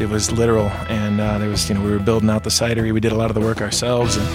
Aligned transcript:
it 0.00 0.08
was 0.08 0.32
literal, 0.32 0.68
and 0.88 1.20
uh, 1.20 1.38
there 1.38 1.48
was 1.48 1.68
you 1.68 1.74
know 1.74 1.82
we 1.82 1.90
were 1.90 1.98
building 1.98 2.30
out 2.30 2.44
the 2.44 2.50
cidery. 2.50 2.92
We 2.92 3.00
did 3.00 3.12
a 3.12 3.16
lot 3.16 3.30
of 3.30 3.34
the 3.34 3.40
work 3.40 3.60
ourselves, 3.60 4.16
and 4.16 4.26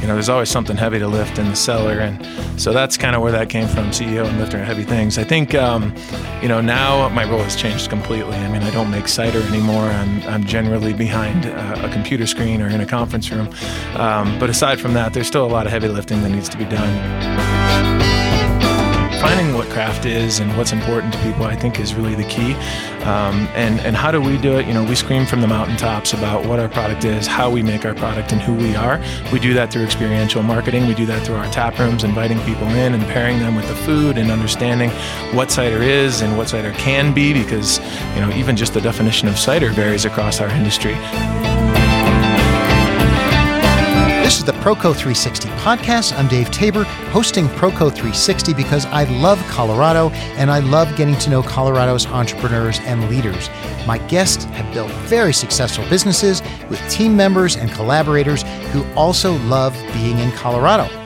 you 0.00 0.08
know 0.08 0.14
there's 0.14 0.28
always 0.28 0.48
something 0.48 0.76
heavy 0.76 0.98
to 0.98 1.06
lift 1.06 1.38
in 1.38 1.48
the 1.48 1.56
cellar, 1.56 2.00
and 2.00 2.60
so 2.60 2.72
that's 2.72 2.96
kind 2.96 3.14
of 3.14 3.22
where 3.22 3.32
that 3.32 3.48
came 3.48 3.68
from. 3.68 3.90
CEO 3.90 4.26
and 4.26 4.38
lifter 4.38 4.62
heavy 4.62 4.84
things. 4.84 5.18
I 5.18 5.24
think 5.24 5.54
um, 5.54 5.94
you 6.42 6.48
know 6.48 6.60
now 6.60 7.08
my 7.10 7.24
role 7.28 7.42
has 7.42 7.54
changed 7.54 7.88
completely. 7.88 8.36
I 8.36 8.50
mean 8.50 8.62
I 8.62 8.70
don't 8.70 8.90
make 8.90 9.08
cider 9.08 9.40
anymore. 9.42 9.84
I'm 9.84 10.22
I'm 10.24 10.44
generally 10.44 10.92
behind 10.92 11.46
uh, 11.46 11.86
a 11.88 11.92
computer 11.92 12.26
screen 12.26 12.60
or 12.60 12.68
in 12.68 12.80
a 12.80 12.86
conference 12.86 13.30
room. 13.30 13.48
Um, 13.94 14.38
but 14.38 14.50
aside 14.50 14.80
from 14.80 14.94
that, 14.94 15.14
there's 15.14 15.28
still 15.28 15.46
a 15.46 15.52
lot 15.52 15.66
of 15.66 15.72
heavy 15.72 15.88
lifting 15.88 16.22
that 16.22 16.30
needs 16.30 16.48
to 16.48 16.58
be 16.58 16.64
done 16.64 17.51
finding 19.22 19.54
what 19.54 19.68
craft 19.68 20.04
is 20.04 20.40
and 20.40 20.56
what's 20.56 20.72
important 20.72 21.12
to 21.12 21.18
people, 21.22 21.44
I 21.44 21.54
think, 21.54 21.78
is 21.78 21.94
really 21.94 22.16
the 22.16 22.24
key. 22.24 22.54
Um, 23.04 23.46
and 23.54 23.78
and 23.80 23.94
how 23.94 24.10
do 24.10 24.20
we 24.20 24.36
do 24.36 24.58
it? 24.58 24.66
You 24.66 24.74
know, 24.74 24.82
we 24.82 24.96
scream 24.96 25.26
from 25.26 25.40
the 25.40 25.46
mountaintops 25.46 26.12
about 26.12 26.44
what 26.44 26.58
our 26.58 26.68
product 26.68 27.04
is, 27.04 27.28
how 27.28 27.48
we 27.48 27.62
make 27.62 27.84
our 27.84 27.94
product, 27.94 28.32
and 28.32 28.42
who 28.42 28.52
we 28.52 28.74
are. 28.74 29.00
We 29.32 29.38
do 29.38 29.54
that 29.54 29.72
through 29.72 29.84
experiential 29.84 30.42
marketing. 30.42 30.88
We 30.88 30.94
do 30.94 31.06
that 31.06 31.24
through 31.24 31.36
our 31.36 31.50
tap 31.52 31.78
rooms, 31.78 32.02
inviting 32.02 32.40
people 32.40 32.66
in 32.66 32.94
and 32.94 33.02
pairing 33.04 33.38
them 33.38 33.54
with 33.54 33.68
the 33.68 33.76
food 33.76 34.18
and 34.18 34.28
understanding 34.28 34.90
what 35.36 35.52
cider 35.52 35.80
is 35.82 36.20
and 36.20 36.36
what 36.36 36.48
cider 36.48 36.72
can 36.72 37.14
be, 37.14 37.32
because 37.32 37.78
you 38.16 38.20
know 38.22 38.30
even 38.34 38.56
just 38.56 38.74
the 38.74 38.80
definition 38.80 39.28
of 39.28 39.38
cider 39.38 39.70
varies 39.70 40.04
across 40.04 40.40
our 40.40 40.48
industry. 40.48 40.96
This 44.32 44.38
is 44.38 44.46
the 44.46 44.52
Proco 44.52 44.94
360 44.94 45.50
podcast. 45.58 46.18
I'm 46.18 46.26
Dave 46.26 46.50
Tabor, 46.50 46.84
hosting 46.84 47.48
Proco 47.48 47.92
360 47.92 48.54
because 48.54 48.86
I 48.86 49.04
love 49.20 49.38
Colorado 49.50 50.08
and 50.38 50.50
I 50.50 50.60
love 50.60 50.96
getting 50.96 51.16
to 51.16 51.28
know 51.28 51.42
Colorado's 51.42 52.06
entrepreneurs 52.06 52.80
and 52.84 53.10
leaders. 53.10 53.50
My 53.86 53.98
guests 54.08 54.44
have 54.44 54.72
built 54.72 54.90
very 55.02 55.34
successful 55.34 55.86
businesses 55.90 56.40
with 56.70 56.80
team 56.88 57.14
members 57.14 57.56
and 57.56 57.70
collaborators 57.72 58.40
who 58.72 58.90
also 58.94 59.34
love 59.40 59.74
being 59.92 60.18
in 60.18 60.32
Colorado. 60.32 61.01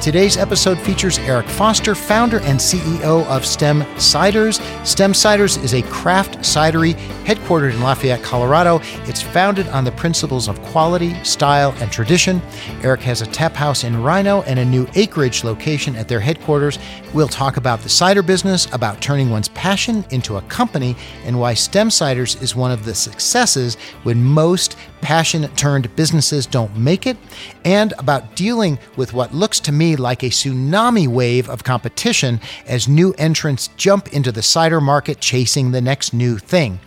Today's 0.00 0.36
episode 0.36 0.78
features 0.78 1.18
Eric 1.18 1.46
Foster, 1.46 1.92
founder 1.92 2.38
and 2.42 2.60
CEO 2.60 3.26
of 3.26 3.44
STEM 3.44 3.82
Ciders. 3.96 4.60
STEM 4.86 5.12
Ciders 5.12 5.62
is 5.62 5.74
a 5.74 5.82
craft 5.82 6.38
cidery 6.38 6.94
headquartered 7.24 7.72
in 7.72 7.82
Lafayette, 7.82 8.22
Colorado. 8.22 8.78
It's 9.08 9.20
founded 9.20 9.66
on 9.68 9.82
the 9.82 9.90
principles 9.90 10.46
of 10.46 10.62
quality, 10.62 11.12
style, 11.24 11.74
and 11.80 11.90
tradition. 11.90 12.40
Eric 12.82 13.00
has 13.00 13.22
a 13.22 13.26
tap 13.26 13.54
house 13.54 13.82
in 13.82 13.94
RiNo 13.94 14.44
and 14.46 14.60
a 14.60 14.64
new 14.64 14.86
acreage 14.94 15.42
location 15.42 15.96
at 15.96 16.06
their 16.06 16.20
headquarters. 16.20 16.78
We'll 17.12 17.26
talk 17.26 17.56
about 17.56 17.80
the 17.80 17.88
cider 17.88 18.22
business, 18.22 18.72
about 18.72 19.00
turning 19.00 19.30
one's 19.30 19.48
passion 19.48 20.04
into 20.10 20.36
a 20.36 20.42
company, 20.42 20.94
and 21.24 21.40
why 21.40 21.54
STEM 21.54 21.88
Ciders 21.88 22.40
is 22.40 22.54
one 22.54 22.70
of 22.70 22.84
the 22.84 22.94
successes 22.94 23.74
when 24.04 24.22
most 24.22 24.76
passion 25.00 25.48
turned 25.56 25.94
businesses 25.96 26.46
don't 26.46 26.76
make 26.76 27.06
it, 27.06 27.16
and 27.64 27.92
about 27.98 28.34
dealing 28.36 28.78
with 28.96 29.12
what 29.12 29.34
looks 29.34 29.60
to 29.60 29.72
me 29.72 29.96
like 29.96 30.22
a 30.22 30.26
tsunami 30.26 31.06
wave 31.06 31.48
of 31.48 31.64
competition 31.64 32.40
as 32.66 32.88
new 32.88 33.12
entrants 33.18 33.68
jump 33.76 34.12
into 34.12 34.32
the 34.32 34.42
cider 34.42 34.80
market 34.80 35.20
chasing 35.20 35.70
the 35.70 35.80
next 35.80 36.12
new 36.12 36.38
thing. 36.38 36.80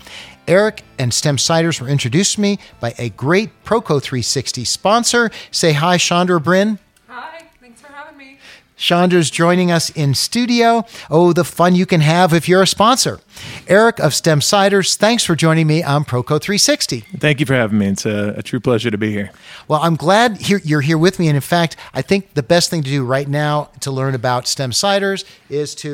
Eric 0.48 0.84
and 0.98 1.14
STEM 1.14 1.38
Ciders 1.38 1.80
were 1.80 1.88
introduced 1.88 2.36
to 2.36 2.42
me 2.42 2.60
by 2.80 2.94
a 2.98 3.10
great 3.10 3.50
Proco 3.64 4.02
360 4.02 4.66
sponsor. 4.66 5.32
Say 5.52 5.74
hi, 5.74 5.98
Chandra 5.98 6.42
Bryn. 6.42 6.80
Hi, 7.08 7.44
thanks 7.62 7.80
for 7.80 7.92
having 7.92 8.18
me. 8.18 8.38
Chandra's 8.82 9.30
joining 9.30 9.72
us 9.72 9.92
in 9.92 10.16
studio. 10.16 10.84
Oh, 11.12 11.34
the 11.34 11.44
fun 11.44 11.76
you 11.76 11.86
can 11.86 12.02
have 12.02 12.34
if 12.34 12.50
you're 12.50 12.64
a 12.64 12.68
sponsor. 12.68 13.20
Eric 13.68 14.00
of 14.00 14.16
STEM 14.16 14.40
Ciders, 14.40 14.98
thanks 14.98 15.24
for 15.24 15.36
joining 15.36 15.68
me 15.68 15.84
on 15.84 16.04
Proco 16.04 16.42
360. 16.42 17.02
Thank 17.18 17.40
you 17.40 17.46
for 17.46 17.54
having 17.54 17.78
me. 17.78 17.88
It's 17.90 18.08
a, 18.08 18.34
a 18.38 18.42
true 18.42 18.60
pleasure 18.60 18.90
to 18.90 18.98
be 18.98 19.12
here. 19.12 19.32
Well, 19.68 19.82
I'm 19.84 19.96
glad 19.96 20.38
here, 20.38 20.60
you're 20.64 20.82
here 20.82 20.98
with 20.98 21.20
me. 21.20 21.28
And 21.28 21.36
in 21.36 21.42
fact, 21.42 21.76
I 21.94 22.02
think 22.02 22.34
the 22.34 22.42
best 22.42 22.72
thing 22.72 22.82
to 22.82 22.90
do 22.90 23.06
right 23.06 23.28
now 23.28 23.70
to 23.82 23.92
learn 23.92 24.16
about 24.16 24.48
STEM 24.48 24.72
Ciders 24.72 25.26
is 25.48 25.76
to 25.76 25.94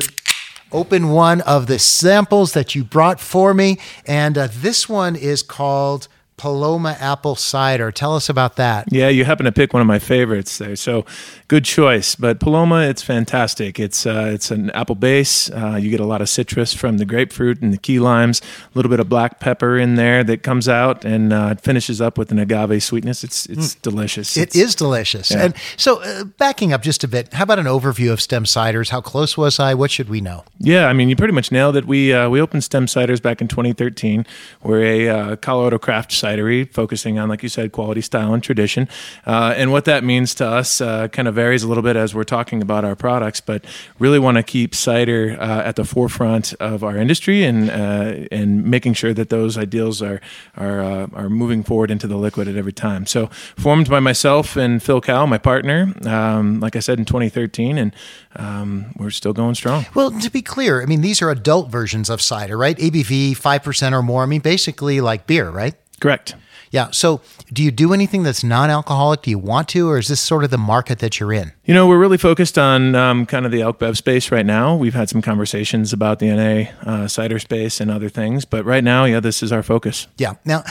open 0.72 1.10
one 1.10 1.42
of 1.42 1.68
the 1.68 1.80
samples 1.80 2.54
that 2.54 2.74
you 2.74 2.86
brought 2.86 3.20
for 3.20 3.54
me. 3.54 3.80
And 4.06 4.38
uh, 4.38 4.48
this 4.50 4.88
one 4.88 5.18
is 5.18 5.44
called 5.44 6.08
Paloma 6.38 6.96
apple 7.00 7.36
cider. 7.36 7.92
Tell 7.92 8.16
us 8.16 8.30
about 8.30 8.58
that. 8.58 8.92
Yeah, 8.92 9.10
you 9.10 9.26
happen 9.26 9.46
to 9.46 9.52
pick 9.52 9.74
one 9.74 9.82
of 9.82 9.88
my 9.88 9.98
favorites 9.98 10.60
there. 10.60 10.76
So 10.76 11.04
good 11.48 11.64
choice. 11.64 12.16
But 12.16 12.40
Paloma, 12.40 12.82
it's 12.82 13.02
fantastic. 13.02 13.80
It's 13.80 14.06
uh, 14.06 14.32
it's 14.34 14.52
an 14.52 14.70
apple 14.72 14.96
base. 14.96 15.50
Uh, 15.50 15.78
you 15.82 15.90
get 15.90 16.00
a 16.00 16.06
lot 16.06 16.22
of 16.22 16.30
citrus 16.30 16.74
from 16.74 16.98
the 16.98 17.06
grapefruit 17.06 17.62
and 17.62 17.74
the 17.74 17.78
key 17.78 18.00
limes. 18.00 18.42
A 18.42 18.78
little 18.78 18.90
bit 18.90 19.00
of 19.00 19.10
black 19.10 19.40
pepper 19.40 19.78
in 19.78 19.96
there 19.96 20.24
that 20.24 20.44
comes 20.44 20.68
out 20.68 21.06
and 21.06 21.32
uh, 21.32 21.50
it 21.52 21.62
finishes 21.62 22.02
up 22.02 22.18
with 22.18 22.32
an 22.32 22.40
agave 22.40 22.84
sweetness. 22.84 23.24
It's 23.24 23.46
it's 23.48 23.76
mm. 23.76 23.82
delicious. 23.82 24.38
It 24.38 24.42
it's, 24.44 24.56
is 24.56 24.76
delicious. 24.76 25.32
Yeah. 25.32 25.46
And 25.46 25.56
so, 25.78 26.02
uh, 26.02 26.26
backing 26.26 26.74
up 26.74 26.82
just 26.82 27.04
a 27.04 27.08
bit, 27.08 27.34
how 27.34 27.44
about 27.44 27.60
an 27.60 27.66
overview 27.66 28.12
of 28.12 28.22
Stem 28.22 28.44
Ciders? 28.44 28.90
How 28.90 29.02
close 29.02 29.38
was 29.38 29.60
I? 29.60 29.74
What 29.74 29.92
should 29.92 30.10
we 30.10 30.22
know? 30.22 30.44
Yeah, 30.60 30.88
I 30.88 30.94
mean, 30.94 31.10
you 31.10 31.16
pretty 31.16 31.34
much 31.34 31.52
nailed 31.52 31.76
it. 31.76 31.86
We 31.86 32.14
uh, 32.14 32.30
we 32.30 32.42
opened 32.42 32.64
Stem 32.64 32.88
Ciders 32.88 33.22
back 33.22 33.42
in 33.42 33.48
2013. 33.48 34.26
We're 34.64 34.84
a 34.84 35.10
uh, 35.10 35.36
Colorado 35.38 35.78
craft 35.78 36.12
cidery 36.12 36.72
focusing 36.72 37.20
on, 37.20 37.30
like 37.30 37.44
you 37.44 37.50
said, 37.50 37.72
quality, 37.72 38.02
style, 38.02 38.34
and 38.34 38.44
tradition. 38.44 38.88
Uh, 39.26 39.54
and 39.56 39.72
what 39.72 39.86
that 39.86 40.04
means 40.04 40.36
to 40.36 40.48
us 40.48 40.82
uh, 40.82 41.08
kind 41.08 41.28
of 41.28 41.37
varies 41.38 41.64
a 41.64 41.68
little 41.68 41.84
bit 41.84 41.96
as 41.96 42.16
we're 42.16 42.24
talking 42.24 42.62
about 42.62 42.84
our 42.84 42.96
products, 42.96 43.40
but 43.40 43.64
really 44.00 44.18
want 44.18 44.38
to 44.38 44.44
keep 44.44 44.74
cider 44.74 45.38
uh, 45.40 45.62
at 45.70 45.76
the 45.76 45.86
forefront 45.86 46.54
of 46.60 46.84
our 46.84 46.98
industry 46.98 47.44
and 47.44 47.70
uh, 47.70 48.28
and 48.32 48.66
making 48.66 48.96
sure 48.96 49.14
that 49.14 49.30
those 49.30 49.58
ideals 49.58 50.02
are 50.02 50.20
are 50.58 50.82
uh, 50.82 51.08
are 51.14 51.30
moving 51.30 51.64
forward 51.64 51.92
into 51.92 52.08
the 52.08 52.18
liquid 52.18 52.48
at 52.48 52.56
every 52.56 52.74
time. 52.74 53.06
So 53.06 53.28
formed 53.56 53.88
by 53.90 54.00
myself 54.00 54.58
and 54.58 54.82
Phil 54.82 55.00
Kao, 55.00 55.26
my 55.28 55.38
partner, 55.38 55.94
um, 56.06 56.60
like 56.60 56.76
I 56.76 56.80
said 56.80 56.98
in 56.98 57.06
2013, 57.06 57.78
and 57.78 57.96
um, 58.36 58.94
we're 58.98 59.12
still 59.12 59.34
going 59.34 59.56
strong. 59.56 59.86
Well, 59.94 60.12
to 60.12 60.32
be 60.32 60.42
clear, 60.42 60.82
I 60.82 60.86
mean 60.86 61.02
these 61.02 61.22
are 61.22 61.30
adult 61.30 61.70
versions 61.70 62.10
of 62.10 62.20
cider, 62.22 62.58
right? 62.58 62.78
ABV 62.78 63.38
five 63.38 63.62
percent 63.64 63.94
or 63.94 64.02
more. 64.02 64.24
I 64.24 64.26
mean 64.26 64.42
basically 64.42 65.00
like 65.02 65.28
beer, 65.28 65.50
right? 65.50 65.76
Correct. 66.00 66.36
Yeah. 66.72 66.92
So, 66.92 67.22
do 67.52 67.64
you 67.64 67.72
do 67.72 67.94
anything 67.94 68.24
that's 68.24 68.44
non-alcoholic? 68.44 69.22
Do 69.22 69.30
you 69.30 69.40
want 69.40 69.70
to, 69.70 69.90
or 69.90 69.98
is 69.98 70.08
this 70.08 70.20
sort 70.20 70.44
of 70.44 70.50
the 70.50 70.58
market 70.58 71.00
that 71.00 71.20
you're 71.20 71.34
in? 71.34 71.54
You 71.66 71.74
know, 71.74 71.88
we're 71.88 72.00
really 72.00 72.18
focused 72.18 72.58
on 72.58 72.96
um, 72.96 73.26
kind 73.26 73.46
of 73.46 73.52
the 73.52 73.62
alc 73.62 73.80
bev 73.80 73.98
space 73.98 74.32
right 74.32 74.46
now. 74.46 74.76
We've 74.76 74.94
had 74.94 75.10
some 75.10 75.22
conversations 75.22 75.94
about 75.94 76.20
the 76.20 76.28
NA 76.28 76.72
uh, 76.90 77.08
cider 77.08 77.40
space 77.40 77.80
and 77.80 77.92
other 77.92 78.10
things, 78.10 78.46
but 78.46 78.66
right 78.66 78.84
now, 78.84 79.06
yeah, 79.06 79.20
this 79.20 79.42
is 79.42 79.52
our 79.52 79.64
focus. 79.64 80.08
Yeah. 80.18 80.34
Now, 80.46 80.64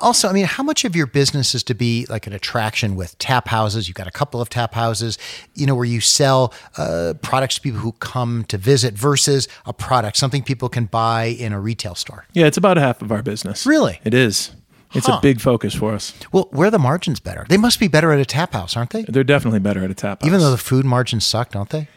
also, 0.00 0.28
I 0.28 0.32
mean, 0.32 0.46
how 0.46 0.62
much 0.62 0.84
of 0.84 0.96
your 0.96 1.06
business 1.06 1.54
is 1.54 1.62
to 1.64 1.74
be 1.74 2.06
like 2.08 2.26
an 2.26 2.32
attraction 2.32 2.96
with 2.96 3.16
tap 3.18 3.48
houses? 3.48 3.86
You've 3.86 3.94
got 3.94 4.08
a 4.08 4.12
couple 4.12 4.40
of 4.40 4.48
tap 4.48 4.74
houses, 4.74 5.18
you 5.54 5.66
know, 5.66 5.74
where 5.74 5.84
you 5.84 6.00
sell 6.00 6.52
uh, 6.76 7.14
products 7.22 7.56
to 7.56 7.60
people 7.60 7.78
who 7.78 7.92
come 7.92 8.44
to 8.48 8.58
visit 8.58 8.94
versus 8.94 9.46
a 9.66 9.72
product, 9.72 10.16
something 10.16 10.42
people 10.42 10.68
can 10.68 10.86
buy 10.86 11.26
in 11.26 11.52
a 11.52 11.60
retail 11.60 11.94
store. 11.94 12.26
Yeah, 12.32 12.46
it's 12.46 12.56
about 12.56 12.76
half 12.76 13.02
of 13.02 13.12
our 13.12 13.22
business. 13.22 13.66
Really? 13.66 14.00
It 14.04 14.14
is. 14.14 14.50
It's 14.94 15.06
huh. 15.06 15.18
a 15.18 15.20
big 15.20 15.40
focus 15.40 15.74
for 15.74 15.92
us. 15.92 16.14
Well, 16.32 16.48
where 16.50 16.68
are 16.68 16.70
the 16.70 16.78
margins 16.78 17.20
better? 17.20 17.46
They 17.48 17.56
must 17.56 17.80
be 17.80 17.88
better 17.88 18.12
at 18.12 18.20
a 18.20 18.24
tap 18.24 18.52
house, 18.52 18.76
aren't 18.76 18.90
they? 18.90 19.02
They're 19.02 19.24
definitely 19.24 19.58
better 19.58 19.82
at 19.82 19.90
a 19.90 19.94
tap 19.94 20.22
house. 20.22 20.26
Even 20.26 20.40
though 20.40 20.50
the 20.50 20.58
food 20.58 20.84
margins 20.84 21.26
suck, 21.26 21.50
don't 21.50 21.70
they? 21.70 21.88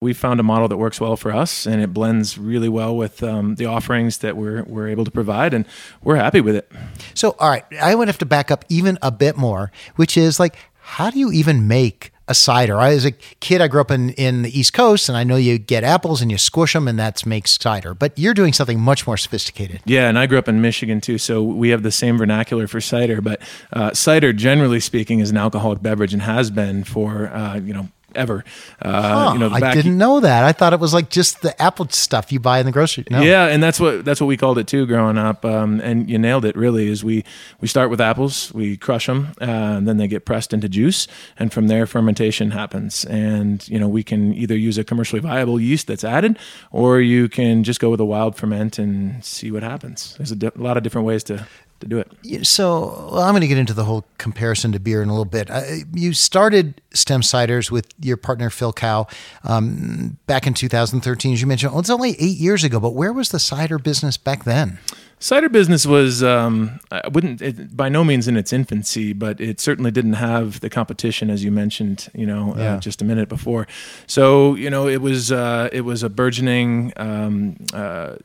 We 0.00 0.12
found 0.12 0.38
a 0.38 0.42
model 0.42 0.68
that 0.68 0.76
works 0.76 1.00
well 1.00 1.16
for 1.16 1.32
us, 1.32 1.66
and 1.66 1.80
it 1.80 1.94
blends 1.94 2.36
really 2.36 2.68
well 2.68 2.94
with 2.94 3.22
um, 3.22 3.54
the 3.54 3.64
offerings 3.64 4.18
that 4.18 4.36
we're 4.36 4.62
we're 4.64 4.88
able 4.88 5.04
to 5.06 5.10
provide, 5.10 5.54
and 5.54 5.64
we're 6.02 6.16
happy 6.16 6.42
with 6.42 6.56
it. 6.56 6.70
So, 7.14 7.36
all 7.38 7.48
right, 7.48 7.64
I 7.80 7.94
would 7.94 8.08
have 8.08 8.18
to 8.18 8.26
back 8.26 8.50
up 8.50 8.66
even 8.68 8.98
a 9.00 9.10
bit 9.10 9.38
more, 9.38 9.72
which 9.96 10.18
is 10.18 10.38
like, 10.38 10.56
how 10.74 11.08
do 11.08 11.18
you 11.18 11.32
even 11.32 11.66
make 11.66 12.12
a 12.26 12.34
cider. 12.34 12.76
I, 12.76 12.92
as 12.92 13.04
a 13.04 13.12
kid, 13.12 13.60
I 13.60 13.68
grew 13.68 13.80
up 13.80 13.90
in, 13.90 14.10
in 14.10 14.42
the 14.42 14.58
East 14.58 14.72
Coast, 14.72 15.08
and 15.08 15.16
I 15.16 15.24
know 15.24 15.36
you 15.36 15.58
get 15.58 15.84
apples 15.84 16.22
and 16.22 16.30
you 16.30 16.38
squish 16.38 16.72
them, 16.72 16.88
and 16.88 16.98
that 16.98 17.24
makes 17.26 17.58
cider. 17.58 17.94
But 17.94 18.18
you're 18.18 18.34
doing 18.34 18.52
something 18.52 18.80
much 18.80 19.06
more 19.06 19.16
sophisticated. 19.16 19.82
Yeah, 19.84 20.08
and 20.08 20.18
I 20.18 20.26
grew 20.26 20.38
up 20.38 20.48
in 20.48 20.60
Michigan 20.60 21.00
too, 21.00 21.18
so 21.18 21.42
we 21.42 21.68
have 21.70 21.82
the 21.82 21.92
same 21.92 22.16
vernacular 22.16 22.66
for 22.66 22.80
cider. 22.80 23.20
But 23.20 23.42
uh, 23.72 23.92
cider, 23.92 24.32
generally 24.32 24.80
speaking, 24.80 25.20
is 25.20 25.30
an 25.30 25.36
alcoholic 25.36 25.82
beverage 25.82 26.12
and 26.12 26.22
has 26.22 26.50
been 26.50 26.84
for 26.84 27.28
uh, 27.28 27.56
you 27.56 27.74
know 27.74 27.88
ever. 28.16 28.44
Uh, 28.80 29.02
huh, 29.02 29.32
you 29.34 29.38
know, 29.38 29.50
I 29.50 29.74
didn't 29.74 29.98
know 29.98 30.20
that. 30.20 30.44
I 30.44 30.52
thought 30.52 30.72
it 30.72 30.80
was 30.80 30.94
like 30.94 31.10
just 31.10 31.42
the 31.42 31.60
apple 31.60 31.88
stuff 31.88 32.32
you 32.32 32.40
buy 32.40 32.58
in 32.58 32.66
the 32.66 32.72
grocery. 32.72 33.04
No. 33.10 33.22
Yeah, 33.22 33.46
and 33.46 33.62
that's 33.62 33.80
what 33.80 34.04
that's 34.04 34.20
what 34.20 34.26
we 34.26 34.36
called 34.36 34.58
it 34.58 34.66
too 34.66 34.86
growing 34.86 35.18
up. 35.18 35.44
Um, 35.44 35.80
and 35.80 36.08
you 36.08 36.18
nailed 36.18 36.44
it. 36.44 36.56
Really, 36.56 36.88
is 36.88 37.04
we 37.04 37.24
we 37.60 37.68
start 37.68 37.90
with 37.90 38.00
apples, 38.00 38.52
we 38.52 38.76
crush 38.76 39.06
them, 39.06 39.34
uh, 39.40 39.44
and 39.44 39.88
then 39.88 39.96
they 39.96 40.08
get 40.08 40.24
pressed 40.24 40.52
into 40.52 40.68
juice, 40.68 41.06
and 41.38 41.52
from 41.52 41.68
there 41.68 41.86
fermentation 41.86 42.50
happens. 42.50 43.04
And 43.04 43.66
you 43.68 43.78
know, 43.78 43.88
we 43.88 44.02
can 44.02 44.34
either 44.34 44.56
use 44.56 44.78
a 44.78 44.84
commercially 44.84 45.20
viable 45.20 45.60
yeast 45.60 45.86
that's 45.86 46.04
added, 46.04 46.38
or 46.70 47.00
you 47.00 47.28
can 47.28 47.64
just 47.64 47.80
go 47.80 47.90
with 47.90 48.00
a 48.00 48.04
wild 48.04 48.36
ferment 48.36 48.78
and 48.78 49.24
see 49.24 49.50
what 49.50 49.62
happens. 49.62 50.14
There's 50.16 50.32
a, 50.32 50.36
di- 50.36 50.50
a 50.54 50.62
lot 50.62 50.76
of 50.76 50.82
different 50.82 51.06
ways 51.06 51.24
to 51.24 51.46
to 51.84 51.88
do 51.88 51.98
it. 51.98 52.46
So 52.46 53.08
well, 53.12 53.22
I'm 53.22 53.32
going 53.32 53.42
to 53.42 53.46
get 53.46 53.58
into 53.58 53.74
the 53.74 53.84
whole 53.84 54.04
comparison 54.18 54.72
to 54.72 54.80
beer 54.80 55.02
in 55.02 55.08
a 55.08 55.12
little 55.12 55.24
bit. 55.24 55.50
Uh, 55.50 55.62
you 55.92 56.12
started 56.12 56.80
Stem 56.92 57.20
Ciders 57.20 57.70
with 57.70 57.92
your 58.00 58.16
partner 58.16 58.50
Phil 58.50 58.72
Kao 58.72 59.06
um, 59.44 60.18
back 60.26 60.46
in 60.46 60.54
2013, 60.54 61.34
as 61.34 61.40
you 61.40 61.46
mentioned. 61.46 61.72
Well, 61.72 61.80
it's 61.80 61.90
only 61.90 62.10
eight 62.20 62.38
years 62.38 62.64
ago, 62.64 62.80
but 62.80 62.94
where 62.94 63.12
was 63.12 63.30
the 63.30 63.38
cider 63.38 63.78
business 63.78 64.16
back 64.16 64.44
then? 64.44 64.78
Cider 65.24 65.48
business 65.48 65.86
was, 65.86 66.22
um, 66.22 66.78
I 66.92 67.08
wouldn't, 67.08 67.40
it, 67.40 67.74
by 67.74 67.88
no 67.88 68.04
means 68.04 68.28
in 68.28 68.36
its 68.36 68.52
infancy, 68.52 69.14
but 69.14 69.40
it 69.40 69.58
certainly 69.58 69.90
didn't 69.90 70.12
have 70.12 70.60
the 70.60 70.68
competition 70.68 71.30
as 71.30 71.42
you 71.42 71.50
mentioned, 71.50 72.10
you 72.14 72.26
know, 72.26 72.54
Yeah. 72.58 72.74
uh, 72.74 72.78
just 72.80 73.00
a 73.00 73.06
minute 73.06 73.30
before. 73.30 73.66
So, 74.06 74.54
you 74.54 74.68
know, 74.68 74.86
it 74.86 75.00
was, 75.00 75.32
uh, 75.32 75.70
it 75.72 75.80
was 75.80 76.02
a 76.02 76.10
burgeoning 76.10 76.92
um, 76.98 77.56
uh, 77.72 78.16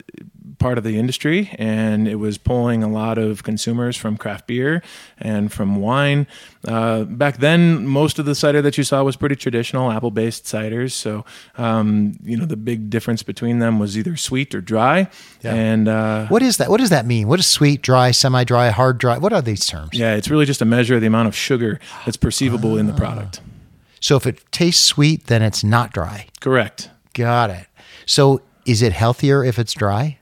part 0.58 0.76
of 0.76 0.84
the 0.84 0.98
industry 0.98 1.48
and 1.58 2.06
it 2.06 2.16
was 2.16 2.36
pulling 2.36 2.82
a 2.82 2.88
lot 2.88 3.16
of 3.16 3.44
consumers 3.44 3.96
from 3.96 4.18
craft 4.18 4.46
beer 4.46 4.82
and 5.18 5.50
from 5.50 5.76
wine. 5.76 6.26
Uh, 6.68 7.04
back 7.04 7.38
then, 7.38 7.86
most 7.86 8.18
of 8.18 8.26
the 8.26 8.34
cider 8.34 8.60
that 8.60 8.76
you 8.76 8.84
saw 8.84 9.02
was 9.02 9.16
pretty 9.16 9.36
traditional 9.36 9.90
apple 9.90 10.10
based 10.10 10.44
ciders. 10.44 10.92
So, 10.92 11.24
um, 11.56 12.18
you 12.22 12.36
know, 12.36 12.44
the 12.44 12.58
big 12.58 12.90
difference 12.90 13.22
between 13.22 13.58
them 13.58 13.78
was 13.78 13.96
either 13.96 14.16
sweet 14.18 14.54
or 14.54 14.60
dry. 14.60 15.08
Yeah. 15.42 15.54
And, 15.54 15.88
uh, 15.88 16.26
What 16.26 16.42
is 16.42 16.58
that? 16.58 16.68
What 16.68 16.82
does 16.90 16.98
that 16.98 17.06
mean? 17.06 17.28
What 17.28 17.38
is 17.40 17.46
sweet, 17.46 17.82
dry, 17.82 18.10
semi-dry, 18.10 18.70
hard, 18.70 18.98
dry? 18.98 19.16
What 19.18 19.32
are 19.32 19.40
these 19.40 19.64
terms? 19.64 19.90
Yeah, 19.92 20.14
it's 20.16 20.28
really 20.28 20.44
just 20.44 20.60
a 20.60 20.64
measure 20.64 20.96
of 20.96 21.00
the 21.00 21.06
amount 21.06 21.28
of 21.28 21.34
sugar 21.36 21.78
that's 22.04 22.16
perceivable 22.16 22.76
in 22.76 22.86
the 22.86 22.92
Ah. 22.92 22.96
product. 22.96 23.40
So 24.00 24.16
if 24.16 24.26
it 24.26 24.40
tastes 24.50 24.84
sweet, 24.84 25.26
then 25.28 25.40
it's 25.42 25.62
not 25.62 25.92
dry. 25.92 26.26
Correct. 26.40 26.90
Got 27.14 27.50
it. 27.50 27.66
So 28.06 28.40
is 28.66 28.82
it 28.82 28.92
healthier 28.92 29.44
if 29.44 29.58
it's 29.58 29.72
dry? 29.72 30.18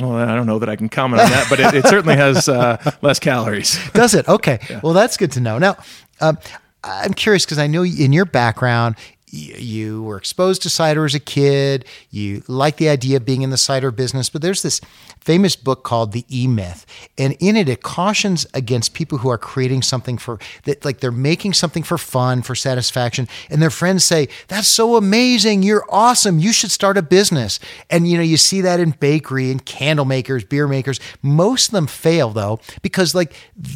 Well, 0.00 0.12
I 0.14 0.34
don't 0.36 0.46
know 0.46 0.58
that 0.60 0.68
I 0.68 0.76
can 0.76 0.88
comment 0.88 1.20
on 1.22 1.30
that, 1.30 1.48
but 1.50 1.58
it, 1.60 1.74
it 1.74 1.86
certainly 1.86 2.16
has 2.16 2.48
uh, 2.48 2.76
less 3.02 3.18
calories. 3.18 3.78
Does 3.92 4.14
it? 4.14 4.26
Okay. 4.28 4.58
Well, 4.82 4.92
that's 4.92 5.16
good 5.16 5.32
to 5.32 5.40
know. 5.40 5.58
Now, 5.58 5.76
um, 6.20 6.38
I'm 6.84 7.12
curious 7.12 7.44
because 7.44 7.58
I 7.58 7.66
know 7.66 7.84
in 7.84 8.12
your 8.12 8.24
background, 8.24 8.94
you 9.30 10.02
were 10.02 10.16
exposed 10.16 10.62
to 10.62 10.70
cider 10.70 11.04
as 11.04 11.14
a 11.14 11.20
kid. 11.20 11.84
You 12.10 12.42
like 12.48 12.76
the 12.76 12.88
idea 12.88 13.16
of 13.16 13.24
being 13.24 13.42
in 13.42 13.50
the 13.50 13.56
cider 13.56 13.90
business, 13.90 14.28
but 14.28 14.42
there's 14.42 14.62
this 14.62 14.80
famous 15.20 15.54
book 15.54 15.84
called 15.84 16.12
The 16.12 16.24
E 16.28 16.46
Myth, 16.46 16.86
and 17.16 17.36
in 17.38 17.56
it, 17.56 17.68
it 17.68 17.82
cautions 17.82 18.46
against 18.54 18.94
people 18.94 19.18
who 19.18 19.28
are 19.28 19.38
creating 19.38 19.82
something 19.82 20.18
for 20.18 20.38
that, 20.64 20.84
like 20.84 21.00
they're 21.00 21.12
making 21.12 21.52
something 21.52 21.82
for 21.82 21.98
fun, 21.98 22.42
for 22.42 22.54
satisfaction, 22.54 23.28
and 23.48 23.62
their 23.62 23.70
friends 23.70 24.04
say, 24.04 24.28
"That's 24.48 24.68
so 24.68 24.96
amazing! 24.96 25.62
You're 25.62 25.86
awesome! 25.88 26.38
You 26.38 26.52
should 26.52 26.70
start 26.70 26.96
a 26.96 27.02
business." 27.02 27.60
And 27.88 28.08
you 28.08 28.16
know, 28.16 28.24
you 28.24 28.36
see 28.36 28.60
that 28.62 28.80
in 28.80 28.90
bakery 28.92 29.50
and 29.50 29.64
candle 29.64 30.04
makers, 30.04 30.44
beer 30.44 30.66
makers. 30.66 30.98
Most 31.22 31.68
of 31.68 31.72
them 31.72 31.86
fail 31.86 32.30
though 32.30 32.58
because 32.82 33.14
like 33.14 33.32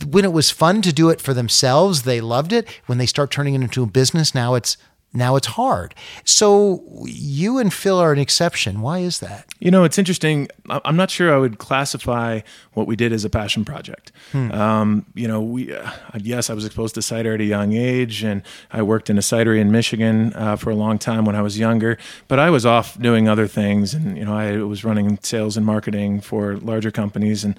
when 0.09 0.25
it 0.25 0.33
was 0.33 0.51
fun 0.51 0.83
to 0.83 0.93
do 0.93 1.11
it 1.11 1.21
for 1.21 1.35
themselves, 1.35 2.03
they 2.03 2.21
loved 2.21 2.53
it. 2.53 2.69
When 2.87 2.99
they 2.99 3.07
start 3.07 3.31
turning 3.31 3.55
it 3.55 3.63
into 3.63 3.83
a 3.83 3.87
business, 3.87 4.35
now 4.35 4.55
it's 4.55 4.77
now 5.15 5.37
it's 5.37 5.47
hard. 5.47 5.95
So 6.25 6.83
you 7.05 7.59
and 7.59 7.73
Phil 7.73 7.99
are 7.99 8.13
an 8.13 8.19
exception. 8.19 8.81
Why 8.81 8.99
is 8.99 9.21
that? 9.21 9.47
You 9.61 9.71
know, 9.71 9.85
it's 9.85 9.97
interesting. 9.97 10.49
I'm 10.69 10.97
not 10.97 11.11
sure 11.11 11.33
I 11.33 11.39
would 11.39 11.59
classify 11.59 12.41
what 12.73 12.87
we 12.89 12.97
did 12.97 13.13
as 13.13 13.25
a 13.25 13.31
passion 13.31 13.65
project. 13.65 14.11
Um, 14.35 15.07
you 15.15 15.29
know, 15.29 15.41
we 15.41 15.73
uh, 15.73 15.91
yes, 16.19 16.51
I 16.51 16.55
was 16.55 16.65
exposed 16.65 16.97
to 16.97 17.03
cider 17.03 17.35
at 17.35 17.41
a 17.41 17.45
young 17.45 17.73
age, 17.73 18.25
and 18.25 18.43
I 18.73 18.83
worked 18.83 19.09
in 19.09 19.17
a 19.17 19.23
cidery 19.23 19.61
in 19.61 19.71
Michigan 19.71 20.33
uh, 20.35 20.57
for 20.57 20.71
a 20.71 20.75
long 20.75 20.99
time 20.99 21.25
when 21.25 21.37
I 21.37 21.43
was 21.43 21.59
younger. 21.59 21.97
But 22.27 22.39
I 22.41 22.51
was 22.51 22.67
off 22.67 22.99
doing 23.01 23.29
other 23.29 23.47
things, 23.47 23.95
and 23.95 24.19
you 24.19 24.25
know, 24.25 24.35
I 24.35 24.57
was 24.57 24.85
running 24.85 25.19
sales 25.23 25.57
and 25.57 25.65
marketing 25.65 26.21
for 26.21 26.57
larger 26.57 26.91
companies, 26.91 27.45
and 27.45 27.55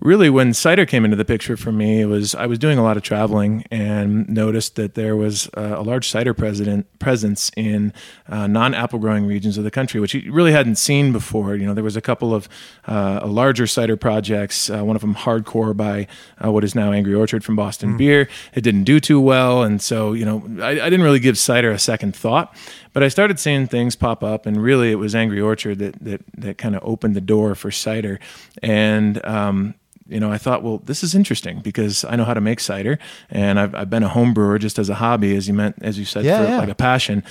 really 0.00 0.30
when 0.30 0.54
cider 0.54 0.86
came 0.86 1.04
into 1.04 1.16
the 1.16 1.24
picture 1.24 1.56
for 1.56 1.70
me 1.72 2.00
it 2.00 2.06
was 2.06 2.34
i 2.34 2.46
was 2.46 2.58
doing 2.58 2.78
a 2.78 2.82
lot 2.82 2.96
of 2.96 3.02
traveling 3.02 3.64
and 3.70 4.28
noticed 4.28 4.76
that 4.76 4.94
there 4.94 5.14
was 5.14 5.48
uh, 5.56 5.74
a 5.76 5.82
large 5.82 6.08
cider 6.08 6.32
president, 6.32 6.86
presence 6.98 7.50
in 7.56 7.92
uh, 8.28 8.46
non-apple 8.46 8.98
growing 8.98 9.26
regions 9.26 9.58
of 9.58 9.64
the 9.64 9.70
country 9.70 10.00
which 10.00 10.14
you 10.14 10.32
really 10.32 10.52
hadn't 10.52 10.76
seen 10.76 11.12
before. 11.12 11.54
You 11.54 11.66
know 11.66 11.74
there 11.74 11.84
was 11.84 11.96
a 11.96 12.00
couple 12.00 12.34
of 12.34 12.48
uh, 12.86 13.20
larger 13.24 13.66
cider 13.66 13.96
projects 13.96 14.70
uh, 14.70 14.82
one 14.82 14.96
of 14.96 15.02
them 15.02 15.14
hardcore 15.14 15.76
by 15.76 16.06
uh, 16.44 16.50
what 16.50 16.64
is 16.64 16.74
now 16.74 16.92
angry 16.92 17.14
orchard 17.14 17.44
from 17.44 17.56
boston 17.56 17.96
beer. 17.96 18.28
It 18.54 18.62
didn't 18.62 18.84
do 18.84 19.00
too 19.00 19.20
well 19.20 19.62
and 19.62 19.80
so 19.82 20.12
you 20.12 20.24
know 20.24 20.42
I, 20.62 20.70
I 20.70 20.90
didn't 20.90 21.02
really 21.02 21.20
give 21.20 21.36
cider 21.38 21.70
a 21.70 21.78
second 21.78 22.16
thought 22.16 22.56
but 22.92 23.02
I 23.02 23.08
started 23.08 23.38
seeing 23.38 23.66
things 23.66 23.94
pop 23.94 24.24
up, 24.24 24.46
and 24.46 24.62
really 24.62 24.90
it 24.90 24.96
was 24.96 25.14
Angry 25.14 25.40
Orchard 25.40 25.78
that 25.78 25.98
that 26.00 26.22
that 26.36 26.58
kind 26.58 26.74
of 26.74 26.82
opened 26.84 27.14
the 27.14 27.20
door 27.20 27.54
for 27.54 27.70
cider. 27.70 28.18
And 28.62 29.24
um, 29.24 29.74
you 30.10 30.20
know, 30.20 30.32
I 30.32 30.38
thought, 30.38 30.62
well, 30.62 30.78
this 30.84 31.02
is 31.02 31.14
interesting 31.14 31.60
because 31.60 32.04
I 32.04 32.16
know 32.16 32.24
how 32.24 32.34
to 32.34 32.40
make 32.40 32.60
cider, 32.60 32.98
and 33.30 33.58
I've, 33.60 33.74
I've 33.74 33.90
been 33.90 34.02
a 34.02 34.08
home 34.08 34.34
brewer 34.34 34.58
just 34.58 34.78
as 34.78 34.88
a 34.88 34.96
hobby, 34.96 35.36
as 35.36 35.48
you 35.48 35.54
meant, 35.54 35.76
as 35.80 35.98
you 35.98 36.04
said, 36.04 36.24
Yeah, 36.24 36.44
for 36.44 36.50
yeah. 36.50 36.58
like 36.58 36.68
a 36.68 36.74
passion. 36.74 37.22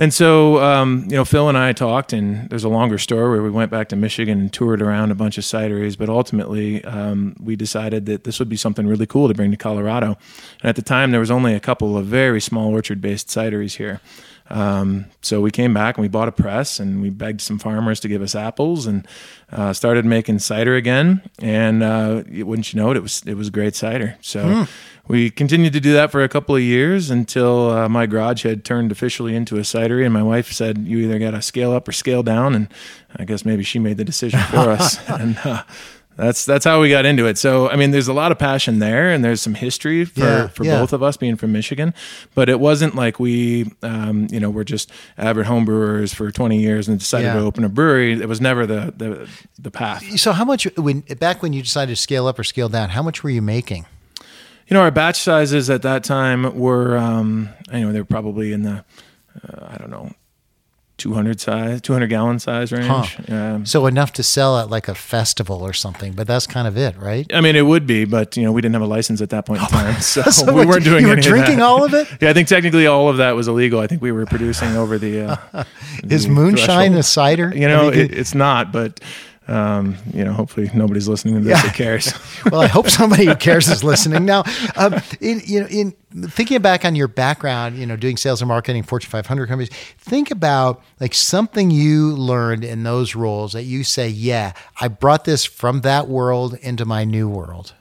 And 0.00 0.14
so, 0.14 0.62
um, 0.62 1.06
you 1.10 1.16
know, 1.16 1.24
Phil 1.24 1.48
and 1.48 1.58
I 1.58 1.72
talked, 1.72 2.12
and 2.12 2.48
there's 2.50 2.62
a 2.62 2.68
longer 2.68 2.98
story 2.98 3.30
where 3.30 3.42
we 3.42 3.50
went 3.50 3.72
back 3.72 3.88
to 3.88 3.96
Michigan 3.96 4.38
and 4.38 4.52
toured 4.52 4.80
around 4.80 5.10
a 5.10 5.16
bunch 5.16 5.38
of 5.38 5.44
cideries. 5.44 5.98
But 5.98 6.08
ultimately, 6.08 6.84
um, 6.84 7.34
we 7.42 7.56
decided 7.56 8.06
that 8.06 8.22
this 8.22 8.38
would 8.38 8.48
be 8.48 8.56
something 8.56 8.86
really 8.86 9.06
cool 9.06 9.26
to 9.26 9.34
bring 9.34 9.50
to 9.50 9.56
Colorado. 9.56 10.16
And 10.62 10.68
at 10.68 10.76
the 10.76 10.82
time, 10.82 11.10
there 11.10 11.18
was 11.18 11.32
only 11.32 11.52
a 11.52 11.58
couple 11.58 11.98
of 11.98 12.06
very 12.06 12.40
small 12.40 12.70
orchard-based 12.70 13.26
cideries 13.26 13.76
here. 13.78 14.00
Um, 14.50 15.06
so 15.20 15.40
we 15.40 15.50
came 15.50 15.74
back 15.74 15.96
and 15.96 16.02
we 16.02 16.08
bought 16.08 16.28
a 16.28 16.32
press 16.32 16.80
and 16.80 17.02
we 17.02 17.10
begged 17.10 17.40
some 17.40 17.58
farmers 17.58 18.00
to 18.00 18.08
give 18.08 18.22
us 18.22 18.34
apples 18.34 18.86
and 18.86 19.06
uh, 19.52 19.72
started 19.72 20.04
making 20.04 20.38
cider 20.38 20.74
again. 20.74 21.22
And 21.40 21.82
uh, 21.82 22.22
wouldn't 22.26 22.72
you 22.72 22.80
know 22.80 22.90
it, 22.90 22.96
it 22.96 23.02
was 23.02 23.22
it 23.26 23.34
was 23.34 23.50
great 23.50 23.74
cider. 23.74 24.16
So 24.22 24.66
we 25.06 25.30
continued 25.30 25.72
to 25.74 25.80
do 25.80 25.92
that 25.94 26.10
for 26.10 26.22
a 26.22 26.28
couple 26.28 26.54
of 26.56 26.62
years 26.62 27.10
until 27.10 27.70
uh, 27.70 27.88
my 27.88 28.06
garage 28.06 28.42
had 28.42 28.64
turned 28.64 28.90
officially 28.92 29.34
into 29.34 29.56
a 29.56 29.60
cidery. 29.60 30.04
And 30.04 30.14
my 30.14 30.22
wife 30.22 30.52
said, 30.52 30.78
"You 30.78 30.98
either 30.98 31.18
got 31.18 31.32
to 31.32 31.42
scale 31.42 31.72
up 31.72 31.86
or 31.88 31.92
scale 31.92 32.22
down." 32.22 32.54
And 32.54 32.68
I 33.16 33.24
guess 33.24 33.44
maybe 33.44 33.62
she 33.64 33.78
made 33.78 33.96
the 33.96 34.04
decision 34.04 34.40
for 34.40 34.56
us. 34.70 34.98
and 35.10 35.38
uh, 35.44 35.62
that's 36.18 36.44
that's 36.44 36.64
how 36.64 36.80
we 36.80 36.90
got 36.90 37.06
into 37.06 37.26
it. 37.26 37.38
So 37.38 37.70
I 37.70 37.76
mean, 37.76 37.92
there's 37.92 38.08
a 38.08 38.12
lot 38.12 38.32
of 38.32 38.38
passion 38.38 38.80
there, 38.80 39.10
and 39.10 39.24
there's 39.24 39.40
some 39.40 39.54
history 39.54 40.04
for, 40.04 40.20
Yeah, 40.20 40.46
for 40.48 40.64
yeah. 40.64 40.78
both 40.80 40.92
of 40.92 41.02
us 41.02 41.16
being 41.16 41.36
from 41.36 41.52
Michigan. 41.52 41.94
But 42.34 42.48
it 42.48 42.58
wasn't 42.60 42.94
like 42.96 43.20
we, 43.20 43.72
um, 43.82 44.26
you 44.30 44.40
know, 44.40 44.50
we're 44.50 44.64
just 44.64 44.90
avid 45.16 45.46
home 45.46 45.64
brewers 45.64 46.12
for 46.12 46.30
20 46.30 46.60
years 46.60 46.88
and 46.88 46.98
decided 46.98 47.26
Yeah. 47.28 47.34
to 47.34 47.40
open 47.40 47.62
a 47.64 47.68
brewery. 47.68 48.12
It 48.20 48.28
was 48.28 48.40
never 48.40 48.66
the 48.66 48.92
the, 48.96 49.28
the 49.58 49.70
path. 49.70 50.18
So 50.18 50.32
how 50.32 50.44
much 50.44 50.64
when 50.76 51.00
back 51.20 51.42
when 51.42 51.52
you 51.52 51.62
decided 51.62 51.94
to 51.94 52.00
scale 52.02 52.26
up 52.26 52.38
or 52.38 52.44
scale 52.44 52.68
down? 52.68 52.90
How 52.90 53.02
much 53.02 53.22
were 53.22 53.30
you 53.30 53.40
making? 53.42 53.86
You 54.66 54.74
know, 54.74 54.82
our 54.82 54.90
batch 54.90 55.20
sizes 55.22 55.70
at 55.70 55.80
that 55.82 56.04
time 56.04 56.58
were, 56.58 56.98
um, 56.98 57.48
I 57.72 57.80
know 57.80 57.90
they 57.90 58.00
were 58.00 58.04
probably 58.04 58.52
in 58.52 58.64
the, 58.64 58.84
uh, 59.42 59.66
I 59.66 59.76
don't 59.78 59.88
know, 59.88 60.12
200 60.98 61.40
size, 61.40 61.80
200 61.80 62.08
gallon 62.08 62.38
size 62.38 62.72
range. 62.72 62.86
Huh. 62.86 63.34
Um, 63.34 63.66
So 63.66 63.86
enough 63.86 64.12
to 64.14 64.22
sell 64.22 64.58
at 64.58 64.68
like 64.68 64.88
a 64.88 64.94
festival 64.94 65.62
or 65.62 65.72
something, 65.72 66.12
but 66.12 66.26
that's 66.26 66.46
kind 66.46 66.66
of 66.68 66.76
it, 66.76 66.96
right? 66.98 67.26
I 67.32 67.40
mean, 67.40 67.56
it 67.56 67.62
would 67.66 67.86
be, 67.86 68.04
but 68.04 68.36
you 68.36 68.42
know, 68.42 68.52
we 68.52 68.60
didn't 68.60 68.74
have 68.74 68.82
a 68.82 68.86
license 68.86 69.20
at 69.20 69.30
that 69.30 69.46
point 69.46 69.62
in 69.62 69.68
time, 69.68 70.00
so, 70.00 70.22
So 70.22 70.52
we 70.52 70.66
weren't 70.66 70.84
doing. 70.84 71.02
you 71.04 71.08
were 71.08 71.16
drinking 71.16 71.62
all 71.62 71.84
of 71.84 71.94
it? 71.94 72.06
Yeah, 72.20 72.30
I 72.30 72.32
think 72.32 72.48
technically 72.48 72.86
all 72.86 73.08
of 73.08 73.16
that 73.18 73.36
was 73.36 73.46
illegal. 73.48 73.78
I 73.80 73.86
think 73.86 74.02
we 74.02 74.10
were 74.12 74.26
producing 74.26 74.76
over 74.76 74.98
the. 74.98 75.38
Uh, 75.52 75.64
Is 76.04 76.24
the 76.24 76.30
moonshine 76.30 76.92
threshold. 76.92 76.96
a 76.96 77.02
cider? 77.04 77.52
You 77.54 77.68
know, 77.68 77.88
I 77.88 77.90
mean, 77.90 78.00
it, 78.00 78.12
it's 78.18 78.34
not, 78.34 78.72
but 78.72 79.00
um, 79.48 79.96
you 80.12 80.24
know, 80.24 80.32
hopefully 80.32 80.70
nobody's 80.74 81.08
listening 81.08 81.34
to 81.34 81.40
this 81.40 81.56
Yeah. 81.56 81.62
that 81.62 81.74
cares. 81.74 82.12
well, 82.52 82.60
I 82.60 82.66
hope 82.66 82.88
somebody 82.90 83.24
who 83.26 83.34
cares 83.34 83.66
is 83.68 83.82
listening 83.82 84.24
now. 84.24 84.44
Um, 84.76 84.94
in 85.20 85.40
you 85.44 85.60
know, 85.60 85.66
in 85.68 85.92
thinking 86.28 86.60
back 86.60 86.84
on 86.84 86.94
your 86.94 87.08
background, 87.08 87.76
you 87.78 87.86
know, 87.86 87.96
doing 87.96 88.16
sales 88.16 88.40
and 88.42 88.48
marketing, 88.48 88.82
Fortune 88.82 89.10
500 89.10 89.46
companies, 89.48 89.70
think 89.98 90.30
about 90.30 90.82
like 91.00 91.14
something 91.14 91.70
you 91.70 92.14
learned 92.14 92.62
in 92.64 92.82
those 92.82 93.14
roles 93.14 93.52
that 93.52 93.64
you 93.64 93.84
say, 93.84 94.08
yeah, 94.08 94.52
I 94.80 94.88
brought 94.88 95.24
this 95.24 95.44
from 95.44 95.80
that 95.80 96.08
world 96.08 96.54
into 96.60 96.84
my 96.84 97.04
new 97.04 97.28
world. 97.28 97.72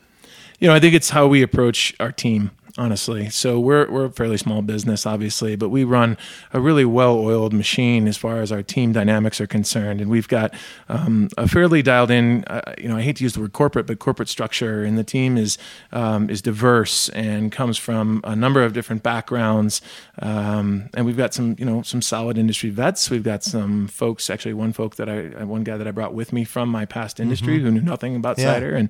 You 0.60 0.68
know, 0.68 0.74
I 0.74 0.80
think 0.80 0.96
it's 0.96 1.12
how 1.12 1.28
we 1.28 1.42
approach 1.44 1.94
our 2.00 2.12
team. 2.12 2.52
Honestly, 2.80 3.28
so 3.30 3.60
we're 3.60 3.90
we're 3.90 4.06
a 4.06 4.12
fairly 4.12 4.38
small 4.38 4.62
business, 4.62 5.08
obviously, 5.08 5.56
but 5.56 5.70
we 5.70 5.84
run 5.84 6.16
a 6.54 6.60
really 6.60 6.86
well-oiled 6.86 7.52
machine 7.52 8.08
as 8.08 8.18
far 8.18 8.40
as 8.40 8.52
our 8.52 8.62
team 8.62 8.94
dynamics 8.94 9.42
are 9.42 9.48
concerned, 9.48 10.00
and 10.00 10.12
we've 10.12 10.28
got 10.28 10.54
um, 10.88 11.28
a 11.40 11.48
fairly 11.48 11.82
dialed-in. 11.82 12.44
Uh, 12.46 12.74
you 12.78 12.88
know, 12.88 12.96
I 12.98 13.02
hate 13.02 13.16
to 13.16 13.24
use 13.24 13.34
the 13.34 13.42
word 13.42 13.54
corporate, 13.54 13.88
but 13.88 13.98
corporate 13.98 14.30
structure, 14.30 14.84
and 14.84 14.96
the 14.96 15.04
team 15.04 15.38
is 15.40 15.58
um, 15.92 16.30
is 16.30 16.40
diverse 16.40 17.10
and 17.10 17.52
comes 17.52 17.80
from 17.80 18.22
a 18.24 18.36
number 18.36 18.62
of 18.64 18.74
different 18.74 19.02
backgrounds, 19.02 19.82
um, 20.22 20.88
and 20.94 21.04
we've 21.04 21.18
got 21.18 21.34
some 21.34 21.56
you 21.58 21.66
know 21.66 21.82
some 21.82 22.04
solid 22.04 22.38
industry 22.38 22.70
vets. 22.70 23.10
We've 23.10 23.24
got 23.24 23.44
some 23.44 23.88
folks, 23.88 24.30
actually, 24.30 24.54
one 24.54 24.72
folk 24.72 24.98
that 24.98 25.10
I 25.10 25.44
one 25.46 25.64
guy 25.64 25.78
that 25.78 25.88
I 25.88 25.92
brought 25.92 26.14
with 26.14 26.32
me 26.32 26.44
from 26.44 26.70
my 26.70 26.86
past 26.86 27.20
industry 27.20 27.60
who 27.60 27.72
knew 27.72 27.82
nothing 27.82 28.16
about 28.16 28.38
Yeah. 28.38 28.54
cider, 28.54 28.76
and 28.76 28.90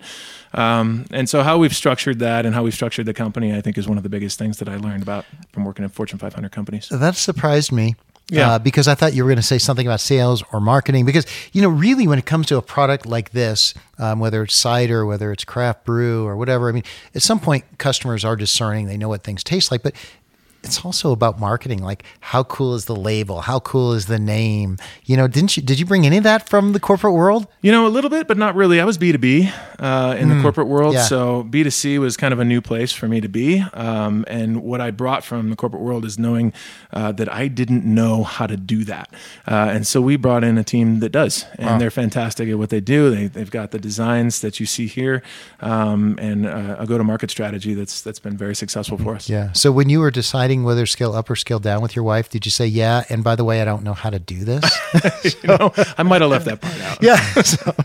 um, 0.53 1.05
and 1.09 1.29
so 1.29 1.41
how 1.41 1.57
we've 1.57 1.75
structured 1.75 2.19
that 2.19 2.45
and 2.45 2.53
how 2.53 2.63
we've 2.63 2.73
structured 2.73 3.05
the 3.05 3.13
company, 3.13 3.55
I 3.55 3.61
think, 3.61 3.76
is 3.77 3.87
one 3.87 3.97
of 3.97 4.03
the 4.03 4.09
biggest 4.09 4.37
things 4.39 4.57
that 4.59 4.69
I 4.69 4.77
learned 4.77 5.03
about 5.03 5.25
from 5.51 5.65
working 5.65 5.85
at 5.85 5.91
Fortune 5.91 6.19
500 6.19 6.51
companies. 6.51 6.89
That 6.89 7.15
surprised 7.15 7.71
me. 7.71 7.95
Yeah. 8.29 8.51
Uh, 8.51 8.59
because 8.59 8.89
I 8.89 8.95
thought 8.95 9.13
you 9.13 9.23
were 9.23 9.29
going 9.29 9.37
to 9.37 9.41
say 9.41 9.57
something 9.57 9.87
about 9.87 10.01
sales 10.01 10.43
or 10.51 10.59
marketing. 10.59 11.05
Because, 11.05 11.25
you 11.53 11.61
know, 11.61 11.69
really, 11.69 12.07
when 12.07 12.19
it 12.19 12.25
comes 12.25 12.47
to 12.47 12.57
a 12.57 12.61
product 12.61 13.05
like 13.05 13.31
this, 13.31 13.73
um, 13.99 14.19
whether 14.19 14.43
it's 14.43 14.53
cider, 14.53 15.05
whether 15.05 15.31
it's 15.31 15.45
craft 15.45 15.85
brew 15.85 16.25
or 16.25 16.35
whatever, 16.35 16.67
I 16.67 16.73
mean, 16.73 16.83
at 17.15 17.21
some 17.21 17.39
point, 17.39 17.63
customers 17.77 18.25
are 18.25 18.35
discerning. 18.35 18.87
They 18.87 18.97
know 18.97 19.07
what 19.07 19.23
things 19.23 19.45
taste 19.45 19.71
like. 19.71 19.81
But 19.81 19.95
it's 20.67 20.85
also 20.85 21.11
about 21.11 21.39
marketing. 21.39 21.81
Like, 21.81 22.03
how 22.19 22.43
cool 22.43 22.75
is 22.75 22.85
the 22.85 22.95
label? 22.95 23.41
How 23.41 23.59
cool 23.59 23.93
is 23.93 24.05
the 24.05 24.19
name? 24.19 24.77
You 25.05 25.17
know, 25.17 25.27
didn't 25.27 25.55
you? 25.55 25.63
Did 25.63 25.79
you 25.79 25.85
bring 25.85 26.05
any 26.05 26.17
of 26.17 26.23
that 26.23 26.47
from 26.49 26.73
the 26.73 26.79
corporate 26.79 27.13
world? 27.13 27.47
You 27.61 27.71
know, 27.71 27.87
a 27.87 27.89
little 27.89 28.09
bit, 28.09 28.27
but 28.27 28.37
not 28.37 28.53
really. 28.55 28.79
I 28.79 28.85
was 28.85 28.97
B 28.97 29.11
two 29.11 29.17
B 29.17 29.49
uh, 29.79 30.15
in 30.19 30.29
the 30.29 30.41
corporate 30.41 30.67
world, 30.67 30.93
yeah. 30.93 31.03
so 31.03 31.43
B 31.43 31.63
two 31.63 31.71
C 31.71 31.97
was 31.97 32.17
kind 32.17 32.33
of 32.33 32.39
a 32.39 32.45
new 32.45 32.61
place 32.61 32.91
for 32.91 33.07
me 33.07 33.21
to 33.21 33.29
be. 33.29 33.63
Um, 33.73 34.25
and 34.27 34.61
what 34.61 34.81
I 34.81 34.91
brought 34.91 35.23
from 35.23 35.49
the 35.49 35.55
corporate 35.55 35.81
world 35.81 36.05
is 36.05 36.19
knowing 36.19 36.53
uh, 36.91 37.11
that 37.13 37.31
I 37.31 37.47
didn't 37.47 37.85
know 37.85 38.23
how 38.23 38.47
to 38.47 38.57
do 38.57 38.83
that, 38.83 39.09
uh, 39.47 39.71
and 39.73 39.87
so 39.87 40.01
we 40.01 40.17
brought 40.17 40.43
in 40.43 40.57
a 40.57 40.63
team 40.63 40.99
that 40.99 41.09
does, 41.09 41.45
and 41.57 41.79
they're 41.79 41.89
fantastic 41.89 42.49
at 42.49 42.57
what 42.57 42.69
they 42.69 42.81
do. 42.81 43.09
They, 43.09 43.27
they've 43.27 43.51
got 43.51 43.71
the 43.71 43.79
designs 43.79 44.41
that 44.41 44.59
you 44.59 44.65
see 44.65 44.87
here, 44.87 45.23
um, 45.61 46.17
and 46.19 46.45
uh, 46.45 46.75
a 46.79 46.85
go 46.85 46.97
to 46.97 47.03
market 47.03 47.31
strategy 47.31 47.73
that's 47.73 48.01
that's 48.01 48.19
been 48.19 48.37
very 48.37 48.55
successful 48.55 48.97
for 48.97 49.15
us. 49.15 49.29
Yeah. 49.29 49.53
So 49.53 49.71
when 49.71 49.89
you 49.89 49.99
were 49.99 50.11
deciding 50.11 50.56
whether 50.63 50.85
scale 50.85 51.13
up 51.13 51.29
or 51.29 51.35
scale 51.35 51.59
down 51.59 51.81
with 51.81 51.95
your 51.95 52.03
wife, 52.03 52.29
did 52.29 52.45
you 52.45 52.51
say, 52.51 52.65
"Yeah"? 52.67 53.03
And 53.09 53.23
by 53.23 53.35
the 53.35 53.43
way, 53.43 53.61
I 53.61 53.65
don't 53.65 53.83
know 53.83 53.93
how 53.93 54.09
to 54.09 54.19
do 54.19 54.43
this. 54.43 54.63
you 55.23 55.31
know, 55.47 55.73
I 55.97 56.03
might 56.03 56.21
have 56.21 56.29
left 56.29 56.45
that 56.45 56.61
part 56.61 56.79
out. 56.81 57.01
yeah. 57.01 57.17
So, 57.47 57.75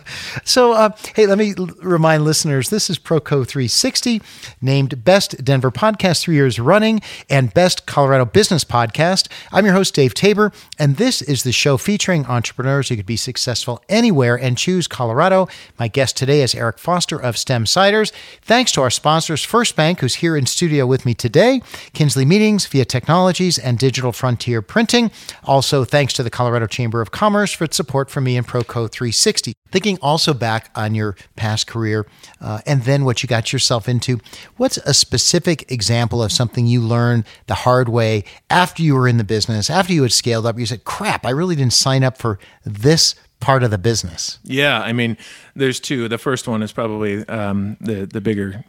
so 0.45 0.73
uh, 0.73 0.91
hey, 1.14 1.26
let 1.26 1.38
me 1.38 1.55
remind 1.83 2.25
listeners 2.25 2.71
this 2.71 2.91
is 2.91 2.99
Proco 2.99 3.47
360, 3.47 4.21
named 4.61 5.05
Best 5.05 5.45
Denver 5.45 5.71
Podcast 5.71 6.23
three 6.23 6.35
years 6.35 6.59
running 6.59 7.00
and 7.31 7.55
Best 7.55 7.87
Colorado 7.87 8.25
Business 8.25 8.64
Podcast. 8.64 9.29
I'm 9.52 9.64
your 9.64 9.75
host, 9.75 9.95
Dave 9.95 10.14
Tabor, 10.14 10.52
and 10.79 10.97
this 10.97 11.23
is 11.23 11.43
the 11.45 11.52
show 11.52 11.76
featuring 11.76 12.26
entrepreneurs 12.26 12.88
who 12.88 12.97
could 12.97 13.07
be 13.07 13.17
successful 13.17 13.83
anywhere 13.88 14.37
and 14.37 14.59
choose 14.59 14.88
Colorado. 14.88 15.49
My 15.79 15.88
guest 15.88 16.17
today 16.17 16.43
is 16.43 16.55
Eric 16.55 16.79
Foster 16.79 17.21
of 17.21 17.38
STEM 17.38 17.64
Ciders. 17.64 18.12
Thanks 18.43 18.73
to 18.73 18.81
our 18.83 18.91
sponsors, 18.91 19.45
First 19.45 19.76
Bank, 19.76 20.00
who's 20.00 20.17
here 20.17 20.37
in 20.37 20.47
studio 20.47 20.87
with 20.87 21.07
me 21.07 21.14
today, 21.14 21.62
Kinsley 21.93 22.25
Meetings, 22.25 22.62
Via 22.66 22.85
Technologies, 22.85 23.59
and 23.59 23.78
Digital 23.78 24.12
Frontier 24.12 24.62
Printing. 24.62 25.11
Also, 25.45 25.85
thanks 25.85 26.12
to 26.14 26.23
the 26.23 26.31
Colorado 26.31 26.66
Chamber 26.66 27.00
of 27.00 27.11
Commerce 27.11 27.52
for 27.52 27.64
its 27.64 27.76
support 27.76 28.11
for 28.11 28.21
me 28.21 28.37
and 28.37 28.47
Proco 28.47 28.90
360. 28.90 29.54
Thinking 29.71 29.99
also 30.02 30.35
back 30.35 30.71
on 30.75 30.95
your 30.95 31.16
past 31.37 31.66
career 31.66 32.07
uh, 32.40 32.61
and 32.66 32.83
then 32.83 33.04
what 33.04 33.23
you 33.23 33.26
got 33.26 33.52
yourself 33.52 33.88
into, 33.88 34.21
what's 34.57 34.76
a 34.78 34.92
specific 34.92 35.71
example 35.71 36.23
of 36.23 36.31
something 36.31 36.66
you 36.66 36.81
learned 36.81 37.25
the 37.47 37.54
hard 37.54 37.88
way 37.88 38.25
after 38.50 38.83
you 38.83 38.95
were 38.95 39.09
in 39.09 39.16
the 39.16 39.25
business, 39.25 39.71
after 39.71 39.92
you 39.92 40.02
had 40.02 40.12
scaled 40.12 40.47
up? 40.47 40.59
You 40.59 40.66
said, 40.66 40.85
crap, 40.85 41.25
I 41.25 41.31
really 41.31 41.57
didn't 41.57 41.73
sign 41.73 42.04
up 42.04 42.19
for 42.19 42.38
this 42.64 43.14
part 43.42 43.62
of 43.62 43.71
the 43.71 43.78
business. 43.78 44.38
Yeah, 44.45 44.81
I 44.81 44.92
mean, 44.92 45.19
there's 45.54 45.81
two. 45.81 46.09
The 46.09 46.16
first 46.16 46.49
one 46.49 46.62
is 46.62 46.73
probably 46.73 47.26
um, 47.28 47.76
the 47.81 48.07
the 48.07 48.21
bigger 48.21 48.64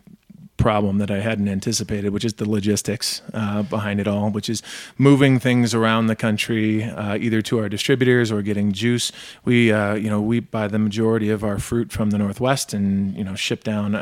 problem 0.58 1.00
that 1.00 1.10
I 1.10 1.20
hadn't 1.20 1.48
anticipated, 1.48 2.10
which 2.14 2.24
is 2.24 2.36
the 2.36 2.50
logistics 2.50 3.22
uh, 3.34 3.64
behind 3.64 4.00
it 4.00 4.08
all, 4.08 4.30
which 4.30 4.50
is 4.50 4.62
moving 4.98 5.40
things 5.40 5.74
around 5.74 6.08
the 6.08 6.16
country, 6.16 6.84
uh, 6.84 7.18
either 7.18 7.42
to 7.44 7.60
our 7.60 7.70
distributors 7.70 8.32
or 8.32 8.42
getting 8.42 8.72
juice. 8.72 9.12
We, 9.46 9.72
uh, 9.72 9.96
you 9.96 10.10
know, 10.10 10.22
we 10.22 10.40
buy 10.40 10.68
the 10.68 10.80
majority 10.80 11.30
of 11.30 11.44
our 11.44 11.60
fruit 11.60 11.92
from 11.92 12.12
the 12.12 12.18
Northwest 12.18 12.74
and 12.74 13.16
you 13.18 13.24
know 13.24 13.36
ship 13.36 13.64
down. 13.64 13.96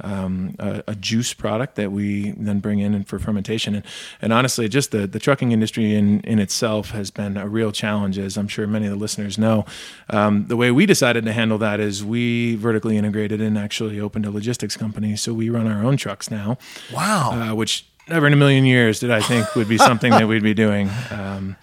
Um, 0.00 0.56
a, 0.58 0.82
a, 0.88 0.94
juice 0.96 1.32
product 1.34 1.76
that 1.76 1.92
we 1.92 2.32
then 2.32 2.58
bring 2.58 2.80
in 2.80 3.04
for 3.04 3.18
fermentation. 3.18 3.76
And, 3.76 3.84
and 4.20 4.32
honestly, 4.32 4.68
just 4.68 4.90
the, 4.90 5.06
the 5.06 5.20
trucking 5.20 5.52
industry 5.52 5.94
in, 5.94 6.20
in 6.20 6.40
itself 6.40 6.90
has 6.90 7.12
been 7.12 7.36
a 7.36 7.46
real 7.46 7.70
challenge, 7.70 8.18
as 8.18 8.36
I'm 8.36 8.48
sure 8.48 8.66
many 8.66 8.86
of 8.86 8.90
the 8.90 8.98
listeners 8.98 9.38
know. 9.38 9.64
Um, 10.10 10.46
the 10.46 10.56
way 10.56 10.72
we 10.72 10.84
decided 10.84 11.24
to 11.26 11.32
handle 11.32 11.58
that 11.58 11.78
is 11.78 12.04
we 12.04 12.56
vertically 12.56 12.96
integrated 12.96 13.40
and 13.40 13.56
actually 13.56 14.00
opened 14.00 14.26
a 14.26 14.30
logistics 14.30 14.76
company. 14.76 15.14
So 15.14 15.32
we 15.32 15.48
run 15.48 15.68
our 15.68 15.84
own 15.84 15.96
trucks 15.96 16.30
now. 16.30 16.58
Wow. 16.92 17.50
Uh, 17.50 17.54
which 17.54 17.86
never 18.08 18.26
in 18.26 18.32
a 18.32 18.36
million 18.36 18.64
years 18.64 19.00
did 19.00 19.10
I 19.10 19.20
think 19.20 19.54
would 19.54 19.68
be 19.68 19.78
something 19.78 20.10
that 20.10 20.26
we'd 20.28 20.42
be 20.42 20.54
doing. 20.54 20.90
Um, 21.10 21.56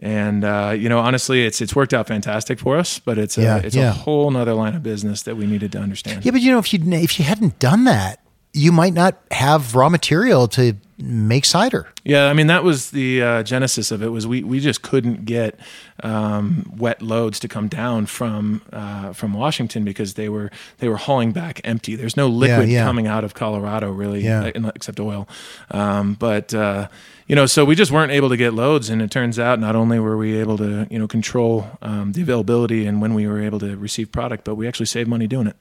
and 0.00 0.44
uh, 0.44 0.74
you 0.76 0.88
know, 0.88 0.98
honestly, 0.98 1.44
it's 1.44 1.60
it's 1.60 1.74
worked 1.76 1.94
out 1.94 2.06
fantastic 2.06 2.58
for 2.58 2.76
us. 2.76 2.98
But 2.98 3.18
it's 3.18 3.38
a 3.38 3.42
Yeah, 3.42 3.56
it's 3.58 3.76
yeah. 3.76 3.90
a 3.90 3.92
whole 3.92 4.30
nother 4.30 4.54
line 4.54 4.74
of 4.74 4.82
business 4.82 5.22
that 5.22 5.36
we 5.36 5.46
needed 5.46 5.72
to 5.72 5.78
understand. 5.78 6.24
Yeah, 6.24 6.32
but 6.32 6.40
you 6.40 6.50
know, 6.50 6.58
if 6.58 6.72
you 6.72 6.80
if 6.92 7.18
you 7.18 7.24
hadn't 7.24 7.58
done 7.58 7.84
that, 7.84 8.20
you 8.54 8.70
might 8.72 8.94
not 8.94 9.20
have 9.32 9.74
raw 9.74 9.88
material 9.88 10.46
to 10.48 10.76
make 10.96 11.44
cider. 11.44 11.88
Yeah, 12.04 12.26
I 12.26 12.34
mean 12.34 12.46
that 12.46 12.62
was 12.62 12.92
the 12.92 13.20
uh, 13.20 13.42
genesis 13.42 13.90
of 13.90 14.00
it. 14.00 14.08
Was 14.08 14.28
we, 14.28 14.44
we 14.44 14.60
just 14.60 14.82
couldn't 14.82 15.24
get 15.24 15.58
um, 16.04 16.72
wet 16.76 17.02
loads 17.02 17.40
to 17.40 17.48
come 17.48 17.66
down 17.66 18.06
from 18.06 18.62
uh, 18.72 19.12
from 19.12 19.34
Washington 19.34 19.84
because 19.84 20.14
they 20.14 20.28
were 20.28 20.52
they 20.78 20.88
were 20.88 20.96
hauling 20.96 21.32
back 21.32 21.60
empty. 21.64 21.96
There's 21.96 22.16
no 22.16 22.28
liquid 22.28 22.68
yeah. 22.68 22.84
coming 22.84 23.08
out 23.08 23.24
of 23.24 23.34
Colorado 23.34 23.90
really, 23.90 24.20
Yeah. 24.22 24.44
except 24.74 25.00
oil. 25.00 25.28
Um, 25.72 26.14
but 26.14 26.54
uh, 26.54 26.86
you 27.26 27.34
know, 27.34 27.46
so 27.46 27.64
we 27.64 27.74
just 27.74 27.90
weren't 27.90 28.12
able 28.12 28.28
to 28.28 28.36
get 28.36 28.54
loads, 28.54 28.88
and 28.88 29.02
it 29.02 29.10
turns 29.10 29.36
out 29.38 29.58
not 29.58 29.74
only 29.74 29.98
were 29.98 30.16
we 30.16 30.36
able 30.38 30.56
to 30.58 30.86
you 30.90 30.98
know 31.00 31.08
control 31.08 31.66
um, 31.82 32.12
the 32.12 32.22
availability 32.22 32.86
and 32.86 33.00
when 33.02 33.14
we 33.14 33.26
were 33.26 33.42
able 33.42 33.58
to 33.58 33.76
receive 33.76 34.12
product, 34.12 34.44
but 34.44 34.54
we 34.54 34.68
actually 34.68 34.86
saved 34.86 35.08
money 35.08 35.26
doing 35.26 35.48
it. 35.48 35.56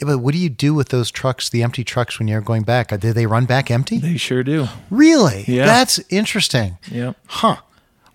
Yeah, 0.00 0.06
but 0.06 0.18
what 0.18 0.32
do 0.32 0.38
you 0.40 0.48
do 0.48 0.74
with 0.74 0.88
those 0.88 1.10
trucks, 1.10 1.48
the 1.48 1.62
empty 1.62 1.84
trucks, 1.84 2.18
when 2.18 2.26
you're 2.28 2.40
going 2.40 2.62
back? 2.62 2.88
Do 3.00 3.12
they 3.12 3.26
run 3.26 3.44
back 3.44 3.70
empty? 3.70 3.98
They 3.98 4.16
sure 4.16 4.42
do. 4.42 4.66
Really? 4.90 5.44
Yeah. 5.46 5.66
That's 5.66 6.00
interesting. 6.08 6.78
Yeah. 6.90 7.12
Huh. 7.26 7.56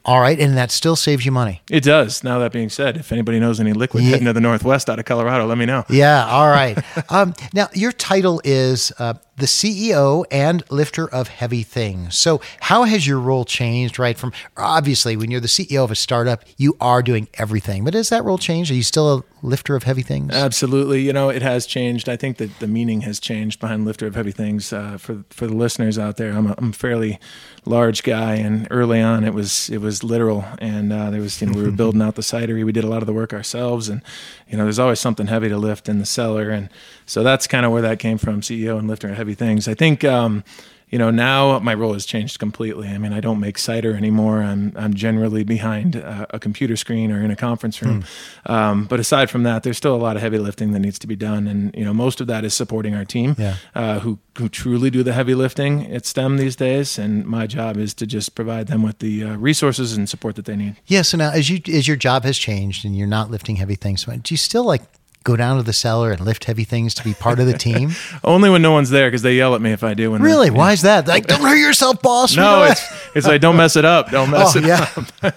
All 0.03 0.19
right, 0.21 0.39
and 0.39 0.55
that 0.55 0.69
still 0.69 0.95
saves 0.95 1.25
you 1.25 1.31
money. 1.31 1.63
It 1.69 1.83
does. 1.83 2.23
Now 2.23 2.37
that 2.37 2.51
being 2.51 2.69
said, 2.69 2.95
if 2.95 3.11
anybody 3.11 3.39
knows 3.39 3.59
any 3.59 3.73
liquid 3.73 4.03
Yeah. 4.03 4.11
heading 4.11 4.25
to 4.25 4.33
the 4.33 4.41
northwest 4.41 4.87
out 4.87 4.99
of 4.99 5.05
Colorado, 5.05 5.47
let 5.47 5.57
me 5.57 5.65
know. 5.65 5.83
Yeah. 5.89 6.25
All 6.27 6.47
right. 6.47 6.77
um, 7.11 7.33
now, 7.53 7.69
your 7.73 7.91
title 7.91 8.39
is 8.43 8.91
uh, 8.99 9.15
the 9.37 9.45
CEO 9.45 10.23
and 10.31 10.63
lifter 10.69 11.09
of 11.09 11.27
heavy 11.27 11.63
things. 11.63 12.17
So, 12.17 12.41
how 12.61 12.83
has 12.83 13.05
your 13.05 13.19
role 13.19 13.45
changed? 13.45 13.99
Right 13.99 14.17
from 14.17 14.31
obviously, 14.55 15.17
when 15.17 15.31
you're 15.31 15.41
the 15.41 15.47
CEO 15.47 15.83
of 15.83 15.91
a 15.91 15.95
startup, 15.95 16.43
you 16.57 16.77
are 16.79 17.01
doing 17.01 17.27
everything. 17.35 17.83
But 17.83 17.93
has 17.93 18.09
that 18.09 18.23
role 18.23 18.37
changed? 18.37 18.71
Are 18.71 18.75
you 18.75 18.83
still 18.83 19.13
a 19.13 19.23
lifter 19.45 19.75
of 19.75 19.83
heavy 19.83 20.01
things? 20.01 20.33
Absolutely. 20.33 21.01
You 21.01 21.13
know, 21.13 21.29
it 21.29 21.41
has 21.41 21.65
changed. 21.65 22.07
I 22.07 22.15
think 22.15 22.37
that 22.37 22.59
the 22.59 22.67
meaning 22.67 23.01
has 23.01 23.19
changed 23.19 23.59
behind 23.59 23.85
Lifter 23.85 24.07
of 24.07 24.15
Heavy 24.15 24.31
Things. 24.31 24.71
Uh, 24.71 24.97
for 24.97 25.23
for 25.29 25.47
the 25.47 25.55
listeners 25.55 25.99
out 25.99 26.17
there, 26.17 26.31
I'm 26.31 26.47
a, 26.47 26.55
I'm 26.57 26.69
a 26.69 26.73
fairly 26.73 27.19
large 27.65 28.03
guy, 28.03 28.35
and 28.35 28.67
early 28.71 29.01
on 29.01 29.23
it 29.23 29.33
was 29.33 29.69
it 29.69 29.79
was 29.79 30.03
literal. 30.03 30.45
And 30.59 30.93
uh, 30.93 31.09
there 31.09 31.21
was 31.21 31.41
you 31.41 31.47
know 31.47 31.57
we 31.57 31.63
were 31.63 31.71
building 31.71 32.01
out 32.01 32.15
the 32.15 32.21
cidery. 32.21 32.65
We 32.65 32.71
did 32.71 32.83
a 32.83 32.89
lot 32.89 33.01
of 33.01 33.07
the 33.07 33.13
work 33.13 33.33
ourselves, 33.33 33.89
and 33.89 34.01
you 34.47 34.57
know 34.57 34.63
there's 34.63 34.79
always 34.79 34.99
something 34.99 35.27
heavy 35.27 35.49
to 35.49 35.57
lift 35.57 35.89
in 35.89 35.99
the 35.99 36.05
cellar, 36.05 36.49
and 36.49 36.69
so 37.05 37.23
that's 37.23 37.47
kind 37.47 37.65
of 37.65 37.71
where 37.71 37.81
that 37.81 37.99
came 37.99 38.17
from. 38.17 38.41
CEO 38.41 38.77
and 38.79 38.87
Lifter 38.87 39.13
Heavy 39.13 39.33
Things. 39.35 39.67
I 39.67 39.73
think. 39.73 40.03
Um, 40.03 40.43
you 40.87 40.99
know, 40.99 41.09
now 41.09 41.57
my 41.59 41.73
role 41.73 41.93
has 41.93 42.05
changed 42.05 42.37
completely. 42.37 42.87
I 42.87 42.99
mean, 42.99 43.11
I 43.11 43.19
don't 43.19 43.39
make 43.39 43.57
cider 43.57 43.95
anymore. 43.95 44.43
I'm 44.43 44.71
I'm 44.75 44.93
generally 44.93 45.43
behind 45.43 45.95
uh, 45.95 46.27
a 46.29 46.39
computer 46.39 46.75
screen 46.77 47.11
or 47.11 47.21
in 47.23 47.31
a 47.31 47.35
conference 47.35 47.81
room. 47.81 48.03
Hmm. 48.45 48.51
Um, 48.51 48.85
but 48.85 48.99
aside 48.99 49.31
from 49.31 49.43
that, 49.43 49.63
there's 49.63 49.77
still 49.77 49.95
a 49.95 49.97
lot 49.97 50.15
of 50.15 50.21
heavy 50.21 50.37
lifting 50.37 50.71
that 50.73 50.79
needs 50.79 50.99
to 50.99 51.07
be 51.07 51.15
done, 51.15 51.47
and 51.47 51.75
you 51.75 51.83
know, 51.83 51.93
most 51.93 52.21
of 52.21 52.27
that 52.27 52.45
is 52.45 52.53
supporting 52.53 52.93
our 52.93 53.03
team, 53.03 53.35
Yeah. 53.37 53.55
uh, 53.73 53.99
who 54.01 54.19
who 54.37 54.47
truly 54.47 54.91
do 54.91 55.01
the 55.01 55.11
heavy 55.13 55.33
lifting 55.33 55.91
at 55.91 56.05
STEM 56.05 56.37
these 56.37 56.55
days. 56.55 56.99
And 56.99 57.25
my 57.25 57.47
job 57.47 57.77
is 57.77 57.93
to 57.95 58.05
just 58.05 58.35
provide 58.35 58.67
them 58.67 58.83
with 58.83 58.99
the 58.99 59.23
uh, 59.23 59.35
resources 59.37 59.97
and 59.97 60.07
support 60.07 60.35
that 60.35 60.45
they 60.45 60.55
need. 60.55 60.75
Yeah. 60.85 61.01
So 61.01 61.17
now, 61.17 61.31
as 61.31 61.49
you 61.49 61.59
as 61.73 61.87
your 61.87 61.97
job 61.97 62.23
has 62.25 62.37
changed 62.37 62.85
and 62.85 62.95
you're 62.95 63.07
not 63.07 63.31
lifting 63.31 63.55
heavy 63.55 63.75
things, 63.75 64.05
do 64.05 64.19
you 64.29 64.37
still 64.37 64.63
like 64.63 64.83
go 65.25 65.35
down 65.35 65.57
to 65.57 65.63
the 65.63 65.73
cellar 65.73 66.11
and 66.13 66.21
lift 66.21 66.45
heavy 66.45 66.63
things 66.63 66.93
to 66.93 67.03
be 67.03 67.13
part 67.13 67.39
of 67.41 67.47
the 67.47 67.57
team? 67.57 67.91
Only 68.23 68.49
when 68.49 68.61
no 68.61 68.71
one's 68.71 68.89
there, 68.89 69.07
because 69.07 69.21
they 69.23 69.35
yell 69.35 69.53
at 69.55 69.61
me 69.61 69.73
if 69.73 69.83
I 69.83 69.93
do. 69.93 70.11
When 70.11 70.21
really? 70.21 70.49
Why 70.49 70.71
is 70.71 70.83
that? 70.83 71.05
Like, 71.07 71.27
don't 71.27 71.41
hurt 71.41 71.57
yourself, 71.57 72.01
boss. 72.01 72.33
No, 72.37 72.63
it's 72.63 72.81
it's 73.13 73.27
like 73.27 73.41
don't 73.41 73.57
mess 73.57 73.75
it 73.75 73.83
up. 73.83 74.09
Don't 74.11 74.29
mess 74.31 74.55
Oh, 74.55 74.59
it 74.59 74.65
yeah. 74.65 74.89
up. 75.21 75.35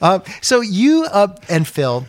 Uh, 0.00 0.20
so 0.40 0.62
you 0.62 1.04
uh, 1.12 1.36
and 1.50 1.68
Phil 1.68 2.06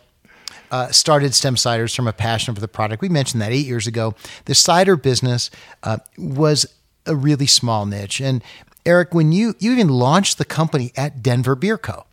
uh, 0.72 0.88
started 0.92 1.34
Stem 1.34 1.56
Ciders 1.56 1.96
from 1.96 2.08
a 2.08 2.14
passion 2.14 2.56
for 2.56 2.62
the 2.62 2.68
product. 2.68 3.02
We 3.02 3.10
mentioned 3.10 3.42
that 3.42 3.52
eight 3.52 3.66
years 3.66 3.88
ago. 3.88 4.14
The 4.46 4.56
cider 4.56 4.96
business 4.96 5.50
uh, 5.84 5.98
was 6.18 6.66
a 7.06 7.16
really 7.16 7.48
small 7.48 7.86
niche. 7.88 8.22
And 8.22 8.44
Eric, 8.86 9.14
when 9.14 9.32
you 9.32 9.56
you 9.60 9.72
even 9.74 9.90
launched 9.90 10.38
the 10.38 10.46
company 10.46 10.92
at 10.96 11.22
Denver 11.24 11.56
Beer 11.56 11.78
Co. 11.78 12.06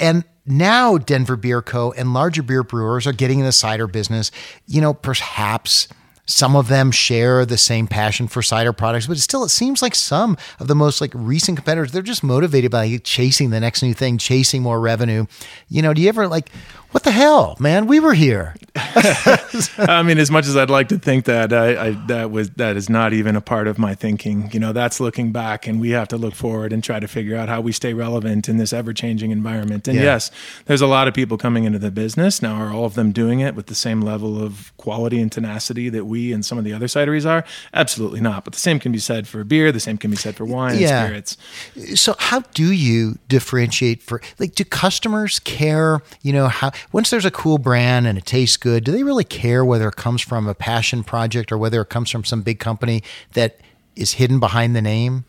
And 0.00 0.24
now 0.46 0.98
Denver 0.98 1.36
Beer 1.36 1.62
Co. 1.62 1.92
and 1.92 2.14
larger 2.14 2.42
beer 2.42 2.62
brewers 2.62 3.06
are 3.06 3.12
getting 3.12 3.38
in 3.38 3.44
the 3.44 3.52
cider 3.52 3.86
business. 3.86 4.30
You 4.66 4.80
know, 4.80 4.94
perhaps 4.94 5.88
some 6.26 6.56
of 6.56 6.68
them 6.68 6.90
share 6.90 7.44
the 7.44 7.58
same 7.58 7.86
passion 7.86 8.28
for 8.28 8.40
cider 8.40 8.72
products, 8.72 9.06
but 9.06 9.18
still, 9.18 9.44
it 9.44 9.50
seems 9.50 9.82
like 9.82 9.94
some 9.94 10.36
of 10.58 10.68
the 10.68 10.74
most 10.74 11.00
like 11.00 11.12
recent 11.14 11.58
competitors, 11.58 11.92
they're 11.92 12.02
just 12.02 12.24
motivated 12.24 12.70
by 12.70 12.96
chasing 13.04 13.50
the 13.50 13.60
next 13.60 13.82
new 13.82 13.92
thing, 13.92 14.16
chasing 14.16 14.62
more 14.62 14.80
revenue. 14.80 15.26
You 15.68 15.82
know, 15.82 15.92
do 15.92 16.00
you 16.00 16.08
ever 16.08 16.26
like 16.26 16.50
What 16.94 17.02
the 17.02 17.10
hell, 17.10 17.56
man? 17.58 17.88
We 17.88 17.98
were 17.98 18.14
here. 18.14 18.54
I 18.76 20.02
mean, 20.04 20.18
as 20.18 20.30
much 20.30 20.46
as 20.46 20.56
I'd 20.56 20.70
like 20.70 20.88
to 20.90 20.98
think 20.98 21.24
that, 21.24 21.52
I, 21.52 21.86
I, 21.86 21.90
that 22.06 22.30
was 22.30 22.50
that 22.50 22.76
is 22.76 22.88
not 22.88 23.12
even 23.12 23.34
a 23.34 23.40
part 23.40 23.66
of 23.66 23.80
my 23.80 23.96
thinking. 23.96 24.48
You 24.52 24.60
know, 24.60 24.72
that's 24.72 25.00
looking 25.00 25.32
back, 25.32 25.66
and 25.66 25.80
we 25.80 25.90
have 25.90 26.06
to 26.08 26.16
look 26.16 26.34
forward 26.34 26.72
and 26.72 26.84
try 26.84 27.00
to 27.00 27.08
figure 27.08 27.36
out 27.36 27.48
how 27.48 27.60
we 27.60 27.72
stay 27.72 27.94
relevant 27.94 28.48
in 28.48 28.58
this 28.58 28.72
ever-changing 28.72 29.32
environment. 29.32 29.88
And 29.88 29.96
Yeah. 29.96 30.04
yes, 30.04 30.30
there's 30.66 30.80
a 30.80 30.86
lot 30.86 31.08
of 31.08 31.14
people 31.14 31.36
coming 31.36 31.64
into 31.64 31.80
the 31.80 31.90
business 31.90 32.40
now. 32.40 32.54
Are 32.54 32.72
all 32.72 32.84
of 32.84 32.94
them 32.94 33.10
doing 33.10 33.40
it 33.40 33.56
with 33.56 33.66
the 33.66 33.74
same 33.74 34.00
level 34.00 34.40
of 34.40 34.72
quality 34.76 35.20
and 35.20 35.32
tenacity 35.32 35.88
that 35.88 36.04
we 36.04 36.32
and 36.32 36.44
some 36.44 36.58
of 36.58 36.64
the 36.64 36.72
other 36.72 36.86
cideries 36.86 37.28
are? 37.28 37.44
Absolutely 37.74 38.20
not. 38.20 38.44
But 38.44 38.52
the 38.54 38.60
same 38.60 38.78
can 38.78 38.92
be 38.92 38.98
said 39.00 39.26
for 39.26 39.42
beer. 39.42 39.72
The 39.72 39.80
same 39.80 39.98
can 39.98 40.10
be 40.12 40.16
said 40.16 40.36
for 40.36 40.44
wine 40.44 40.78
Yeah. 40.78 41.06
and 41.06 41.26
spirits. 41.26 42.00
So 42.00 42.14
how 42.20 42.40
do 42.54 42.70
you 42.70 43.18
differentiate 43.28 44.00
for 44.00 44.20
like 44.38 44.54
do 44.54 44.62
customers 44.64 45.40
care, 45.40 46.00
you 46.22 46.32
know, 46.32 46.46
how 46.46 46.70
once 46.92 47.10
there's 47.10 47.24
a 47.24 47.30
cool 47.30 47.58
brand 47.58 48.06
and 48.06 48.18
it 48.18 48.26
tastes 48.26 48.56
good, 48.56 48.84
do 48.84 48.92
they 48.92 49.02
really 49.02 49.24
care 49.24 49.64
whether 49.64 49.88
it 49.88 49.96
comes 49.96 50.20
from 50.20 50.46
a 50.46 50.54
passion 50.54 51.04
project 51.04 51.50
or 51.50 51.58
whether 51.58 51.80
it 51.80 51.88
comes 51.88 52.10
from 52.10 52.24
some 52.24 52.42
big 52.42 52.58
company 52.58 53.02
that 53.32 53.58
is 53.96 54.14
hidden 54.14 54.40
behind 54.40 54.74
the 54.74 54.82
name? 54.82 55.24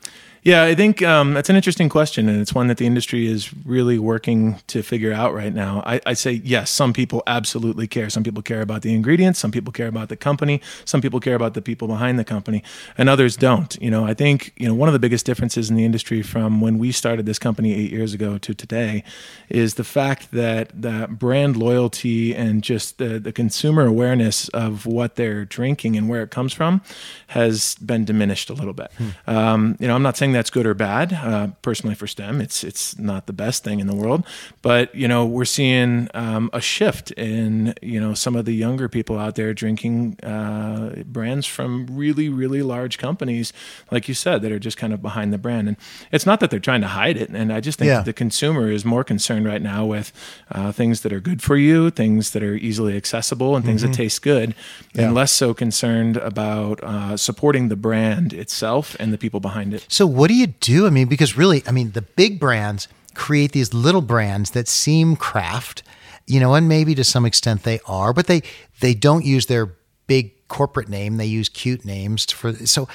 Yeah, 0.46 0.64
I 0.64 0.76
think 0.76 1.02
um, 1.02 1.34
that's 1.34 1.50
an 1.50 1.56
interesting 1.56 1.90
question, 1.90 2.30
and 2.30 2.40
it's 2.40 2.54
one 2.54 2.68
that 2.68 2.78
the 2.78 2.86
industry 2.86 3.26
is 3.26 3.52
really 3.66 3.98
working 3.98 4.60
to 4.68 4.84
figure 4.84 5.12
out 5.12 5.34
right 5.34 5.52
now. 5.52 5.82
I, 5.88 6.00
I 6.06 6.14
say 6.14 6.34
yes, 6.34 6.70
some 6.70 6.94
people 6.94 7.24
absolutely 7.26 7.88
care. 7.88 8.12
Some 8.12 8.22
people 8.22 8.44
care 8.44 8.62
about 8.62 8.84
the 8.84 8.94
ingredients. 8.94 9.40
Some 9.40 9.50
people 9.50 9.74
care 9.74 9.88
about 9.88 10.10
the 10.10 10.16
company. 10.16 10.62
Some 10.86 11.02
people 11.02 11.20
care 11.20 11.34
about 11.34 11.56
the 11.56 11.64
people 11.64 11.88
behind 11.88 12.20
the 12.20 12.24
company, 12.24 12.62
and 12.96 13.10
others 13.10 13.36
don't. 13.36 13.76
You 13.82 13.90
know, 13.90 14.06
I 14.06 14.14
think 14.14 14.54
you 14.56 14.68
know 14.68 14.76
one 14.76 14.88
of 14.88 14.94
the 14.94 15.00
biggest 15.00 15.26
differences 15.26 15.72
in 15.72 15.78
the 15.78 15.84
industry 15.84 16.22
from 16.22 16.62
when 16.62 16.78
we 16.78 16.92
started 16.92 17.26
this 17.26 17.40
company 17.40 17.74
eight 17.74 17.92
years 17.92 18.14
ago 18.14 18.38
to 18.38 18.54
today 18.54 19.04
is 19.50 19.74
the 19.74 19.84
fact 19.84 20.30
that 20.30 20.70
that 20.80 21.18
brand 21.18 21.58
loyalty 21.58 22.36
and 22.36 22.62
just 22.62 23.00
the, 23.00 23.18
the 23.18 23.32
consumer 23.32 23.88
awareness 23.88 24.48
of 24.50 24.86
what 24.86 25.16
they're 25.16 25.44
drinking 25.44 25.98
and 25.98 26.08
where 26.08 26.22
it 26.22 26.30
comes 26.30 26.54
from 26.54 26.84
has 27.30 27.74
been 27.84 28.06
diminished 28.06 28.52
a 28.52 28.54
little 28.54 28.74
bit. 28.74 28.92
Um, 29.26 29.76
you 29.80 29.88
know, 29.88 29.96
I'm 29.96 30.04
not 30.04 30.18
saying 30.18 30.35
that's 30.36 30.50
good 30.50 30.66
or 30.66 30.74
bad. 30.74 31.14
Uh, 31.14 31.48
personally, 31.62 31.96
for 31.96 32.08
STEM, 32.08 32.42
it's 32.42 32.64
it's 32.64 32.98
not 33.00 33.26
the 33.26 33.34
best 33.34 33.64
thing 33.64 33.80
in 33.80 33.88
the 33.88 33.96
world, 33.96 34.24
but 34.62 34.94
you 34.94 35.08
know, 35.08 35.26
we're 35.26 35.46
seeing 35.46 36.08
um, 36.14 36.50
a 36.54 36.62
shift 36.62 37.12
in 37.12 37.74
you 37.82 38.00
know 38.00 38.14
some 38.14 38.36
of 38.36 38.46
the 38.46 38.54
younger 38.54 38.88
people 38.88 39.18
out 39.18 39.36
there 39.36 39.54
drinking 39.54 40.18
uh, 40.24 41.04
brands 41.06 41.46
from 41.46 41.88
really 41.90 42.30
really 42.30 42.62
large 42.62 42.98
companies, 42.98 43.54
like 43.92 44.08
you 44.08 44.14
said, 44.14 44.42
that 44.42 44.52
are 44.52 44.60
just 44.60 44.78
kind 44.78 44.94
of 44.94 45.02
behind 45.02 45.32
the 45.34 45.38
brand. 45.38 45.68
And 45.68 45.78
it's 46.12 46.26
not 46.26 46.40
that 46.40 46.50
they're 46.52 46.60
trying 46.60 46.82
to 46.82 46.88
hide 46.88 47.18
it. 47.18 47.30
And 47.30 47.52
I 47.52 47.60
just 47.60 47.80
think 47.80 47.88
Yeah. 47.90 48.02
the 48.02 48.14
consumer 48.14 48.70
is 48.72 48.84
more 48.86 49.04
concerned 49.04 49.46
right 49.46 49.62
now 49.62 49.86
with 49.86 50.12
uh, 50.52 50.72
things 50.72 51.02
that 51.02 51.12
are 51.14 51.20
good 51.20 51.42
for 51.42 51.56
you, 51.58 51.90
things 51.90 52.32
that 52.32 52.44
are 52.44 52.56
easily 52.56 52.96
accessible, 52.98 53.56
and 53.56 53.64
things 53.66 53.82
that 53.82 53.94
taste 53.94 54.22
good, 54.22 54.54
Yeah. 54.94 55.06
and 55.06 55.16
less 55.16 55.32
so 55.32 55.54
concerned 55.54 56.18
about 56.18 56.84
uh, 56.84 57.18
supporting 57.18 57.70
the 57.70 57.76
brand 57.76 58.34
itself 58.34 58.96
and 59.00 59.12
the 59.14 59.18
people 59.18 59.40
behind 59.40 59.74
it. 59.74 59.86
So 59.88 60.06
what 60.06 60.25
do 60.28 60.34
you 60.34 60.48
do? 60.48 60.88
I 60.88 60.90
mean, 60.90 61.08
because 61.08 61.38
really, 61.38 61.64
I 61.68 61.72
mean, 61.72 61.92
the 61.92 62.02
big 62.02 62.40
brands 62.40 62.88
create 63.14 63.54
these 63.54 63.74
little 63.74 64.02
brands 64.02 64.52
that 64.52 64.68
seem 64.68 65.16
craft, 65.16 65.84
you 66.28 66.40
know, 66.40 66.54
and 66.54 66.68
maybe 66.68 66.96
to 66.96 67.04
some 67.04 67.26
extent 67.26 67.64
they 67.64 67.80
are, 67.86 68.14
but 68.14 68.28
they 68.28 68.44
they 68.82 68.94
don't 68.94 69.26
use 69.26 69.46
their 69.48 69.76
big 70.08 70.48
corporate 70.48 70.90
name. 70.90 71.18
They 71.18 71.26
use 71.26 71.50
cute 71.50 71.86
names 71.86 72.26
for 72.32 72.54
so 72.54 72.88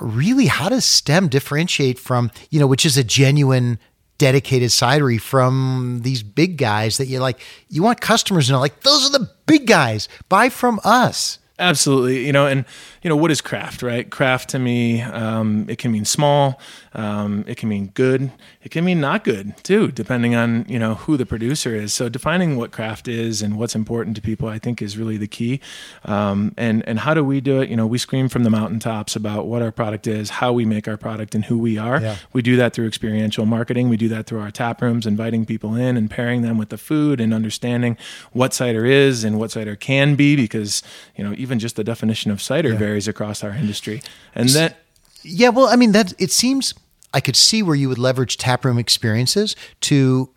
really 0.00 0.46
how 0.46 0.68
does 0.68 0.84
STEM 0.84 1.28
differentiate 1.28 1.98
from, 1.98 2.30
you 2.50 2.60
know, 2.60 2.66
which 2.66 2.86
is 2.86 2.96
a 2.96 3.04
genuine 3.04 3.78
dedicated 4.18 4.70
cidery 4.70 5.20
from 5.20 6.00
these 6.02 6.24
big 6.24 6.58
guys 6.58 6.98
that 6.98 7.06
you 7.06 7.20
like 7.20 7.40
you 7.68 7.84
want 7.84 8.00
customers 8.00 8.46
to 8.46 8.52
know 8.52 8.58
like 8.58 8.80
those 8.80 9.08
are 9.08 9.18
the 9.18 9.30
big 9.46 9.66
guys. 9.66 10.08
Buy 10.28 10.48
from 10.48 10.80
us. 10.84 11.38
Absolutely, 11.60 12.24
you 12.24 12.32
know, 12.32 12.46
and 12.46 12.64
you 13.02 13.10
know 13.10 13.16
what 13.16 13.32
is 13.32 13.40
craft, 13.40 13.82
right? 13.82 14.08
Craft 14.08 14.50
to 14.50 14.60
me, 14.60 15.02
um, 15.02 15.66
it 15.68 15.78
can 15.78 15.90
mean 15.90 16.04
small, 16.04 16.60
um, 16.94 17.44
it 17.48 17.56
can 17.56 17.68
mean 17.68 17.88
good, 17.94 18.30
it 18.62 18.70
can 18.70 18.84
mean 18.84 19.00
not 19.00 19.24
good 19.24 19.56
too, 19.64 19.90
depending 19.90 20.36
on 20.36 20.64
you 20.68 20.78
know 20.78 20.94
who 20.94 21.16
the 21.16 21.26
producer 21.26 21.74
is. 21.74 21.92
So 21.92 22.08
defining 22.08 22.56
what 22.56 22.70
craft 22.70 23.08
is 23.08 23.42
and 23.42 23.58
what's 23.58 23.74
important 23.74 24.14
to 24.16 24.22
people, 24.22 24.46
I 24.46 24.60
think, 24.60 24.80
is 24.80 24.96
really 24.96 25.16
the 25.16 25.26
key. 25.26 25.60
Um, 26.04 26.54
and 26.56 26.86
and 26.86 27.00
how 27.00 27.12
do 27.12 27.24
we 27.24 27.40
do 27.40 27.60
it? 27.60 27.68
You 27.68 27.76
know, 27.76 27.88
we 27.88 27.98
scream 27.98 28.28
from 28.28 28.44
the 28.44 28.50
mountaintops 28.50 29.16
about 29.16 29.46
what 29.46 29.60
our 29.60 29.72
product 29.72 30.06
is, 30.06 30.30
how 30.30 30.52
we 30.52 30.64
make 30.64 30.86
our 30.86 30.96
product, 30.96 31.34
and 31.34 31.44
who 31.46 31.58
we 31.58 31.76
are. 31.76 32.00
Yeah. 32.00 32.16
We 32.32 32.42
do 32.42 32.56
that 32.56 32.72
through 32.72 32.86
experiential 32.86 33.46
marketing. 33.46 33.88
We 33.88 33.96
do 33.96 34.08
that 34.10 34.26
through 34.26 34.40
our 34.40 34.52
tap 34.52 34.80
rooms, 34.80 35.06
inviting 35.06 35.44
people 35.44 35.74
in 35.74 35.96
and 35.96 36.08
pairing 36.08 36.42
them 36.42 36.56
with 36.56 36.68
the 36.68 36.78
food 36.78 37.20
and 37.20 37.34
understanding 37.34 37.96
what 38.32 38.54
cider 38.54 38.84
is 38.86 39.24
and 39.24 39.40
what 39.40 39.50
cider 39.50 39.74
can 39.74 40.14
be, 40.14 40.36
because 40.36 40.84
you 41.16 41.24
know 41.24 41.34
even 41.36 41.47
just 41.56 41.76
the 41.76 41.84
definition 41.84 42.30
of 42.30 42.42
cider 42.42 42.74
varies 42.74 43.08
across 43.08 43.42
our 43.44 43.52
industry. 43.52 44.02
And 44.34 44.48
that 44.50 44.78
Yeah, 45.22 45.48
well, 45.50 45.66
I 45.66 45.76
mean 45.76 45.92
that 45.92 46.12
it 46.18 46.30
seems 46.30 46.74
I 47.14 47.20
could 47.20 47.36
see 47.36 47.62
where 47.62 47.76
you 47.76 47.88
would 47.88 47.98
leverage 47.98 48.36
taproom 48.36 48.78
experiences 48.78 49.56
to 49.82 50.30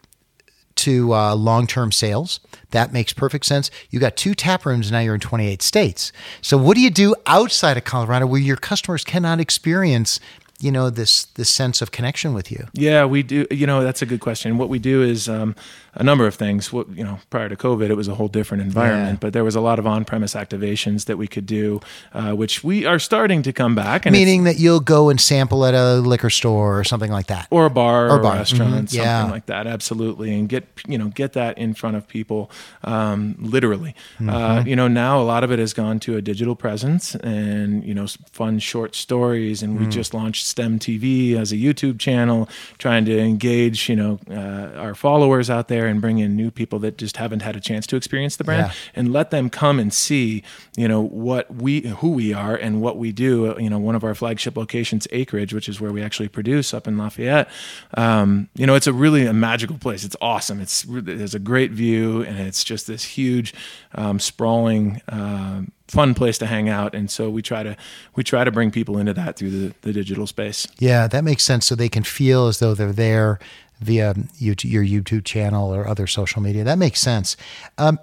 to 0.75 1.13
uh, 1.13 1.35
long 1.35 1.67
term 1.67 1.91
sales. 1.91 2.39
That 2.71 2.93
makes 2.93 3.13
perfect 3.13 3.45
sense. 3.45 3.69
You 3.89 3.99
got 3.99 4.15
two 4.15 4.33
tap 4.33 4.65
rooms 4.65 4.91
now. 4.91 4.99
You're 4.99 5.15
in 5.15 5.19
28 5.19 5.61
states. 5.61 6.11
So 6.41 6.57
what 6.57 6.75
do 6.75 6.81
you 6.81 6.89
do 6.89 7.15
outside 7.25 7.77
of 7.77 7.83
Colorado 7.83 8.25
where 8.25 8.41
your 8.41 8.57
customers 8.57 9.03
cannot 9.03 9.39
experience, 9.39 10.19
you 10.59 10.71
know, 10.71 10.89
this 10.89 11.25
this 11.25 11.49
sense 11.49 11.81
of 11.81 11.91
connection 11.91 12.33
with 12.33 12.51
you? 12.51 12.67
Yeah, 12.73 13.05
we 13.05 13.23
do. 13.23 13.45
You 13.51 13.67
know, 13.67 13.83
that's 13.83 14.01
a 14.01 14.05
good 14.05 14.21
question. 14.21 14.57
What 14.57 14.69
we 14.69 14.79
do 14.79 15.01
is 15.03 15.27
um, 15.27 15.55
a 15.95 16.03
number 16.03 16.25
of 16.27 16.35
things. 16.35 16.71
What 16.71 16.89
you 16.95 17.03
know, 17.03 17.19
prior 17.29 17.49
to 17.49 17.55
COVID, 17.55 17.89
it 17.89 17.95
was 17.95 18.07
a 18.07 18.15
whole 18.15 18.27
different 18.27 18.63
environment, 18.63 19.13
Yeah. 19.13 19.17
but 19.21 19.33
there 19.33 19.43
was 19.43 19.55
a 19.55 19.61
lot 19.61 19.77
of 19.79 19.85
on-premise 19.87 20.33
activations 20.35 21.05
that 21.05 21.17
we 21.17 21.27
could 21.27 21.45
do, 21.45 21.81
uh, 22.13 22.31
which 22.31 22.63
we 22.63 22.85
are 22.85 22.99
starting 22.99 23.41
to 23.43 23.51
come 23.53 23.75
back. 23.75 24.05
And 24.05 24.13
Meaning 24.13 24.43
that 24.45 24.57
you'll 24.59 24.79
go 24.79 25.09
and 25.09 25.19
sample 25.19 25.65
at 25.65 25.73
a 25.73 25.95
liquor 25.95 26.29
store 26.29 26.79
or 26.79 26.83
something 26.83 27.11
like 27.11 27.27
that. 27.27 27.47
or 27.51 27.65
a 27.65 27.69
bar 27.69 28.09
Or 28.09 28.19
a 28.19 28.21
bar. 28.21 28.35
restaurant, 28.37 28.87
Mhm. 28.89 28.95
something 29.03 29.31
like 29.31 29.45
that. 29.47 29.67
Absolutely, 29.67 30.33
and 30.37 30.47
get 30.47 30.67
you 30.87 30.97
know 30.97 31.07
get 31.09 31.33
that 31.33 31.57
in 31.57 31.73
front 31.73 31.95
of 31.97 32.07
people, 32.07 32.49
um, 32.83 33.35
literally. 33.39 33.93
Mm-hmm. 34.19 34.29
Uh, 34.29 34.63
you 34.65 34.75
know, 34.75 34.87
now 34.87 35.19
a 35.21 35.23
lot 35.23 35.43
of 35.43 35.51
it 35.51 35.59
has 35.59 35.73
gone 35.73 35.99
to 36.01 36.15
a 36.17 36.21
digital 36.21 36.55
presence 36.55 37.15
and 37.15 37.83
you 37.83 37.93
know 37.93 38.07
fun 38.31 38.59
short 38.59 38.95
stories, 38.95 39.61
and 39.61 39.79
we 39.79 39.85
Mm. 39.85 39.91
just 39.91 40.13
launched 40.13 40.45
STEM 40.45 40.79
TV 40.79 41.35
as 41.35 41.51
a 41.51 41.55
YouTube 41.57 41.99
channel, 41.99 42.47
trying 42.77 43.05
to 43.05 43.19
engage 43.19 43.89
you 43.89 43.95
know 43.95 44.19
uh, 44.29 44.79
our 44.79 44.95
followers 44.95 45.49
out 45.49 45.67
there 45.67 45.80
and 45.87 46.01
bring 46.01 46.19
in 46.19 46.35
new 46.35 46.51
people 46.51 46.79
that 46.79 46.97
just 46.97 47.17
haven't 47.17 47.41
had 47.41 47.55
a 47.55 47.59
chance 47.59 47.85
to 47.87 47.95
experience 47.95 48.35
the 48.37 48.43
brand, 48.43 48.67
Yeah. 48.67 48.73
and 48.95 49.11
let 49.13 49.31
them 49.31 49.49
come 49.49 49.79
and 49.79 49.93
see 49.93 50.43
you 50.77 50.87
know 50.87 51.01
what 51.01 51.53
we 51.53 51.81
who 51.81 52.11
we 52.11 52.33
are 52.33 52.55
and 52.55 52.81
what 52.81 52.97
we 52.97 53.11
do. 53.11 53.55
You 53.59 53.69
know, 53.69 53.79
one 53.79 53.95
of 53.95 54.03
our 54.03 54.15
flagship 54.15 54.55
locations, 54.57 55.07
Acreage, 55.11 55.53
which 55.53 55.67
is 55.69 55.79
where 55.81 55.91
we 55.91 56.01
actually 56.01 56.29
produce 56.29 56.73
up 56.73 56.87
in 56.87 56.97
Lafayette. 56.97 57.49
Um, 57.95 58.49
you 58.55 58.65
know, 58.65 58.75
it's 58.75 58.87
a 58.87 58.93
really 58.93 59.25
a 59.25 59.33
magical 59.33 59.77
place. 59.77 60.03
It's 60.03 60.15
awesome. 60.21 60.61
It's 60.61 60.85
there's 60.87 61.35
a 61.35 61.39
great 61.39 61.71
view, 61.71 62.21
and 62.23 62.39
it's 62.39 62.63
just 62.63 62.87
this 62.87 63.03
huge, 63.03 63.53
um, 63.95 64.19
sprawling. 64.19 65.01
Um, 65.09 65.71
fun 65.87 66.13
place 66.13 66.37
to 66.37 66.45
hang 66.45 66.69
out 66.69 66.95
and 66.95 67.11
so 67.11 67.29
we 67.29 67.41
try 67.41 67.63
to 67.63 67.75
we 68.15 68.23
try 68.23 68.45
to 68.45 68.51
bring 68.51 68.71
people 68.71 68.97
into 68.97 69.13
that 69.13 69.35
through 69.35 69.49
the, 69.49 69.73
the 69.81 69.91
digital 69.91 70.25
space 70.25 70.65
Yeah, 70.79 71.05
that 71.09 71.25
makes 71.25 71.43
sense. 71.43 71.65
So 71.65 71.75
they 71.75 71.89
can 71.89 72.03
feel 72.03 72.47
as 72.47 72.59
though 72.59 72.73
they're 72.73 72.93
there 72.93 73.39
via 73.81 74.13
YouTube, 74.13 74.71
your 74.71 74.83
YouTube 74.83 75.25
channel 75.25 75.73
or 75.73 75.87
other 75.87 76.07
social 76.07 76.41
media. 76.41 76.63
That 76.63 76.77
makes 76.77 76.99
sense. 76.99 77.35
Um, 77.77 77.99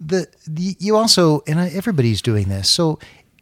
the, 0.00 0.26
the 0.46 0.76
you 0.78 0.96
also 0.96 1.42
and 1.46 1.58
everybody's 1.58 2.22
doing 2.22 2.48
this, 2.48 2.68
so 2.68 2.98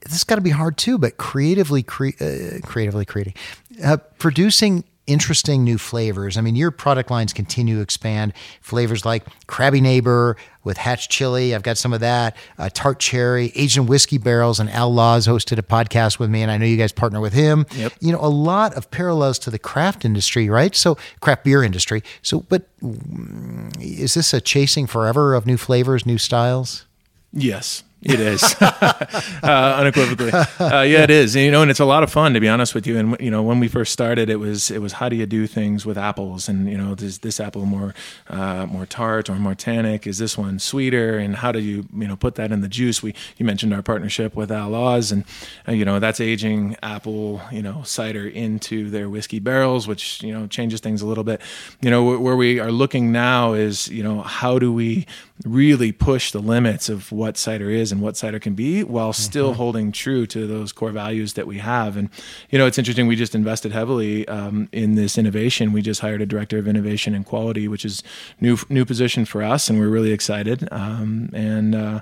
this 0.09 0.25
got 0.25 0.37
to 0.37 0.41
be 0.41 0.51
hard 0.51 0.77
too. 0.77 0.99
But 0.99 1.17
creatively, 1.17 1.83
cre- 1.83 2.11
uh, 2.21 2.61
creatively 2.63 3.05
creating, 3.05 3.35
uh, 3.83 3.97
producing 4.19 4.85
interesting 5.11 5.65
new 5.65 5.77
flavors. 5.77 6.37
I 6.37 6.41
mean, 6.41 6.55
your 6.55 6.71
product 6.71 7.11
lines 7.11 7.33
continue 7.33 7.75
to 7.77 7.83
expand. 7.83 8.33
Flavors 8.61 9.05
like 9.05 9.25
Krabby 9.49 9.83
Neighbor 9.83 10.37
with 10.63 10.77
Hatch 10.77 11.09
Chili. 11.09 11.53
I've 11.53 11.65
got 11.65 11.77
some 11.77 11.93
of 11.93 12.01
that. 12.01 12.37
Uh, 12.59 12.71
Tart 12.73 13.01
Cherry, 13.01 13.51
Asian 13.57 13.87
whiskey 13.87 14.19
barrels, 14.19 14.61
and 14.61 14.71
Al 14.71 14.95
Laws 14.95 15.27
hosted 15.27 15.59
a 15.59 15.63
podcast 15.63 16.21
with 16.21 16.31
me, 16.31 16.43
and 16.43 16.51
I 16.51 16.59
know 16.59 16.67
you 16.67 16.77
guys 16.77 16.93
partner 16.93 17.21
with 17.21 17.33
him. 17.33 17.67
Yep. 17.75 17.93
You 18.01 18.13
know, 18.13 18.21
a 18.21 18.29
lot 18.29 18.75
of 18.75 18.91
parallels 18.91 19.39
to 19.41 19.51
the 19.51 19.59
craft 19.59 20.05
industry, 20.05 20.49
right? 20.49 20.75
So, 20.77 20.97
craft 21.21 21.45
beer 21.45 21.65
industry. 21.65 22.03
So, 22.23 22.41
but 22.49 22.63
mm, 22.81 23.77
is 23.81 24.15
this 24.15 24.33
a 24.33 24.41
chasing 24.41 24.87
forever 24.87 25.35
of 25.35 25.45
new 25.45 25.57
flavors, 25.57 26.07
new 26.07 26.19
styles? 26.19 26.87
Yes, 27.33 27.83
It 28.03 28.19
is 28.19 28.43
uh, 28.61 29.77
unequivocally. 29.79 30.33
Uh, 30.33 30.83
yeah, 30.83 31.03
it 31.03 31.11
is. 31.11 31.37
And, 31.37 31.45
you 31.45 31.51
know, 31.51 31.61
and 31.61 31.71
it's 31.71 31.81
a 31.81 31.85
lot 31.85 32.03
of 32.03 32.11
fun 32.11 32.33
to 32.33 32.41
be 32.41 32.49
honest 32.49 32.75
with 32.75 32.87
you. 32.87 32.97
And 32.97 33.17
you 33.21 33.31
know, 33.31 33.43
when 33.43 33.61
we 33.61 33.69
first 33.69 33.93
started, 33.93 34.31
it 34.31 34.37
was 34.37 34.71
it 34.71 34.79
was 34.79 34.95
how 34.95 35.11
do 35.11 35.17
you 35.17 35.27
do 35.27 35.47
things 35.47 35.85
with 35.85 35.99
apples? 35.99 36.49
And 36.49 36.69
you 36.69 36.79
know, 36.79 36.95
is 36.99 37.19
this 37.19 37.41
apple 37.41 37.67
more 37.67 37.95
uh, 38.29 38.65
more 38.67 38.87
tart 38.87 39.29
or 39.29 39.35
more 39.35 39.55
tannic? 39.55 40.07
Is 40.07 40.17
this 40.17 40.39
one 40.39 40.59
sweeter? 40.59 41.19
And 41.19 41.37
how 41.37 41.53
do 41.53 41.59
you 41.59 41.87
you 41.95 42.09
know 42.09 42.17
put 42.17 42.37
that 42.37 42.53
in 42.53 42.63
the 42.63 42.69
juice? 42.69 43.03
We 43.03 43.15
you 43.37 43.45
mentioned 43.45 43.75
our 43.75 43.83
partnership 43.83 44.35
with 44.35 44.51
Al 44.51 44.71
Laws, 44.71 45.13
and 45.13 45.25
uh, 45.69 45.73
you 45.73 45.85
know 45.85 45.99
that's 45.99 46.21
aging 46.21 46.77
apple 46.83 47.43
you 47.53 47.63
know 47.63 47.83
cider 47.83 48.27
into 48.27 48.89
their 48.89 49.11
whiskey 49.11 49.41
barrels, 49.41 49.87
which 49.87 50.23
you 50.23 50.33
know 50.33 50.47
changes 50.47 50.81
things 50.81 51.03
a 51.03 51.07
little 51.07 51.25
bit. 51.25 51.43
You 51.83 51.91
know, 51.91 52.19
where 52.19 52.37
we 52.37 52.61
are 52.61 52.73
looking 52.73 53.13
now 53.13 53.53
is 53.53 53.89
you 53.89 54.03
know 54.03 54.23
how 54.23 54.59
do 54.59 54.73
we 54.73 55.07
really 55.45 55.93
push 55.93 56.33
the 56.33 56.41
limits 56.41 56.89
of 56.89 57.11
what 57.13 57.37
cider 57.37 57.71
is 57.71 57.93
and 57.93 58.01
what 58.01 58.17
cider 58.17 58.39
can 58.39 58.55
be 58.55 58.85
while 58.85 59.13
still 59.13 59.51
mm-hmm. 59.51 59.57
holding 59.57 59.93
true 59.93 60.27
to 60.27 60.47
those 60.47 60.73
core 60.73 60.91
values 60.91 61.35
that 61.35 61.47
we 61.47 61.59
have. 61.59 61.97
And, 61.97 62.11
you 62.51 62.59
know, 62.59 62.67
it's 62.67 62.79
interesting. 62.79 63.07
We 63.07 63.17
just 63.17 63.35
invested 63.35 63.73
heavily 63.73 64.27
um, 64.29 64.69
in 64.73 64.95
this 64.95 65.17
innovation. 65.17 65.73
We 65.73 65.83
just 65.83 66.01
hired 66.01 66.21
a 66.21 66.27
director 66.27 66.59
of 66.59 66.69
innovation 66.69 67.15
and 67.15 67.25
quality, 67.25 67.69
which 67.69 67.85
is 67.85 68.03
new, 68.41 68.59
new 68.69 68.85
position 68.85 69.25
for 69.25 69.43
us. 69.43 69.71
And 69.71 69.79
we're 69.79 69.89
really 69.89 70.13
excited. 70.13 70.69
Um, 70.71 71.31
and, 71.33 71.75
uh, 71.75 72.01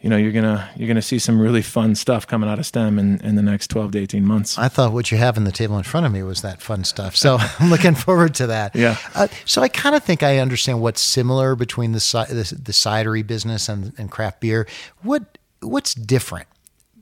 you 0.00 0.08
know 0.08 0.16
you're 0.16 0.32
gonna 0.32 0.70
you're 0.76 0.88
gonna 0.88 1.02
see 1.02 1.18
some 1.18 1.40
really 1.40 1.62
fun 1.62 1.94
stuff 1.94 2.26
coming 2.26 2.48
out 2.48 2.58
of 2.58 2.64
STEM 2.64 2.98
in, 2.98 3.20
in 3.20 3.36
the 3.36 3.42
next 3.42 3.68
12 3.68 3.92
to 3.92 3.98
18 3.98 4.24
months. 4.24 4.56
I 4.56 4.68
thought 4.68 4.92
what 4.92 5.10
you 5.10 5.18
have 5.18 5.36
on 5.36 5.44
the 5.44 5.52
table 5.52 5.76
in 5.76 5.82
front 5.82 6.06
of 6.06 6.12
me 6.12 6.22
was 6.22 6.42
that 6.42 6.62
fun 6.62 6.84
stuff, 6.84 7.14
so 7.16 7.38
I'm 7.58 7.70
looking 7.70 7.94
forward 7.94 8.34
to 8.36 8.46
that. 8.48 8.74
Yeah. 8.74 8.96
Uh, 9.14 9.28
so 9.44 9.62
I 9.62 9.68
kind 9.68 9.94
of 9.94 10.02
think 10.02 10.22
I 10.22 10.38
understand 10.38 10.80
what's 10.80 11.02
similar 11.02 11.54
between 11.54 11.92
the 11.92 11.98
the, 11.98 12.60
the 12.62 12.72
cidery 12.82 13.26
business 13.26 13.68
and, 13.68 13.92
and 13.98 14.10
craft 14.10 14.40
beer. 14.40 14.66
What 15.02 15.38
what's 15.60 15.94
different 15.94 16.46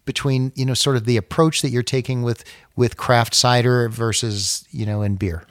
between 0.05 0.53
you 0.55 0.65
know 0.65 0.75
sort 0.75 0.97
of 0.97 1.05
the 1.05 1.17
approach 1.17 1.63
that 1.63 1.71
you're 1.71 1.83
taking 1.83 2.23
with 2.23 2.45
with 2.77 2.97
craft 2.97 3.35
cider 3.35 3.89
versus 3.89 4.67
you 4.71 4.87
know 4.87 5.03
in 5.03 5.17
beer? 5.17 5.45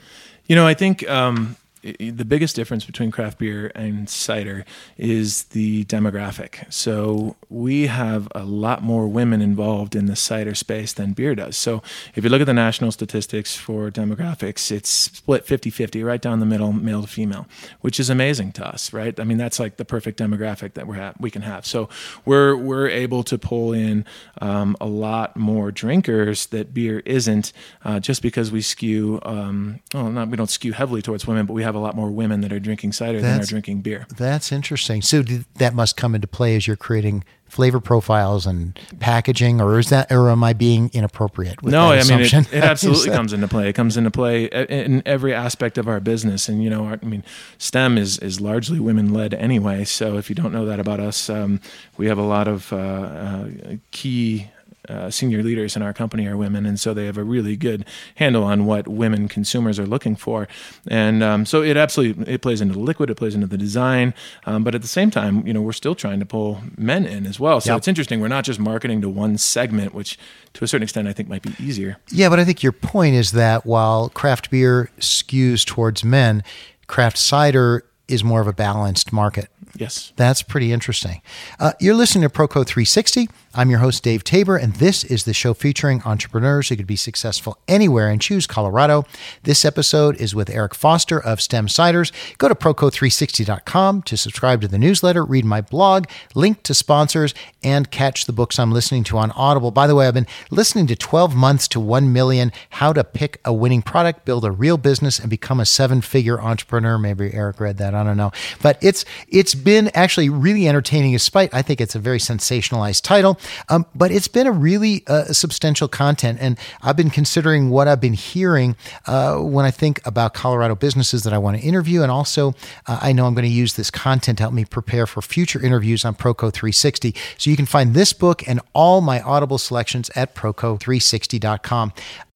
You 0.46 0.56
know, 0.56 0.68
I 0.68 0.74
think. 0.74 1.08
Um, 1.10 1.58
the 1.82 2.26
biggest 2.26 2.56
difference 2.56 2.86
between 2.86 3.12
craft 3.12 3.40
beer 3.40 3.72
and 3.76 4.10
cider 4.10 4.66
is 4.98 5.44
the 5.46 5.86
demographic. 5.86 6.72
So 6.72 7.36
we 7.50 7.88
have 7.88 8.28
a 8.34 8.44
lot 8.44 8.84
more 8.84 9.08
women 9.08 9.42
involved 9.42 9.96
in 9.96 10.06
the 10.06 10.16
cider 10.16 10.56
space 10.56 10.94
than 10.94 11.14
beer 11.14 11.36
does. 11.36 11.58
So 11.58 11.82
if 12.16 12.24
you 12.24 12.30
look 12.30 12.42
at 12.42 12.48
the 12.48 12.54
national 12.54 12.92
statistics 12.92 13.56
for 13.56 13.90
demographics, 13.90 14.72
it's 14.72 14.90
split 14.90 15.46
50-50 15.46 16.06
right 16.06 16.22
down 16.22 16.40
the 16.40 16.46
middle, 16.46 16.74
male 16.74 17.02
to 17.02 17.08
female, 17.08 17.48
which 17.82 18.00
is 18.00 18.10
amazing 18.10 18.52
to 18.54 18.68
us, 18.68 18.92
right? 18.94 19.20
I 19.20 19.24
mean, 19.24 19.38
that's 19.38 19.60
like 19.60 19.78
the 19.78 19.86
perfect 19.86 20.20
demographic 20.20 20.74
that 20.74 20.88
we're 20.88 20.98
we 21.20 21.32
can 21.32 21.42
have. 21.44 21.66
So 21.66 21.90
we're 22.26 22.56
we're 22.56 22.88
able 22.88 23.24
to 23.24 23.38
pull 23.38 23.74
in 23.74 24.06
um, 24.42 24.76
a 24.82 24.86
lot 24.88 25.38
more 25.38 25.72
drinkers 25.72 26.48
that 26.48 26.74
beer 26.74 27.00
isn't, 27.06 27.54
uh, 27.84 28.00
just 28.00 28.22
because 28.22 28.52
we 28.52 28.62
skew. 28.62 29.20
Um, 29.24 29.80
well, 29.94 30.10
not 30.10 30.30
we 30.30 30.38
don't 30.38 30.50
skew 30.50 30.74
heavily 30.74 31.02
towards 31.02 31.28
women, 31.28 31.46
but 31.46 31.54
we 31.54 31.64
have 31.68 31.76
a 31.76 31.80
lot 31.80 31.96
more 31.96 32.10
women 32.10 32.42
that 32.42 32.52
are 32.52 32.60
drinking 32.60 32.94
cider 32.94 33.22
that's, 33.22 33.34
than 33.34 33.44
are 33.44 33.50
drinking 33.50 33.82
beer. 33.82 34.08
That's 34.16 34.52
interesting. 34.52 35.02
So 35.02 35.22
that 35.22 35.74
must 35.74 35.98
come 35.98 36.16
into 36.16 36.28
play 36.28 36.56
as 36.56 36.66
you're 36.66 36.78
creating 36.78 37.24
flavor 37.46 37.80
profiles 37.80 38.46
and 38.46 38.78
packaging, 39.00 39.62
or 39.62 39.80
is 39.80 39.90
that, 39.90 40.12
or 40.12 40.30
am 40.30 40.44
I 40.44 40.54
being 40.54 40.90
inappropriate? 40.94 41.62
no, 41.64 41.92
I 41.92 42.04
mean 42.04 42.22
it, 42.22 42.34
it 42.34 42.54
absolutely 42.54 43.12
comes 43.12 43.34
into 43.34 43.48
play. 43.48 43.70
It 43.70 43.74
comes 43.74 43.98
into 43.98 44.12
play 44.12 44.46
in 44.46 45.02
every 45.06 45.34
aspect 45.34 45.78
of 45.78 45.88
our 45.88 46.00
business, 46.00 46.50
and 46.50 46.64
you 46.64 46.70
know, 46.70 46.88
I 46.88 47.06
mean, 47.06 47.24
STEM 47.58 47.98
is 47.98 48.18
is 48.20 48.42
largely 48.42 48.80
women 48.80 49.14
led 49.14 49.34
anyway. 49.34 49.86
So 49.86 50.18
if 50.18 50.30
you 50.30 50.36
don't 50.36 50.52
know 50.52 50.66
that 50.66 50.80
about 50.80 51.00
us, 51.00 51.30
um, 51.30 51.62
we 51.98 52.08
have 52.08 52.18
a 52.18 52.24
lot 52.24 52.48
of 52.48 52.72
uh, 52.74 52.78
uh, 52.78 53.48
key 53.92 54.50
uh, 54.90 55.10
senior 55.10 55.44
leaders 55.44 55.76
in 55.76 55.82
our 55.82 55.94
company 55.94 56.28
are 56.28 56.38
women, 56.38 56.66
and 56.66 56.80
so 56.80 56.94
they 56.94 57.06
have 57.06 57.18
a 57.18 57.24
really 57.24 57.56
good 57.56 57.86
handle 58.16 58.44
on 58.44 58.66
what 58.66 58.88
women 58.88 59.28
consumers 59.28 59.80
are 59.80 59.86
looking 59.86 60.16
for. 60.16 60.48
And 60.88 61.24
um, 61.24 61.46
so 61.46 61.62
it 61.62 61.78
absolutely 61.78 62.32
it 62.32 62.42
plays 62.42 62.62
into 62.62 62.74
the 62.74 62.80
liquid, 62.80 63.10
it 63.10 63.16
plays 63.16 63.36
into 63.36 63.48
the 63.48 63.58
design, 63.58 64.14
um, 64.46 64.64
but 64.64 64.76
at 64.76 64.82
the 64.82 64.88
same 64.88 65.12
time, 65.12 65.46
you 65.46 65.54
know, 65.54 65.62
we're 65.62 65.74
still 65.74 65.96
trying 65.96 66.20
to 66.20 66.26
pull 66.26 66.62
men 66.78 67.06
in 67.06 67.26
as 67.26 67.40
well. 67.40 67.62
So 67.62 67.72
yep. 67.72 67.80
it's 67.80 67.88
interesting. 67.88 68.20
We're 68.20 68.28
not 68.28 68.44
just 68.44 68.60
marketing 68.60 69.02
to 69.02 69.10
one 69.10 69.38
segment, 69.38 69.94
which 69.94 70.18
to 70.54 70.64
a 70.64 70.68
certain 70.68 70.84
extent 70.84 71.08
I 71.08 71.14
think 71.14 71.30
might 71.30 71.44
be 71.44 71.56
easier. 71.60 71.98
Yeah, 72.10 72.30
but 72.30 72.40
I 72.40 72.46
think 72.46 72.64
your 72.64 72.72
point 72.72 73.16
is 73.16 73.32
that 73.32 73.66
while 73.66 74.10
craft 74.10 74.50
beer 74.50 74.90
skews 75.00 75.66
towards 75.66 76.04
men, 76.04 76.44
craft 76.88 77.18
cider 77.18 77.84
is 78.08 78.24
more 78.24 78.42
of 78.42 78.48
a 78.48 78.54
balanced 78.54 79.12
market. 79.12 79.50
Yes. 79.80 80.12
That's 80.16 80.42
pretty 80.42 80.72
interesting. 80.72 81.22
Uh, 81.60 81.74
you're 81.80 81.96
listening 81.96 82.28
to 82.28 82.34
Proco 82.34 82.66
360. 82.66 83.30
I'm 83.54 83.70
your 83.70 83.80
host, 83.80 84.04
Dave 84.04 84.24
Tabor, 84.24 84.56
and 84.56 84.74
this 84.76 85.04
is 85.04 85.24
the 85.24 85.34
show 85.34 85.54
featuring 85.54 86.04
entrepreneurs 86.04 86.70
who 86.70 86.76
could 86.76 86.86
be 86.86 86.96
successful 86.96 87.58
anywhere 87.68 88.08
and 88.10 88.22
choose 88.22 88.46
Colorado. 88.46 89.06
This 89.44 89.66
episode 89.66 90.16
is 90.18 90.36
with 90.36 90.50
Eric 90.50 90.76
Foster 90.76 91.20
of 91.20 91.42
STEM 91.42 91.66
Ciders. 91.66 92.12
Go 92.38 92.48
to 92.48 92.56
Proco360.com 92.56 94.04
to 94.04 94.18
subscribe 94.18 94.62
to 94.62 94.68
the 94.68 94.78
newsletter, 94.78 95.26
read 95.26 95.44
my 95.44 95.62
blog, 95.62 96.06
link 96.36 96.62
to 96.64 96.76
sponsors, 96.76 97.34
and 97.64 97.90
catch 97.90 98.26
the 98.26 98.34
books 98.34 98.60
I'm 98.60 98.72
listening 98.72 99.04
to 99.06 99.18
on 99.18 99.32
Audible. 99.32 99.72
By 99.72 99.88
the 99.88 99.96
way, 99.96 100.08
I've 100.08 100.14
been 100.14 100.28
listening 100.52 100.86
to 100.88 100.96
12 100.96 101.36
Months 101.36 101.68
to 101.70 101.80
1 101.80 102.14
Million 102.14 102.52
How 102.70 102.94
to 102.94 103.04
Pick 103.04 103.42
a 103.44 103.54
Winning 103.54 103.82
Product, 103.82 104.24
Build 104.24 104.46
a 104.46 104.52
Real 104.52 104.78
Business, 104.78 105.18
and 105.18 105.30
Become 105.30 105.60
a 105.60 105.66
Seven 105.66 106.02
Figure 106.02 106.40
Entrepreneur. 106.40 107.00
Maybe 107.00 107.34
Eric 107.34 107.60
read 107.60 107.78
that. 107.78 107.96
I 107.96 108.04
don't 108.04 108.18
know. 108.18 108.32
But 108.62 108.78
it's 108.82 109.04
it's 109.30 109.56
been 109.68 109.92
actually 109.94 110.30
really 110.30 110.66
entertaining, 110.66 111.12
despite 111.12 111.54
I 111.54 111.62
think 111.62 111.82
it's 111.82 111.94
a 111.94 112.00
very 112.00 112.20
sensationalized 112.20 113.02
title. 113.02 113.38
Um, 113.68 113.86
but 113.94 114.12
it's 114.12 114.30
been 114.30 114.48
a 114.48 114.52
really 114.54 115.04
uh, 115.08 115.26
substantial 115.26 115.90
content. 115.90 116.38
And 116.40 116.58
I've 116.82 116.96
been 116.96 117.10
considering 117.10 117.70
what 117.70 117.86
I've 117.86 118.00
been 118.00 118.14
hearing 118.14 118.78
uh, 119.08 119.36
when 119.40 119.66
I 119.66 119.72
think 119.72 120.00
about 120.08 120.34
Colorado 120.34 120.74
businesses 120.74 121.24
that 121.24 121.34
I 121.34 121.38
want 121.38 121.58
to 121.58 121.64
interview. 121.64 122.02
And 122.02 122.10
also, 122.10 122.56
uh, 122.86 123.00
I 123.02 123.12
know 123.12 123.26
I'm 123.26 123.34
going 123.34 123.44
to 123.44 123.52
use 123.52 123.74
this 123.74 123.92
content 123.92 124.38
to 124.38 124.46
help 124.46 124.54
me 124.54 124.64
prepare 124.64 125.06
for 125.06 125.22
future 125.22 125.62
interviews 125.62 126.06
on 126.06 126.16
Proco 126.16 126.50
360. 126.50 127.14
So 127.38 127.50
you 127.50 127.58
can 127.58 127.66
find 127.66 127.94
this 127.94 128.14
book 128.14 128.48
and 128.48 128.62
all 128.72 129.02
my 129.02 129.20
Audible 129.20 129.58
selections 129.58 130.10
at 130.16 130.34
Proco360.com. 130.34 131.92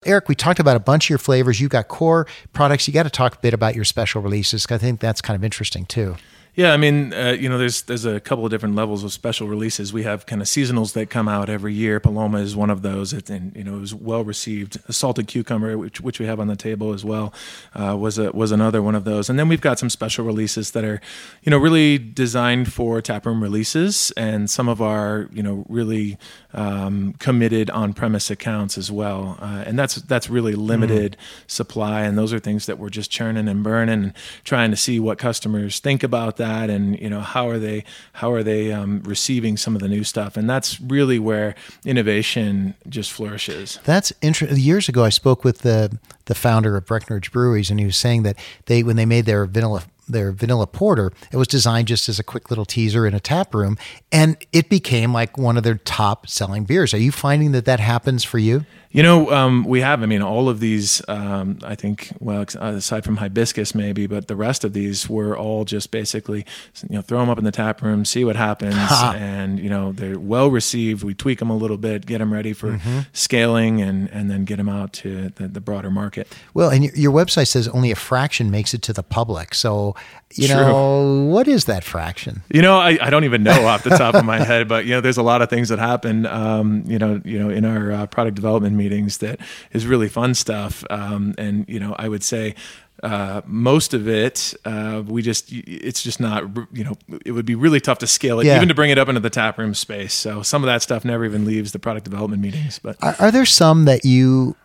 Eric, 0.06 0.28
we 0.28 0.36
talked 0.36 0.60
about 0.60 0.76
a 0.76 0.82
bunch 0.82 1.06
of 1.06 1.12
your 1.12 1.17
flavors. 1.17 1.62
You've 1.62 1.72
got 1.72 1.88
core 1.88 2.28
products. 2.52 2.89
You 2.89 2.94
got 2.94 3.04
to 3.04 3.10
talk 3.10 3.36
a 3.36 3.39
bit 3.39 3.54
about 3.54 3.74
your 3.74 3.86
special 3.86 4.22
releases. 4.22 4.67
I 4.70 4.78
think 4.78 5.00
that's 5.00 5.22
kind 5.22 5.38
of 5.38 5.46
interesting 5.46 5.86
too. 5.86 6.17
Yeah, 6.54 6.74
I 6.74 6.78
mean, 6.78 7.14
uh, 7.14 7.38
you 7.40 7.48
know, 7.48 7.58
there's 7.58 7.84
there's 7.84 8.04
a 8.04 8.20
couple 8.20 8.44
of 8.44 8.52
different 8.52 8.76
levels 8.76 9.06
of 9.06 9.14
special 9.14 9.48
releases. 9.48 9.94
We 9.94 10.04
have 10.04 10.26
kind 10.26 10.42
of 10.42 10.50
seasonals 10.50 10.92
that 10.94 11.10
come 11.10 11.30
out 11.30 11.50
every 11.50 11.74
year. 11.74 12.02
Paloma 12.02 12.40
is 12.40 12.58
one 12.58 12.70
of 12.70 12.82
those, 12.82 13.14
it, 13.14 13.30
and 13.30 13.56
you 13.56 13.64
know, 13.64 13.78
it 13.78 13.80
was 13.80 13.96
well 13.96 14.26
received. 14.26 14.78
Salted 14.94 15.28
cucumber, 15.28 15.78
which 15.78 16.02
which 16.02 16.20
we 16.20 16.26
have 16.26 16.42
on 16.42 16.48
the 16.48 16.58
table 16.58 16.92
as 16.92 17.06
well, 17.06 17.34
uh, 17.74 17.96
was 17.98 18.18
a 18.18 18.34
was 18.34 18.52
another 18.52 18.82
one 18.82 18.96
of 18.96 19.06
those. 19.06 19.30
And 19.30 19.40
then 19.40 19.48
we've 19.48 19.62
got 19.62 19.80
some 19.80 19.90
special 19.90 20.26
releases 20.26 20.72
that 20.72 20.84
are, 20.84 21.00
you 21.42 21.52
know, 21.52 21.58
really 21.58 21.98
designed 21.98 22.74
for 22.74 23.02
taproom 23.02 23.42
releases, 23.42 24.12
and 24.18 24.50
some 24.50 24.68
of 24.68 24.82
our 24.82 25.30
you 25.32 25.42
know 25.42 25.66
really 25.70 26.18
um, 26.54 27.14
committed 27.14 27.70
on 27.70 27.94
premise 27.94 28.30
accounts 28.30 28.78
as 28.78 28.92
well. 28.92 29.38
Uh, 29.40 29.64
and 29.66 29.80
that's 29.80 29.96
that's 29.96 30.30
really 30.30 30.56
limited 30.56 31.16
mm. 31.16 31.50
supply, 31.50 32.02
and 32.02 32.18
those 32.18 32.34
are 32.34 32.40
things 32.40 32.66
that 32.66 32.78
we're 32.78 32.90
just 32.90 33.10
churning 33.10 33.48
and 33.48 33.64
burning, 33.64 34.04
and 34.04 34.14
trying 34.44 34.70
to 34.70 34.78
see 34.78 35.00
what 35.00 35.18
customers 35.18 35.80
think 35.80 36.04
about 36.04 36.40
that 36.41 36.69
and 36.69 36.99
you 36.99 37.10
know 37.10 37.21
how 37.21 37.47
are 37.47 37.58
they 37.58 37.84
how 38.13 38.32
are 38.32 38.43
they 38.43 38.71
um, 38.71 39.01
receiving 39.04 39.56
some 39.56 39.75
of 39.75 39.82
the 39.82 39.88
new 39.88 40.04
stuff 40.04 40.36
and 40.36 40.49
that's 40.49 40.82
really 40.82 41.19
where 41.19 41.56
innovation 41.86 42.75
just 42.89 43.12
flourishes 43.12 43.80
that's 43.86 44.12
interesting 44.21 44.58
years 44.58 44.89
ago 44.89 45.04
i 45.04 45.10
spoke 45.10 45.43
with 45.43 45.60
the 45.60 45.97
the 46.25 46.36
founder 46.36 46.75
of 46.75 46.86
breckenridge 46.86 47.32
breweries 47.32 47.69
and 47.69 47.80
he 47.80 47.86
was 47.86 47.97
saying 47.97 48.23
that 48.23 48.38
they 48.65 48.84
when 48.84 48.95
they 48.95 49.06
made 49.06 49.25
their 49.25 49.45
vanilla 49.45 49.84
their 50.12 50.32
vanilla 50.32 50.67
porter. 50.67 51.12
It 51.32 51.38
was 51.38 51.47
designed 51.47 51.88
just 51.88 52.10
as 52.10 52.19
a 52.19 52.23
quick 52.23 52.49
little 52.49 52.65
teaser 52.65 53.06
in 53.06 53.13
a 53.13 53.19
tap 53.19 53.54
room, 53.54 53.77
and 54.12 54.38
it 54.51 54.69
became 54.69 55.13
like 55.13 55.38
one 55.38 55.58
of 55.58 55.63
their 55.63 55.75
top 55.75 56.27
selling 56.27 56.65
beers. 56.65 56.93
Are 56.93 56.99
you 56.99 57.12
finding 57.12 57.51
that 57.54 57.65
that 57.65 57.80
happens 57.80 58.23
for 58.23 58.38
you? 58.38 58.65
You 58.91 59.04
know, 59.04 59.32
um, 59.32 59.63
we 59.63 59.82
have. 59.82 60.04
I 60.04 60.06
mean, 60.06 60.21
all 60.21 60.49
of 60.49 60.60
these. 60.60 61.01
Um, 61.08 61.60
I 61.63 61.75
think, 61.75 62.12
well, 62.19 62.41
aside 62.41 63.04
from 63.04 63.17
hibiscus, 63.17 63.73
maybe, 63.73 64.06
but 64.06 64.27
the 64.27 64.36
rest 64.36 64.63
of 64.63 64.73
these 64.73 65.10
were 65.10 65.38
all 65.38 65.63
just 65.63 65.91
basically, 65.91 66.45
you 66.89 66.95
know, 66.95 67.01
throw 67.01 67.19
them 67.19 67.30
up 67.30 67.38
in 67.38 67.43
the 67.43 67.51
tap 67.51 67.82
room, 67.82 68.04
see 68.04 68.25
what 68.25 68.36
happens, 68.36 68.75
and 68.91 69.60
you 69.60 69.69
know, 69.69 69.91
they're 69.93 70.19
well 70.19 70.49
received. 70.49 71.04
We 71.04 71.13
tweak 71.13 71.39
them 71.39 71.49
a 71.49 71.56
little 71.56 71.77
bit, 71.77 72.06
get 72.06 72.17
them 72.17 72.34
ready 72.34 72.54
for 72.54 72.73
mm-hmm. 72.73 72.99
scaling, 73.13 73.82
and 73.82 74.10
and 74.10 74.30
then 74.30 74.45
get 74.45 74.58
them 74.58 74.69
out 74.69 74.93
to 74.93 75.30
the, 75.30 75.47
the 75.47 75.62
broader 75.62 75.89
market. 75.89 76.27
Well, 76.54 76.69
and 76.69 76.84
your, 76.84 76.93
your 76.95 77.12
website 77.12 77.47
says 77.47 77.67
only 77.69 77.91
a 77.91 77.95
fraction 77.95 78.51
makes 78.51 78.73
it 78.73 78.82
to 78.84 78.93
the 78.93 79.04
public. 79.04 79.54
So, 79.54 79.95
you 80.38 80.48
True. 80.48 80.58
know, 80.58 81.24
what 81.26 81.48
is 81.48 81.65
that 81.65 81.84
fraction? 81.84 82.44
You 82.54 82.62
know, 82.62 82.78
I, 82.78 82.98
I 83.02 83.10
don't 83.10 83.24
even 83.24 83.44
know 83.44 83.65
off 83.67 83.84
the 83.84 83.89
top 83.91 84.15
of 84.15 84.26
my 84.26 84.39
head, 84.44 84.67
but 84.67 84.86
you 84.86 84.91
know, 84.91 85.02
there's 85.02 85.17
a 85.17 85.24
lot 85.24 85.41
of 85.41 85.50
things 85.50 85.70
that 85.70 85.80
happen. 85.80 86.26
Um, 86.26 86.84
you 86.86 86.98
know, 87.00 87.22
you 87.24 87.39
know, 87.39 87.50
in 87.50 87.65
our 87.65 87.91
uh, 87.91 88.06
product 88.08 88.36
development 88.36 88.76
meetings 88.76 89.17
that 89.20 89.39
is 89.72 89.86
really 89.86 90.10
fun 90.10 90.34
stuff. 90.34 90.84
Um, 90.89 91.34
and 91.38 91.65
you 91.67 91.80
know, 91.80 91.96
I 91.98 92.08
would 92.10 92.24
say 92.24 92.56
uh, 93.04 93.41
most 93.46 93.94
of 93.94 94.08
it, 94.08 94.54
uh, 94.65 95.02
we 95.06 95.22
just 95.22 95.52
it's 95.52 96.04
just 96.04 96.20
not 96.20 96.44
you 96.72 96.84
know 96.84 96.94
it 97.26 97.32
would 97.32 97.46
be 97.46 97.56
really 97.56 97.80
tough 97.80 97.98
to 98.00 98.08
scale 98.08 98.39
it, 98.39 98.46
Yeah. 98.46 98.56
even 98.58 98.67
to 98.67 98.76
bring 98.76 98.91
it 98.91 98.98
up 98.98 99.10
into 99.10 99.22
the 99.22 99.30
tap 99.30 99.58
room 99.58 99.74
space. 99.74 100.13
So 100.13 100.41
some 100.44 100.63
of 100.63 100.67
that 100.67 100.82
stuff 100.84 101.04
never 101.04 101.26
even 101.26 101.44
leaves 101.46 101.72
the 101.72 101.80
product 101.80 102.04
development 102.04 102.41
meetings. 102.41 102.80
But 102.80 102.98
Are, 103.02 103.15
are 103.20 103.32
there 103.32 103.46
some 103.46 103.86
that 103.86 104.06
you 104.06 104.56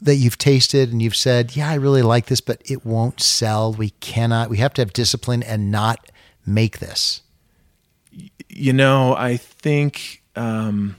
that 0.00 0.16
you've 0.16 0.38
tasted 0.38 0.92
and 0.92 1.00
you've 1.02 1.16
said, 1.16 1.56
"Yeah, 1.56 1.68
I 1.70 1.74
really 1.74 2.02
like 2.02 2.26
this, 2.26 2.40
but 2.40 2.60
it 2.64 2.84
won't 2.84 3.20
sell. 3.20 3.72
We 3.72 3.90
cannot. 3.90 4.50
We 4.50 4.58
have 4.58 4.74
to 4.74 4.82
have 4.82 4.92
discipline 4.92 5.42
and 5.42 5.70
not 5.70 6.10
make 6.46 6.78
this." 6.78 7.20
you 8.48 8.72
know, 8.72 9.16
I 9.16 9.36
think 9.36 10.22
um, 10.36 10.94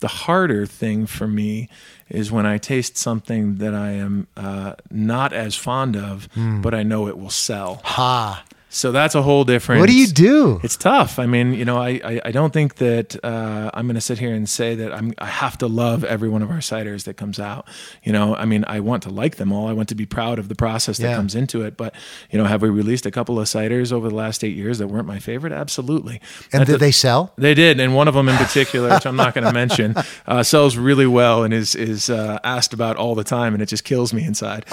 the 0.00 0.08
harder 0.08 0.66
thing 0.66 1.06
for 1.06 1.28
me 1.28 1.68
is 2.08 2.32
when 2.32 2.44
I 2.46 2.58
taste 2.58 2.96
something 2.96 3.56
that 3.58 3.72
I 3.74 3.90
am 3.92 4.26
uh, 4.36 4.74
not 4.90 5.32
as 5.32 5.54
fond 5.54 5.96
of, 5.96 6.28
Hmm. 6.34 6.60
but 6.60 6.74
I 6.74 6.82
know 6.82 7.06
it 7.06 7.16
will 7.16 7.30
sell. 7.30 7.80
Ha! 7.84 8.42
So 8.70 8.92
that's 8.92 9.14
a 9.14 9.22
whole 9.22 9.44
different. 9.44 9.80
What 9.80 9.88
do 9.88 9.96
you 9.98 10.06
do? 10.06 10.60
It's 10.62 10.76
tough. 10.76 11.18
I 11.18 11.24
mean, 11.24 11.54
you 11.54 11.64
know, 11.64 11.78
I, 11.78 12.00
I, 12.04 12.20
I 12.26 12.30
don't 12.32 12.52
think 12.52 12.74
that 12.76 13.16
uh, 13.24 13.70
I'm 13.72 13.86
going 13.86 13.94
to 13.94 14.00
sit 14.00 14.18
here 14.18 14.34
and 14.34 14.46
say 14.46 14.74
that 14.74 14.92
I'm, 14.92 15.14
I 15.16 15.24
have 15.26 15.56
to 15.58 15.66
love 15.66 16.04
every 16.04 16.28
one 16.28 16.42
of 16.42 16.50
our 16.50 16.58
ciders 16.58 17.04
that 17.04 17.14
comes 17.16 17.40
out. 17.40 17.66
You 18.02 18.12
know, 18.12 18.36
I 18.36 18.44
mean, 18.44 18.64
I 18.68 18.80
want 18.80 19.02
to 19.04 19.08
like 19.10 19.36
them 19.36 19.52
all. 19.52 19.68
I 19.68 19.72
want 19.72 19.88
to 19.88 19.94
be 19.94 20.04
proud 20.04 20.38
of 20.38 20.48
the 20.48 20.54
process 20.54 20.98
that 20.98 21.04
Yeah. 21.08 21.16
comes 21.16 21.34
into 21.34 21.62
it. 21.62 21.78
But, 21.78 21.94
you 22.30 22.38
know, 22.38 22.44
have 22.44 22.60
we 22.60 22.68
released 22.68 23.06
a 23.06 23.10
couple 23.10 23.40
of 23.40 23.46
ciders 23.46 23.90
over 23.90 24.10
the 24.10 24.14
last 24.14 24.44
eight 24.44 24.54
years 24.54 24.78
that 24.78 24.88
weren't 24.88 25.06
my 25.06 25.18
favorite? 25.18 25.52
Absolutely. 25.54 26.20
And 26.52 26.66
did 26.66 26.78
they 26.80 26.92
sell? 26.92 27.32
they 27.38 27.54
did, 27.54 27.80
and 27.80 27.94
one 27.94 28.06
of 28.06 28.12
them 28.14 28.28
in 28.28 28.36
particular, 28.44 28.90
which 28.90 29.06
I'm 29.06 29.16
not 29.16 29.32
going 29.34 29.44
to 29.44 29.52
mention, 29.52 29.94
uh, 30.26 30.42
sells 30.42 30.76
really 30.76 31.06
well 31.06 31.42
and 31.42 31.54
is 31.54 31.74
is 31.74 32.10
uh, 32.10 32.38
asked 32.44 32.74
about 32.74 32.96
all 32.96 33.14
the 33.14 33.24
time, 33.24 33.54
and 33.54 33.62
it 33.62 33.66
just 33.66 33.84
kills 33.84 34.12
me 34.12 34.24
inside. 34.24 34.66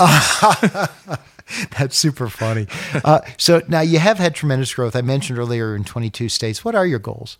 That's 1.78 1.96
super 1.96 2.28
funny. 2.28 2.66
Uh, 3.04 3.22
so 3.38 3.62
now 3.68 3.82
you 3.86 4.00
have 4.00 4.18
had 4.18 4.36
tremendous 4.36 4.74
growth. 4.74 4.96
I 4.96 5.02
mentioned 5.02 5.40
earlier 5.40 5.76
in 5.76 5.84
22 5.84 6.30
states. 6.30 6.66
What 6.66 6.76
are 6.76 6.86
your 6.86 7.00
goals? 7.00 7.38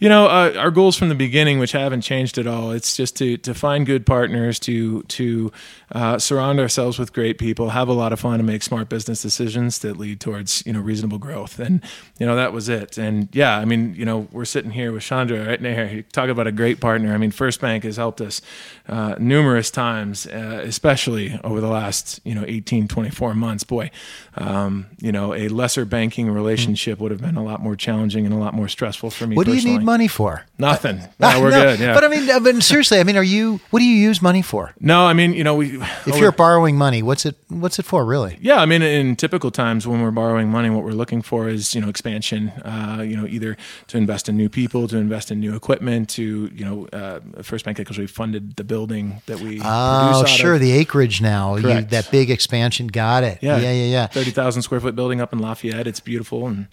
You 0.00 0.08
know, 0.08 0.28
uh, 0.28 0.54
our 0.56 0.70
goals 0.70 0.96
from 0.96 1.10
the 1.10 1.14
beginning, 1.14 1.58
which 1.58 1.72
haven't 1.72 2.00
changed 2.00 2.38
at 2.38 2.46
all, 2.46 2.70
it's 2.70 2.96
just 2.96 3.16
to 3.16 3.36
to 3.36 3.52
find 3.52 3.84
good 3.84 4.06
partners, 4.06 4.58
to 4.60 5.02
to 5.02 5.52
uh, 5.92 6.18
surround 6.18 6.58
ourselves 6.58 6.98
with 6.98 7.12
great 7.12 7.36
people, 7.36 7.70
have 7.70 7.86
a 7.86 7.92
lot 7.92 8.10
of 8.10 8.18
fun, 8.18 8.40
and 8.40 8.46
make 8.46 8.62
smart 8.62 8.88
business 8.88 9.20
decisions 9.20 9.80
that 9.80 9.98
lead 9.98 10.18
towards 10.18 10.64
you 10.64 10.72
know 10.72 10.80
reasonable 10.80 11.18
growth. 11.18 11.58
And 11.58 11.82
you 12.18 12.24
know 12.24 12.34
that 12.34 12.54
was 12.54 12.70
it. 12.70 12.96
And 12.96 13.28
yeah, 13.32 13.58
I 13.58 13.66
mean, 13.66 13.94
you 13.94 14.06
know, 14.06 14.26
we're 14.32 14.46
sitting 14.46 14.70
here 14.70 14.90
with 14.90 15.02
Chandra 15.02 15.46
right 15.46 15.60
now. 15.60 16.00
Talk 16.12 16.30
about 16.30 16.46
a 16.46 16.52
great 16.52 16.80
partner. 16.80 17.12
I 17.12 17.18
mean, 17.18 17.30
First 17.30 17.60
Bank 17.60 17.84
has 17.84 17.98
helped 17.98 18.22
us 18.22 18.40
uh, 18.88 19.16
numerous 19.18 19.70
times, 19.70 20.26
uh, 20.26 20.62
especially 20.64 21.38
over 21.44 21.60
the 21.60 21.68
last 21.68 22.20
you 22.24 22.34
know 22.34 22.44
18, 22.48 22.88
24 22.88 23.34
months. 23.34 23.64
Boy, 23.64 23.90
um, 24.36 24.86
you 24.98 25.12
know, 25.12 25.34
a 25.34 25.48
lesser 25.48 25.84
banking 25.84 26.30
relationship 26.30 27.00
would 27.00 27.10
have 27.10 27.20
been 27.20 27.36
a 27.36 27.44
lot 27.44 27.60
more 27.60 27.76
challenging 27.76 28.24
and 28.24 28.34
a 28.34 28.38
lot 28.38 28.54
more 28.54 28.68
stressful 28.68 29.10
for 29.10 29.26
me. 29.26 29.36
What 29.36 29.44
do 29.44 29.52
you 29.52 29.60
personally. 29.60 29.89
Money 29.90 30.08
for? 30.08 30.46
Nothing. 30.58 31.00
No, 31.20 31.40
we're 31.40 31.50
No, 31.50 31.62
good. 31.62 31.80
Yeah. 31.80 31.94
But 31.94 32.04
I 32.04 32.08
mean, 32.08 32.30
I 32.30 32.38
mean, 32.38 32.60
seriously, 32.62 32.98
I 32.98 33.04
mean, 33.04 33.16
are 33.16 33.22
you? 33.22 33.60
What 33.70 33.80
do 33.80 33.84
you 33.84 33.96
use 33.96 34.22
money 34.22 34.42
for? 34.42 34.72
no, 34.80 35.06
I 35.06 35.12
mean, 35.12 35.34
you 35.34 35.44
know, 35.44 35.54
we. 35.54 35.80
If 36.06 36.16
you're 36.18 36.32
borrowing 36.32 36.76
money, 36.78 37.02
what's 37.02 37.26
it? 37.26 37.36
What's 37.48 37.78
it 37.78 37.84
for, 37.84 38.04
really? 38.04 38.38
yeah, 38.40 38.56
I 38.60 38.66
mean, 38.66 38.80
in 38.82 39.16
typical 39.16 39.50
times 39.50 39.86
when 39.86 40.00
we're 40.02 40.10
borrowing 40.22 40.48
money, 40.50 40.70
what 40.70 40.82
we're 40.84 40.92
looking 41.02 41.20
for 41.22 41.48
is, 41.48 41.74
you 41.74 41.80
know, 41.82 41.88
expansion. 41.88 42.48
Uh, 42.64 43.02
you 43.06 43.16
know, 43.16 43.26
either 43.26 43.56
to 43.88 43.98
invest 43.98 44.28
in 44.28 44.36
new 44.36 44.48
people, 44.48 44.88
to 44.88 44.96
invest 44.96 45.30
in 45.30 45.40
new 45.40 45.54
equipment, 45.54 46.08
to, 46.10 46.50
you 46.54 46.64
know, 46.64 46.86
uh, 46.92 47.20
First 47.42 47.64
Bank 47.64 47.76
because 47.76 47.98
we 47.98 48.06
funded 48.06 48.56
the 48.56 48.64
building 48.64 49.20
that 49.26 49.40
we. 49.40 49.60
Oh, 49.60 49.64
out 49.64 50.28
sure, 50.28 50.54
Of. 50.54 50.60
the 50.60 50.72
acreage 50.72 51.20
now. 51.20 51.56
You, 51.56 51.82
that 51.82 52.10
big 52.10 52.30
expansion. 52.30 52.86
Got 52.86 53.24
it. 53.24 53.38
Yeah, 53.42 53.58
yeah, 53.58 53.72
yeah. 53.72 53.84
yeah. 53.84 54.06
Thirty 54.06 54.30
thousand 54.30 54.62
square 54.62 54.80
foot 54.80 54.94
building 54.96 55.20
up 55.20 55.32
in 55.32 55.38
Lafayette. 55.38 55.86
It's 55.86 56.00
beautiful, 56.00 56.46
and 56.46 56.68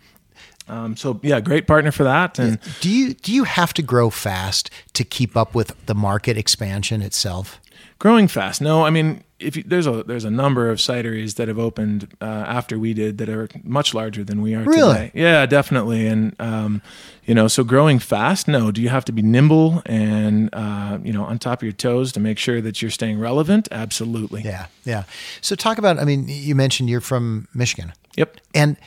um, 0.67 0.95
so 0.97 1.19
yeah, 1.23 1.39
great 1.39 1.65
partner 1.67 1.91
for 1.91 2.04
that. 2.04 2.39
And 2.39 2.60
Do 2.82 2.89
you 2.89 3.13
do 3.13 3.32
you 3.34 3.43
have 3.45 3.73
to 3.73 3.82
grow 3.82 4.10
fast 4.10 4.69
to 4.93 5.04
keep 5.04 5.36
up 5.38 5.56
with 5.56 5.73
the 5.86 5.95
market 5.95 6.38
expansion 6.38 7.02
itself? 7.02 7.60
growing 8.00 8.28
fast. 8.28 8.62
No, 8.62 8.86
I 8.86 8.91
mean, 8.91 9.23
if 9.39 9.56
you, 9.56 9.63
there's 9.65 9.88
a 9.88 10.04
there's 10.04 10.23
a 10.26 10.30
number 10.30 10.69
of 10.69 10.78
cideries 10.78 11.36
that 11.36 11.47
have 11.47 11.58
opened 11.58 12.08
uh, 12.21 12.26
after 12.26 12.78
we 12.78 12.93
did 12.93 13.17
that 13.17 13.28
are 13.30 13.47
much 13.63 13.93
larger 13.95 14.23
than 14.23 14.41
we 14.43 14.54
are 14.54 14.62
Really? 14.63 14.93
today. 14.93 15.12
Yeah, 15.15 15.45
definitely. 15.47 16.06
And 16.06 16.36
um, 16.39 16.82
you 17.26 17.34
know, 17.34 17.47
so 17.47 17.63
growing 17.63 17.97
fast. 18.00 18.47
No, 18.47 18.71
do 18.71 18.82
you 18.84 18.89
have 18.89 19.04
to 19.06 19.12
be 19.12 19.21
nimble 19.23 19.82
and 19.88 20.50
uh, 20.54 21.00
you 21.04 21.12
know 21.13 21.23
on 21.23 21.39
top 21.39 21.60
of 21.60 21.63
your 21.63 21.71
toes 21.71 22.12
to 22.13 22.19
make 22.19 22.38
sure 22.38 22.62
that 22.62 22.82
you're 22.84 22.91
staying 22.91 23.19
relevant? 23.19 23.67
Absolutely. 23.71 24.41
Yeah, 24.43 24.67
yeah. 24.86 25.04
So 25.41 25.56
talk 25.56 25.78
about. 25.80 25.97
I 25.97 26.06
mean, 26.06 26.26
you 26.28 26.54
mentioned 26.56 26.89
you're 26.89 27.02
from 27.02 27.47
Michigan, 27.56 27.93
Yep. 28.15 28.38
and 28.54 28.78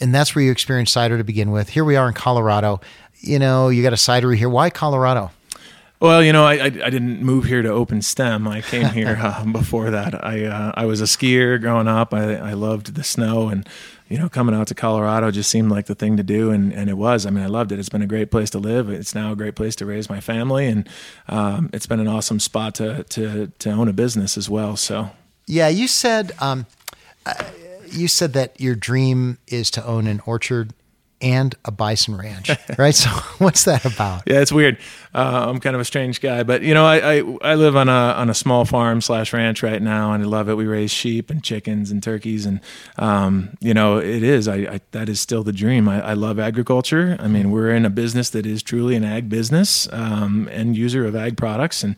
and 0.00 0.14
that's 0.14 0.34
where 0.34 0.44
you 0.44 0.50
experience 0.50 0.90
cider 0.90 1.18
to 1.18 1.24
begin 1.24 1.50
with. 1.50 1.68
Here 1.68 1.84
we 1.84 1.96
are 1.96 2.08
in 2.08 2.14
Colorado. 2.14 2.80
You 3.20 3.38
know, 3.38 3.68
you 3.68 3.82
got 3.82 3.92
a 3.92 3.96
cidery 3.96 4.36
here. 4.36 4.48
Why 4.48 4.70
Colorado? 4.70 5.30
Well, 6.00 6.22
you 6.22 6.32
know, 6.32 6.46
I, 6.46 6.54
I, 6.54 6.64
I 6.64 6.90
didn't 6.90 7.22
move 7.22 7.44
here 7.44 7.60
to 7.60 7.68
open 7.68 8.00
STEM. 8.00 8.48
I 8.48 8.62
came 8.62 8.86
here 8.94 9.18
uh, 9.20 9.44
before 9.44 9.90
that. 9.90 10.24
I 10.24 10.46
uh, 10.46 10.72
I 10.74 10.86
was 10.86 11.00
a 11.02 11.04
skier 11.04 11.60
growing 11.60 11.88
up. 11.88 12.14
I, 12.14 12.36
I 12.36 12.52
loved 12.54 12.94
the 12.94 13.04
snow, 13.04 13.48
and 13.48 13.68
you 14.08 14.18
know, 14.18 14.30
coming 14.30 14.54
out 14.54 14.66
to 14.68 14.74
Colorado 14.74 15.30
just 15.30 15.50
seemed 15.50 15.70
like 15.70 15.86
the 15.86 15.94
thing 15.94 16.16
to 16.16 16.22
do, 16.22 16.50
and, 16.50 16.72
and 16.72 16.88
it 16.88 16.96
was. 16.96 17.26
I 17.26 17.30
mean, 17.30 17.44
I 17.44 17.46
loved 17.46 17.70
it. 17.70 17.78
It's 17.78 17.90
been 17.90 18.02
a 18.02 18.06
great 18.06 18.30
place 18.30 18.50
to 18.50 18.58
live. 18.58 18.88
It's 18.88 19.14
now 19.14 19.30
a 19.30 19.36
great 19.36 19.54
place 19.54 19.76
to 19.76 19.86
raise 19.86 20.08
my 20.08 20.20
family, 20.20 20.66
and 20.66 20.88
um, 21.28 21.68
it's 21.72 21.86
been 21.86 22.00
an 22.00 22.08
awesome 22.08 22.40
spot 22.40 22.74
to 22.76 23.04
to 23.04 23.52
to 23.58 23.70
own 23.70 23.88
a 23.88 23.92
business 23.92 24.38
as 24.38 24.48
well. 24.48 24.76
So 24.76 25.10
Yeah, 25.46 25.68
you 25.68 25.86
said 25.86 26.32
um, 26.40 26.64
uh, 27.26 27.34
you 27.92 28.08
said 28.08 28.32
that 28.34 28.60
your 28.60 28.74
dream 28.74 29.38
is 29.46 29.70
to 29.72 29.84
own 29.84 30.06
an 30.06 30.20
orchard 30.26 30.72
and 31.22 31.54
a 31.64 31.70
bison 31.70 32.16
ranch, 32.16 32.50
right? 32.78 32.94
So 32.94 33.10
what's 33.38 33.64
that 33.64 33.84
about? 33.84 34.22
Yeah, 34.26 34.40
it's 34.40 34.52
weird. 34.52 34.78
Uh, 35.12 35.46
I'm 35.48 35.60
kind 35.60 35.74
of 35.74 35.80
a 35.80 35.84
strange 35.84 36.20
guy, 36.20 36.42
but 36.44 36.62
you 36.62 36.72
know, 36.72 36.86
I, 36.86 37.16
I 37.16 37.36
I 37.42 37.54
live 37.56 37.76
on 37.76 37.88
a 37.88 37.92
on 37.92 38.30
a 38.30 38.34
small 38.34 38.64
farm 38.64 39.00
slash 39.00 39.32
ranch 39.32 39.62
right 39.62 39.82
now, 39.82 40.12
and 40.12 40.22
I 40.22 40.26
love 40.26 40.48
it. 40.48 40.54
We 40.54 40.66
raise 40.66 40.90
sheep 40.90 41.30
and 41.30 41.42
chickens 41.42 41.90
and 41.90 42.02
turkeys, 42.02 42.46
and 42.46 42.60
um, 42.96 43.50
you 43.60 43.74
know, 43.74 43.98
it 43.98 44.22
is. 44.22 44.48
I, 44.48 44.56
I 44.56 44.80
that 44.92 45.08
is 45.08 45.20
still 45.20 45.42
the 45.42 45.52
dream. 45.52 45.88
I, 45.88 46.00
I 46.00 46.14
love 46.14 46.38
agriculture. 46.38 47.16
I 47.18 47.28
mean, 47.28 47.50
we're 47.50 47.74
in 47.74 47.84
a 47.84 47.90
business 47.90 48.30
that 48.30 48.46
is 48.46 48.62
truly 48.62 48.94
an 48.94 49.04
ag 49.04 49.28
business, 49.28 49.88
um, 49.92 50.48
end 50.52 50.76
user 50.76 51.04
of 51.04 51.16
ag 51.16 51.36
products, 51.36 51.82
and 51.82 51.96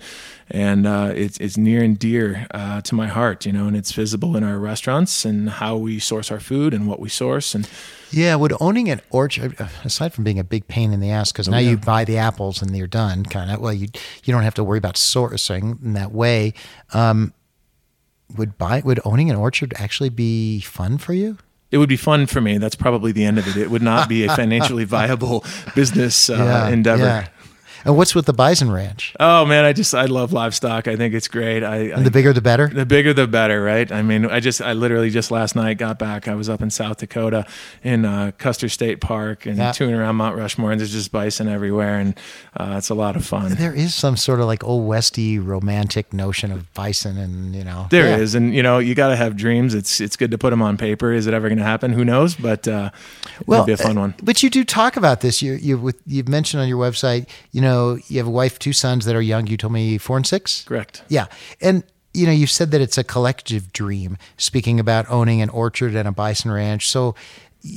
and 0.53 0.87
uh, 0.87 1.13
it's 1.15 1.39
it's 1.39 1.57
near 1.57 1.83
and 1.83 1.99
dear 1.99 2.47
uh, 2.53 2.83
to 2.83 2.95
my 2.95 3.09
heart. 3.09 3.47
You 3.47 3.53
know, 3.53 3.67
and 3.67 3.77
it's 3.77 3.91
visible 3.93 4.37
in 4.37 4.45
our 4.45 4.59
restaurants 4.59 5.25
and 5.25 5.49
how 5.49 5.77
we 5.77 5.99
source 5.99 6.31
our 6.31 6.39
food 6.39 6.75
and 6.75 6.87
what 6.87 7.01
we 7.01 7.09
source 7.09 7.55
and. 7.55 7.69
Yeah, 8.15 8.35
would 8.35 8.53
owning 8.61 8.91
an 8.91 9.01
orchard, 9.09 9.59
aside 9.85 10.13
from 10.13 10.23
being 10.25 10.39
a 10.39 10.45
big 10.45 10.69
pain 10.69 10.93
in 10.93 11.01
the 11.01 11.11
ass, 11.11 11.33
because 11.33 11.49
now 11.49 11.57
you 11.57 11.79
buy 11.79 12.05
the 12.05 12.19
apples 12.19 12.61
and 12.61 12.75
they're 12.75 12.87
done, 12.87 13.25
kind 13.25 13.51
of. 13.51 13.59
Well, 13.59 13.73
you 13.73 13.89
you 14.25 14.35
don't 14.35 14.43
have 14.43 14.53
to 14.57 14.65
worry 14.65 14.77
about 14.77 14.97
sourcing 14.97 15.83
in 15.83 15.95
that 15.95 16.13
way. 16.13 16.53
Um, 16.93 17.33
would 18.37 18.59
buy 18.59 18.83
would 18.85 19.01
owning 19.07 19.31
an 19.31 19.37
orchard 19.37 19.73
actually 19.79 20.11
be 20.11 20.61
fun 20.61 20.99
for 20.99 21.15
you? 21.15 21.39
it 21.71 21.79
would 21.79 21.89
be 21.89 21.97
fun 21.97 22.27
for 22.27 22.43
me. 22.43 22.59
That's 22.59 22.75
probably 22.75 23.13
the 23.13 23.25
end 23.25 23.39
of 23.39 23.49
it. 23.49 23.57
It 23.57 23.71
would 23.71 23.81
not 23.81 24.07
be 24.07 24.27
a 24.27 24.37
financially 24.37 24.85
viable 24.99 25.43
business 25.75 26.29
uh, 26.29 26.69
endeavor. 26.71 27.27
And 27.85 27.97
what's 27.97 28.15
with 28.15 28.27
the 28.27 28.33
bison 28.33 28.71
ranch? 28.71 29.15
Oh 29.19 29.45
man, 29.45 29.65
I 29.65 29.73
just 29.73 29.95
I 29.95 30.05
love 30.05 30.33
livestock. 30.33 30.87
I 30.89 30.97
think 30.97 31.15
it's 31.15 31.29
great. 31.29 31.63
I, 31.65 31.75
I 31.75 31.79
And 31.97 32.07
the 32.07 32.11
bigger 32.11 32.33
the 32.33 32.41
better. 32.41 32.69
the 32.69 32.87
bigger 32.87 33.13
the 33.13 33.27
better, 33.27 33.63
right? 33.63 33.91
I 33.91 34.03
mean, 34.03 34.27
I 34.27 34.41
just 34.41 34.61
I 34.61 34.73
literally 34.73 35.11
just 35.11 35.31
last 35.31 35.57
night 35.57 35.79
got 35.79 35.99
back. 35.99 36.29
I 36.29 36.35
was 36.35 36.49
up 36.49 36.63
in 36.63 36.71
South 36.71 36.99
Dakota 36.99 37.47
in 37.83 38.05
uh, 38.05 38.33
Custer 38.39 38.69
State 38.69 39.01
Park 39.01 39.47
and 39.47 39.57
Yeah. 39.57 39.73
touring 39.73 39.95
around 39.95 40.17
Mount 40.17 40.37
Rushmore, 40.37 40.71
and 40.73 40.81
there's 40.81 40.93
just 40.93 41.11
bison 41.13 41.49
everywhere, 41.49 41.99
and 41.99 42.15
uh, 42.57 42.75
it's 42.79 42.91
a 42.91 42.95
lot 42.95 43.17
of 43.17 43.25
fun. 43.27 43.55
There 43.55 43.75
is 43.75 43.95
some 43.95 44.17
sort 44.17 44.41
of 44.41 44.47
like 44.47 44.63
old 44.65 44.87
westy 44.87 45.39
romantic 45.39 46.13
notion 46.13 46.53
of 46.53 46.73
bison, 46.75 47.17
and 47.19 47.55
you 47.55 47.65
know 47.65 47.87
There 47.91 48.19
is, 48.21 48.35
Yeah. 48.35 48.39
and 48.39 48.55
you 48.55 48.63
know, 48.63 48.79
you 48.79 48.95
got 48.95 49.09
to 49.09 49.17
have 49.17 49.37
dreams. 49.37 49.75
It's 49.75 50.01
it's 50.01 50.17
good 50.17 50.31
to 50.31 50.39
put 50.39 50.51
them 50.51 50.63
on 50.63 50.77
paper. 50.77 51.13
Is 51.13 51.27
it 51.27 51.35
ever 51.35 51.49
going 51.49 51.59
to 51.59 51.65
happen? 51.65 51.93
Who 51.93 52.05
knows? 52.05 52.35
But 52.37 52.69
uh, 52.69 52.91
Well, 53.47 53.63
it'll 53.63 53.67
be 53.67 53.73
a 53.73 53.77
fun 53.77 53.97
uh, 53.99 54.03
one. 54.03 54.15
But 54.23 54.43
you 54.43 54.51
do 54.51 54.63
talk 54.65 54.97
about 54.97 55.21
this. 55.21 55.43
You 55.43 55.55
you 55.55 55.79
with 55.79 55.97
you've 56.07 56.29
mentioned 56.29 56.61
on 56.63 56.69
your 56.69 56.79
website. 56.79 57.27
You 57.53 57.61
know, 57.61 57.72
you 58.09 58.19
have 58.19 58.27
a 58.27 58.31
wife, 58.31 58.59
two 58.59 58.73
sons 58.73 59.05
that 59.05 59.15
are 59.15 59.23
young. 59.23 59.47
You 59.47 59.57
told 59.57 59.73
me 59.73 59.99
four 59.99 60.17
and 60.17 60.27
six. 60.27 60.65
Correct. 60.65 61.03
Yeah, 61.09 61.27
and 61.61 61.85
you 62.15 62.27
know, 62.27 62.33
you've 62.33 62.51
said 62.51 62.71
that 62.73 62.81
it's 62.81 62.99
a 62.99 63.05
collective 63.05 63.73
dream. 63.73 64.19
Speaking 64.37 64.79
about 64.79 65.09
owning 65.11 65.41
an 65.41 65.49
orchard 65.49 65.95
and 65.95 66.09
a 66.09 66.13
bison 66.13 66.51
ranch, 66.51 66.89
so. 66.89 67.15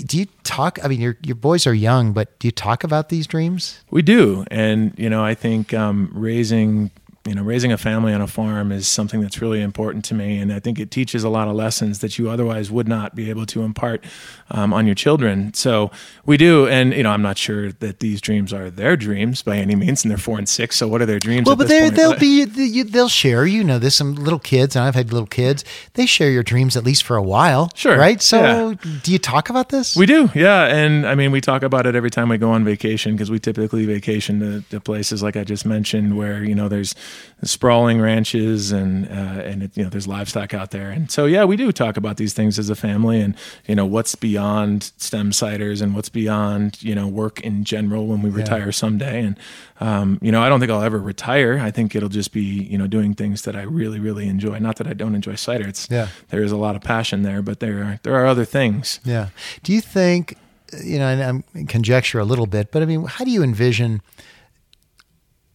Do 0.07 0.17
you 0.17 0.25
talk? 0.43 0.79
I 0.83 0.87
mean, 0.87 0.99
your 0.99 1.15
your 1.21 1.35
boys 1.35 1.67
are 1.67 1.73
young, 1.75 2.11
but 2.11 2.39
do 2.39 2.47
you 2.47 2.51
talk 2.51 2.83
about 2.83 3.09
these 3.09 3.27
dreams? 3.27 3.81
We 3.91 4.01
do, 4.01 4.43
and 4.49 4.95
you 4.97 5.11
know, 5.11 5.23
I 5.23 5.35
think 5.35 5.75
um, 5.75 6.09
raising 6.11 6.89
you 7.27 7.33
know, 7.33 7.41
raising 7.41 7.71
a 7.71 7.77
family 7.77 8.13
on 8.13 8.21
a 8.21 8.27
farm 8.27 8.71
is 8.71 8.87
something 8.87 9.19
that's 9.19 9.41
really 9.41 9.59
important 9.59 10.05
to 10.05 10.13
me, 10.13 10.37
and 10.37 10.53
I 10.53 10.59
think 10.59 10.79
it 10.79 10.91
teaches 10.91 11.23
a 11.23 11.29
lot 11.29 11.47
of 11.47 11.55
lessons 11.55 11.99
that 11.99 12.19
you 12.19 12.29
otherwise 12.29 12.69
would 12.69 12.87
not 12.87 13.15
be 13.15 13.31
able 13.31 13.47
to 13.47 13.63
impart 13.63 14.03
um, 14.51 14.71
on 14.73 14.85
your 14.85 14.93
children. 14.93 15.51
So 15.55 15.89
we 16.25 16.37
do, 16.37 16.67
and 16.67 16.93
you 16.93 17.01
know, 17.01 17.09
I'm 17.09 17.23
not 17.23 17.39
sure 17.39 17.71
that 17.71 17.99
these 17.99 18.21
dreams 18.21 18.53
are 18.53 18.69
their 18.69 18.95
dreams 18.95 19.41
by 19.41 19.57
any 19.57 19.75
means, 19.75 20.03
and 20.03 20.11
they're 20.11 20.19
four 20.19 20.37
and 20.37 20.47
six. 20.47 20.75
So 20.77 20.87
what 20.87 21.01
are 21.01 21.07
their 21.07 21.17
dreams? 21.17 21.47
Well, 21.47 21.55
but 21.55 21.67
this 21.67 21.79
they 21.79 22.05
point? 22.05 22.19
they'll 22.19 22.75
be 22.75 22.83
they'll 22.83 23.09
share. 23.09 23.47
You 23.47 23.63
know, 23.63 23.79
there's 23.79 23.95
some 23.95 24.13
little 24.13 24.37
kids, 24.37 24.75
and 24.75 24.85
I've 24.85 24.93
had 24.95 25.11
little 25.11 25.27
kids. 25.27 25.65
They 25.95 26.05
share 26.05 26.29
your 26.29 26.43
dreams 26.43 26.77
at 26.77 26.83
least 26.83 27.01
for 27.03 27.17
a 27.17 27.23
while, 27.23 27.71
Sure, 27.73 27.97
right? 27.97 28.21
So, 28.21 28.69
yeah. 28.69 28.91
do 29.01 29.11
you 29.11 29.17
talk 29.19 29.49
about 29.49 29.69
this? 29.69 29.95
We 29.95 30.05
do, 30.05 30.29
yeah, 30.35 30.65
and 30.65 31.07
I 31.07 31.15
mean, 31.15 31.31
we 31.31 31.41
talk 31.41 31.63
about 31.63 31.87
it 31.87 31.95
every 31.95 32.11
time 32.11 32.29
we 32.29 32.37
go 32.37 32.51
on 32.51 32.63
vacation 32.63 33.13
because 33.15 33.31
we 33.31 33.39
typically 33.39 33.85
vacation 33.87 34.39
to, 34.41 34.61
to 34.69 34.79
places 34.79 35.23
like 35.23 35.35
I 35.35 35.43
just 35.43 35.65
mentioned, 35.65 36.17
where 36.17 36.43
you 36.43 36.53
know 36.53 36.69
there's 36.69 36.93
sprawling 37.43 38.01
ranches 38.01 38.71
and 38.71 39.05
uh, 39.07 39.11
and 39.43 39.63
it, 39.63 39.77
you 39.77 39.83
know 39.83 39.89
there's 39.89 40.07
livestock 40.07 40.53
out 40.53 40.71
there, 40.71 40.89
and 40.89 41.11
so 41.11 41.25
yeah, 41.25 41.43
we 41.43 41.55
do 41.55 41.71
talk 41.71 41.97
about 41.97 42.17
these 42.17 42.33
things 42.33 42.57
as 42.57 42.69
a 42.69 42.75
family, 42.75 43.21
and 43.21 43.35
you 43.67 43.75
know 43.75 43.85
what's 43.85 44.15
beyond 44.15 44.91
stem 44.97 45.31
ciders 45.31 45.81
and 45.81 45.95
what's 45.95 46.09
beyond 46.09 46.81
you 46.81 46.95
know 46.95 47.07
work 47.07 47.39
in 47.41 47.63
general 47.63 48.07
when 48.07 48.21
we 48.21 48.29
retire 48.29 48.71
someday, 48.71 49.21
and 49.21 49.37
um, 49.79 50.17
you 50.21 50.31
know 50.31 50.41
I 50.41 50.49
don't 50.49 50.59
think 50.59 50.71
I'll 50.71 50.81
ever 50.81 50.99
retire. 50.99 51.59
I 51.59 51.71
think 51.71 51.95
it'll 51.95 52.09
just 52.09 52.31
be 52.31 52.41
you 52.41 52.77
know 52.77 52.87
doing 52.87 53.13
things 53.13 53.43
that 53.43 53.55
I 53.55 53.61
really 53.63 53.99
really 53.99 54.27
enjoy. 54.27 54.59
Not 54.59 54.77
that 54.77 54.87
I 54.87 54.93
don't 54.93 55.15
enjoy 55.15 55.35
cider. 55.35 55.67
It's 55.67 55.87
Yeah. 55.89 56.07
there 56.29 56.43
is 56.43 56.51
a 56.51 56.57
lot 56.57 56.75
of 56.75 56.81
passion 56.81 57.21
there, 57.23 57.41
but 57.41 57.59
there 57.59 57.83
are 57.83 57.99
there 58.03 58.15
are 58.15 58.25
other 58.25 58.45
things. 58.45 58.99
Yeah. 59.03 59.29
Do 59.63 59.73
you 59.73 59.81
think, 59.81 60.37
you 60.83 60.97
know, 60.99 61.07
and 61.07 61.43
I'm 61.55 61.65
conjecture 61.67 62.19
a 62.19 62.25
little 62.25 62.47
bit, 62.47 62.71
but 62.71 62.81
I 62.81 62.85
mean, 62.85 63.05
how 63.05 63.23
do 63.25 63.31
you 63.31 63.43
envision 63.43 64.01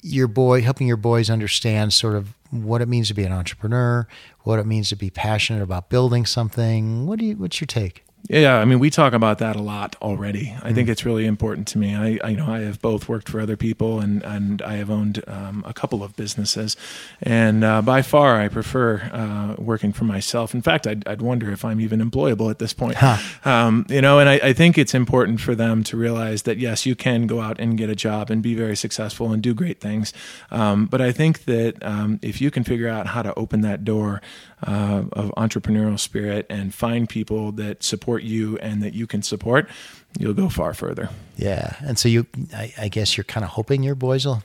your 0.03 0.29
boy 0.29 0.63
helping 0.63 0.87
your 0.87 0.97
boys 0.97 1.31
understand 1.31 1.93
sort 1.93 2.17
of 2.17 2.35
what 2.51 2.83
it 2.83 2.89
means 2.89 3.09
to 3.09 3.15
be 3.15 3.25
an 3.25 3.33
entrepreneur, 3.33 4.07
what 4.41 4.59
it 4.59 4.67
means 4.67 4.89
to 4.89 4.97
be 4.97 5.11
passionate 5.11 5.63
about 5.63 5.89
building 5.89 6.27
something? 6.27 7.07
What 7.07 7.19
do 7.19 7.27
you? 7.27 7.37
What's 7.37 7.61
your 7.61 7.67
take? 7.67 8.05
Yeah, 8.29 8.59
I 8.59 8.65
mean, 8.65 8.79
we 8.79 8.91
talk 8.91 9.13
about 9.13 9.39
that 9.39 9.57
a 9.57 9.63
lot 9.63 9.97
already. 10.01 10.55
I 10.63 10.73
think 10.73 10.89
it's 10.89 11.05
really 11.05 11.27
important 11.27 11.67
to 11.69 11.79
me. 11.79 11.97
I, 11.97 12.19
I, 12.23 12.29
you 12.31 12.37
know, 12.37 12.47
I 12.47 12.61
have 12.61 12.81
both 12.81 13.09
worked 13.09 13.29
for 13.29 13.41
other 13.41 13.57
people, 13.57 13.99
and 13.99 14.23
and 14.23 14.63
I 14.63 14.75
have 14.75 14.91
owned 14.91 15.25
um, 15.27 15.65
a 15.67 15.73
couple 15.73 16.03
of 16.05 16.15
businesses, 16.17 16.77
and 17.23 17.65
uh, 17.65 17.83
by 17.83 18.03
far, 18.03 18.41
I 18.41 18.49
prefer 18.49 19.01
uh, 19.13 19.61
working 19.61 19.93
for 19.93 20.05
myself. 20.05 20.55
In 20.55 20.63
fact, 20.63 20.87
I'd, 20.87 21.07
I'd 21.09 21.23
wonder 21.23 21.51
if 21.51 21.65
I'm 21.65 21.81
even 21.81 22.01
employable 22.01 22.51
at 22.51 22.59
this 22.59 22.73
point. 22.73 22.97
Um, 23.45 23.87
you 23.89 24.01
know, 24.01 24.19
and 24.19 24.29
I, 24.29 24.35
I 24.35 24.53
think 24.53 24.77
it's 24.79 24.95
important 24.95 25.41
for 25.41 25.55
them 25.55 25.83
to 25.85 25.97
realize 25.97 26.43
that 26.43 26.59
yes, 26.59 26.87
you 26.87 26.95
can 26.95 27.27
go 27.27 27.41
out 27.41 27.59
and 27.59 27.77
get 27.77 27.89
a 27.89 27.97
job 27.97 28.31
and 28.31 28.43
be 28.43 28.55
very 28.55 28.77
successful 28.77 29.33
and 29.33 29.43
do 29.43 29.55
great 29.55 29.81
things. 29.81 30.13
Um, 30.51 30.87
but 30.87 31.01
I 31.01 31.11
think 31.11 31.47
that 31.47 31.83
um, 31.83 32.19
if 32.23 32.41
you 32.41 32.51
can 32.51 32.65
figure 32.65 32.89
out 32.89 33.09
how 33.09 33.23
to 33.23 33.35
open 33.35 33.63
that 33.63 33.85
door 33.85 34.21
uh, 34.67 35.05
of 35.13 35.33
entrepreneurial 35.37 35.99
spirit 35.99 36.47
and 36.51 36.75
find 36.75 37.09
people 37.09 37.51
that 37.53 37.83
support 37.83 38.10
you 38.19 38.59
and 38.59 38.83
that 38.83 38.95
you 38.95 39.07
can 39.07 39.23
support, 39.23 39.69
you'll 40.19 40.35
go 40.35 40.49
far 40.49 40.75
further. 40.75 41.09
Yeah. 41.37 41.77
And 41.81 41.99
so 41.99 42.09
you, 42.09 42.27
I, 42.55 42.73
I 42.79 42.89
guess 42.89 43.17
you're 43.17 43.25
kind 43.25 43.45
of 43.45 43.51
hoping 43.51 43.83
your 43.83 43.95
boys 43.95 44.27
will 44.27 44.43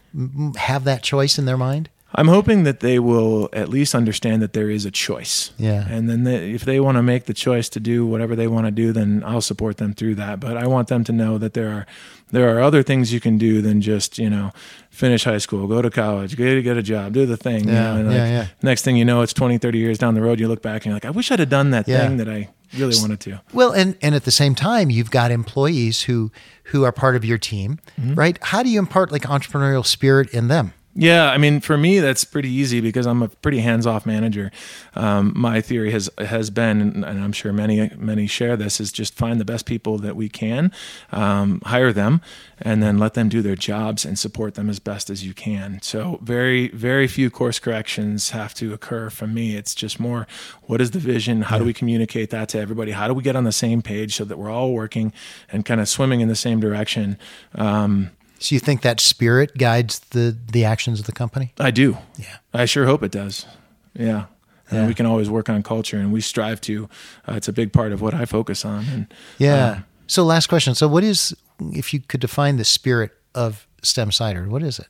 have 0.58 0.84
that 0.86 1.04
choice 1.04 1.38
in 1.39 1.45
their 1.45 1.58
mind. 1.58 1.89
I'm 2.17 2.30
hoping 2.30 2.63
that 2.63 2.80
they 2.80 2.97
will 2.97 3.49
at 3.51 3.67
least 3.67 3.93
understand 3.93 4.41
that 4.41 4.54
there 4.54 4.69
is 4.69 4.86
a 4.86 4.91
choice. 4.91 5.51
Yeah. 5.58 5.86
And 5.89 6.10
then 6.10 6.23
they, 6.23 6.51
if 6.51 6.63
they 6.63 6.80
want 6.80 6.95
to 6.97 7.04
make 7.04 7.25
the 7.25 7.34
choice 7.34 7.67
to 7.69 7.80
do 7.82 8.06
whatever 8.06 8.38
they 8.38 8.47
want 8.47 8.67
to 8.67 8.71
do, 8.71 8.93
then 8.93 9.21
I'll 9.25 9.41
support 9.41 9.78
them 9.78 9.93
through 9.93 10.15
that. 10.15 10.39
But 10.39 10.56
I 10.56 10.65
want 10.65 10.88
them 10.88 11.04
to 11.06 11.12
know 11.12 11.38
that 11.39 11.54
there 11.56 11.69
are 11.73 11.86
there 12.32 12.56
are 12.58 12.62
other 12.62 12.84
things 12.84 13.12
you 13.13 13.19
can 13.19 13.38
do 13.38 13.62
than 13.62 13.82
just 13.82 14.17
you 14.17 14.30
know 14.30 14.51
finish 14.91 15.25
high 15.25 15.39
school, 15.39 15.67
go 15.67 15.82
to 15.82 15.89
college, 15.89 16.38
get 16.38 16.62
get 16.62 16.78
a 16.78 16.84
job, 16.84 17.12
do 17.12 17.25
the 17.25 17.36
thing. 17.36 17.67
you 17.67 17.73
Yeah, 17.73 17.82
know, 17.84 17.99
and 17.99 18.12
yeah, 18.13 18.21
like, 18.21 18.30
yeah. 18.32 18.47
Next 18.62 18.84
thing 18.84 18.95
you 18.95 19.04
know, 19.04 19.21
it's 19.21 19.34
20, 19.34 19.58
30 19.58 19.78
years 19.78 19.97
down 19.97 20.13
the 20.15 20.21
road. 20.21 20.39
You 20.39 20.47
look 20.47 20.62
back 20.62 20.84
and 20.84 20.86
you're 20.86 20.95
like, 20.95 21.06
I 21.06 21.10
wish 21.10 21.32
I'd 21.32 21.39
have 21.39 21.49
done 21.49 21.71
that 21.71 21.86
Yeah. 21.86 22.08
thing 22.08 22.15
that 22.17 22.30
I 22.30 22.47
really 22.78 22.96
wanted 23.00 23.20
to. 23.22 23.42
Well, 23.54 23.72
and 23.72 23.98
and 24.02 24.16
at 24.16 24.26
the 24.26 24.32
same 24.32 24.56
time, 24.56 24.90
you've 24.90 25.12
got 25.12 25.32
employees 25.32 26.04
who 26.04 26.32
who 26.66 26.84
are 26.84 26.92
part 26.92 27.16
of 27.16 27.24
your 27.24 27.38
team, 27.38 27.80
mm-hmm. 28.00 28.16
right? 28.16 28.38
How 28.42 28.64
do 28.64 28.70
you 28.70 28.80
impart 28.80 29.12
like 29.12 29.24
entrepreneurial 29.24 29.86
spirit 29.86 30.30
in 30.34 30.48
them? 30.48 30.74
Yeah, 30.98 31.30
I 31.30 31.38
mean, 31.38 31.60
for 31.60 31.78
me, 31.78 32.00
that's 32.00 32.24
pretty 32.24 32.50
easy 32.50 32.80
because 32.80 33.06
I'm 33.06 33.22
a 33.22 33.28
pretty 33.28 33.60
hands-off 33.60 34.06
manager. 34.06 34.50
Um, 34.96 35.34
my 35.36 35.60
theory 35.60 35.92
has 35.92 36.10
has 36.18 36.50
been, 36.50 37.04
and 37.04 37.06
I'm 37.06 37.34
sure 37.34 37.52
many 37.52 37.92
many 37.98 38.28
share 38.28 38.56
this, 38.56 38.80
is 38.80 38.94
just 38.94 39.14
find 39.14 39.38
the 39.38 39.44
best 39.44 39.66
people 39.66 39.98
that 39.98 40.16
we 40.16 40.30
can, 40.30 40.72
um, 41.12 41.62
hire 41.66 41.92
them, 41.92 42.22
and 42.62 42.82
then 42.82 42.98
let 42.98 43.14
them 43.14 43.28
do 43.28 43.42
their 43.42 43.58
jobs 43.58 44.06
and 44.06 44.18
support 44.18 44.54
them 44.54 44.70
as 44.70 44.80
best 44.80 45.10
as 45.10 45.26
you 45.26 45.34
can. 45.34 45.82
So 45.82 46.18
very 46.22 46.70
very 46.70 47.10
few 47.10 47.30
course 47.30 47.60
corrections 47.60 48.30
have 48.30 48.54
to 48.54 48.74
occur 48.74 49.10
from 49.10 49.34
me. 49.34 49.58
It's 49.58 49.76
just 49.76 50.00
more, 50.00 50.28
what 50.64 50.80
is 50.80 50.92
the 50.92 51.00
vision? 51.00 51.42
How 51.42 51.58
do 51.58 51.66
we 51.66 51.74
communicate 51.74 52.30
that 52.30 52.48
to 52.50 52.60
everybody? 52.60 52.92
How 52.92 53.10
do 53.10 53.14
we 53.14 53.22
get 53.22 53.36
on 53.36 53.44
the 53.44 53.52
same 53.52 53.82
page 53.82 54.16
so 54.16 54.24
that 54.24 54.38
we're 54.38 54.50
all 54.50 54.72
working 54.72 55.12
and 55.52 55.66
kind 55.66 55.82
of 55.82 55.90
swimming 55.90 56.22
in 56.22 56.30
the 56.30 56.38
same 56.38 56.62
direction? 56.62 57.18
Um, 57.54 58.12
So 58.39 58.54
you 58.56 58.60
think 58.60 58.82
that 58.82 59.00
spirit 59.00 59.58
guides 59.58 60.00
the 60.12 60.36
the 60.52 60.65
actions 60.65 61.00
of 61.00 61.06
the 61.06 61.12
company? 61.12 61.54
I 61.60 61.71
do. 61.71 61.98
Yeah. 62.17 62.38
I 62.54 62.65
sure 62.65 62.86
hope 62.86 63.02
it 63.04 63.12
does. 63.12 63.45
Yeah. 63.93 64.26
And 64.71 64.88
we 64.88 64.93
can 64.95 65.06
always 65.06 65.30
work 65.30 65.48
on 65.50 65.62
culture 65.63 65.98
and 65.98 66.12
we 66.12 66.21
strive 66.21 66.60
to. 66.62 66.89
Uh, 67.28 67.34
it's 67.34 67.48
a 67.48 67.54
big 67.54 67.71
part 67.71 67.91
of 67.91 68.02
what 68.02 68.13
I 68.13 68.26
focus 68.26 68.65
on. 68.65 68.86
And 68.91 69.08
Yeah. 69.38 69.82
so 70.08 70.24
last 70.26 70.48
question. 70.48 70.74
So 70.76 70.88
what 70.88 71.04
is 71.04 71.36
if 71.71 71.93
you 71.93 72.00
could 72.02 72.19
define 72.19 72.58
the 72.58 72.63
spirit 72.65 73.12
of 73.36 73.67
stem 73.84 74.12
cider, 74.12 74.50
what 74.50 74.63
is 74.63 74.80
it? 74.80 74.88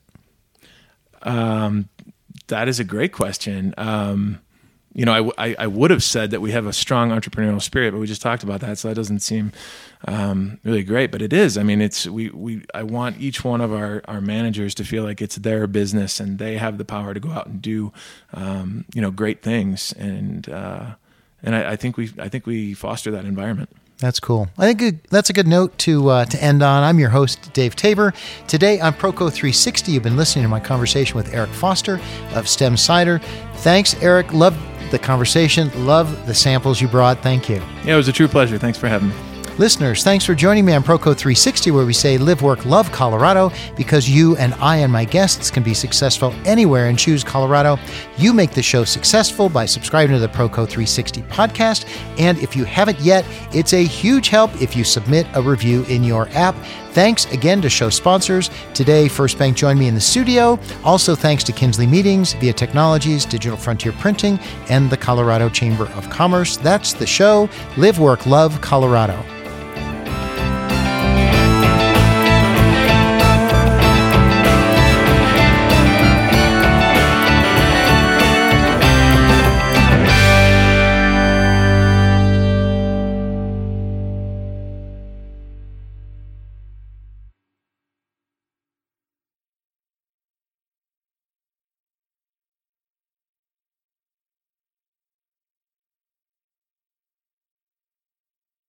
um, 1.23 1.89
that 2.47 2.67
is 2.67 2.79
a 2.79 2.83
great 2.83 3.11
question. 3.11 3.73
Um, 3.77 4.39
you 4.95 5.03
know, 5.03 5.11
I, 5.11 5.17
w- 5.17 5.33
I, 5.37 5.55
I 5.59 5.67
would 5.67 5.91
have 5.91 6.01
said 6.01 6.31
that 6.31 6.39
we 6.39 6.51
have 6.51 6.65
a 6.65 6.71
strong 6.71 7.09
entrepreneurial 7.09 7.61
spirit, 7.61 7.91
but 7.91 7.99
we 7.99 8.07
just 8.07 8.21
talked 8.21 8.43
about 8.43 8.61
that, 8.61 8.77
so 8.77 8.87
that 8.87 8.95
doesn't 8.95 9.19
seem 9.19 9.51
um, 10.07 10.57
really 10.63 10.83
great. 10.83 11.11
But 11.11 11.21
it 11.21 11.33
is. 11.33 11.57
I 11.57 11.63
mean, 11.63 11.81
it's 11.81 12.07
we, 12.07 12.29
we 12.29 12.63
I 12.73 12.83
want 12.83 13.19
each 13.19 13.43
one 13.43 13.59
of 13.59 13.73
our, 13.73 14.01
our 14.07 14.21
managers 14.21 14.73
to 14.75 14.85
feel 14.85 15.03
like 15.03 15.21
it's 15.21 15.35
their 15.35 15.67
business 15.67 16.21
and 16.21 16.39
they 16.39 16.55
have 16.55 16.77
the 16.77 16.85
power 16.85 17.13
to 17.13 17.19
go 17.19 17.31
out 17.31 17.47
and 17.47 17.61
do 17.61 17.91
um, 18.33 18.85
you 18.95 19.01
know 19.01 19.11
great 19.11 19.41
things. 19.41 19.91
And 19.93 20.47
uh, 20.47 20.95
and 21.43 21.55
I, 21.55 21.73
I 21.73 21.75
think 21.75 21.97
we 21.97 22.13
I 22.17 22.29
think 22.29 22.45
we 22.45 22.73
foster 22.73 23.11
that 23.11 23.25
environment. 23.25 23.69
That's 23.97 24.19
cool. 24.19 24.49
I 24.57 24.73
think 24.73 25.09
that's 25.09 25.29
a 25.29 25.33
good 25.33 25.47
note 25.47 25.77
to 25.79 26.09
uh, 26.09 26.25
to 26.25 26.41
end 26.41 26.63
on. 26.63 26.83
I'm 26.83 26.99
your 26.99 27.09
host, 27.09 27.51
Dave 27.51 27.75
Tabor. 27.75 28.13
Today 28.47 28.79
on 28.79 28.93
Proco 28.93 29.31
360, 29.31 29.91
you've 29.91 30.03
been 30.03 30.17
listening 30.17 30.43
to 30.43 30.49
my 30.49 30.59
conversation 30.61 31.15
with 31.17 31.33
Eric 31.33 31.49
Foster 31.49 31.99
of 32.33 32.47
Stem 32.47 32.77
Cider. 32.77 33.19
Thanks, 33.55 33.93
Eric. 34.01 34.33
Love 34.33 34.57
the 34.95 35.05
conversation. 35.05 35.69
Love 35.85 36.25
the 36.25 36.33
samples 36.33 36.81
you 36.81 36.87
brought. 36.87 37.19
Thank 37.19 37.49
you. 37.49 37.57
Yeah, 37.83 37.93
it 37.93 37.97
was 37.97 38.07
a 38.07 38.13
true 38.13 38.27
pleasure. 38.27 38.57
Thanks 38.57 38.77
for 38.77 38.87
having 38.87 39.09
me. 39.09 39.15
Listeners, 39.57 40.03
thanks 40.03 40.25
for 40.25 40.35
joining 40.35 40.65
me 40.65 40.73
on 40.73 40.83
Proco 40.83 41.15
360, 41.15 41.71
where 41.71 41.85
we 41.85 41.93
say 41.93 42.17
live, 42.17 42.41
work, 42.41 42.65
love 42.65 42.91
Colorado 42.91 43.53
because 43.77 44.09
you 44.09 44.35
and 44.35 44.53
I 44.55 44.77
and 44.77 44.91
my 44.91 45.05
guests 45.05 45.49
can 45.49 45.63
be 45.63 45.73
successful 45.73 46.33
anywhere 46.43 46.87
and 46.87 46.99
choose 46.99 47.23
Colorado. 47.23 47.79
You 48.17 48.33
make 48.33 48.51
the 48.51 48.61
show 48.61 48.83
successful 48.83 49.47
by 49.47 49.65
subscribing 49.65 50.13
to 50.13 50.19
the 50.19 50.27
Proco 50.27 50.67
360 50.67 51.21
podcast. 51.23 51.87
And 52.19 52.37
if 52.39 52.53
you 52.53 52.65
haven't 52.65 52.99
yet, 52.99 53.25
it's 53.53 53.71
a 53.71 53.85
huge 53.85 54.27
help 54.27 54.61
if 54.61 54.75
you 54.75 54.83
submit 54.83 55.25
a 55.35 55.41
review 55.41 55.85
in 55.85 56.03
your 56.03 56.27
app. 56.31 56.55
Thanks 56.95 57.25
again 57.33 57.61
to 57.61 57.69
show 57.69 57.89
sponsors. 57.89 58.49
Today, 58.73 59.09
First 59.09 59.37
Bank 59.37 59.57
joined 59.57 59.77
me 59.77 59.89
in 59.89 59.95
the 59.95 59.99
studio. 59.99 60.57
Also, 60.85 61.13
thanks 61.13 61.43
to 61.43 61.51
Kinsley 61.51 61.85
Meetings, 61.85 62.31
Via 62.35 62.53
Technologies, 62.53 63.25
Digital 63.25 63.57
Frontier 63.57 63.91
Printing, 63.91 64.39
and 64.69 64.89
the 64.89 64.95
Colorado 64.95 65.49
Chamber 65.49 65.87
of 65.87 66.09
Commerce. 66.09 66.55
That's 66.55 66.93
the 66.93 67.05
show. 67.05 67.49
Live, 67.75 67.99
work, 67.99 68.25
love 68.25 68.61
Colorado. 68.61 69.21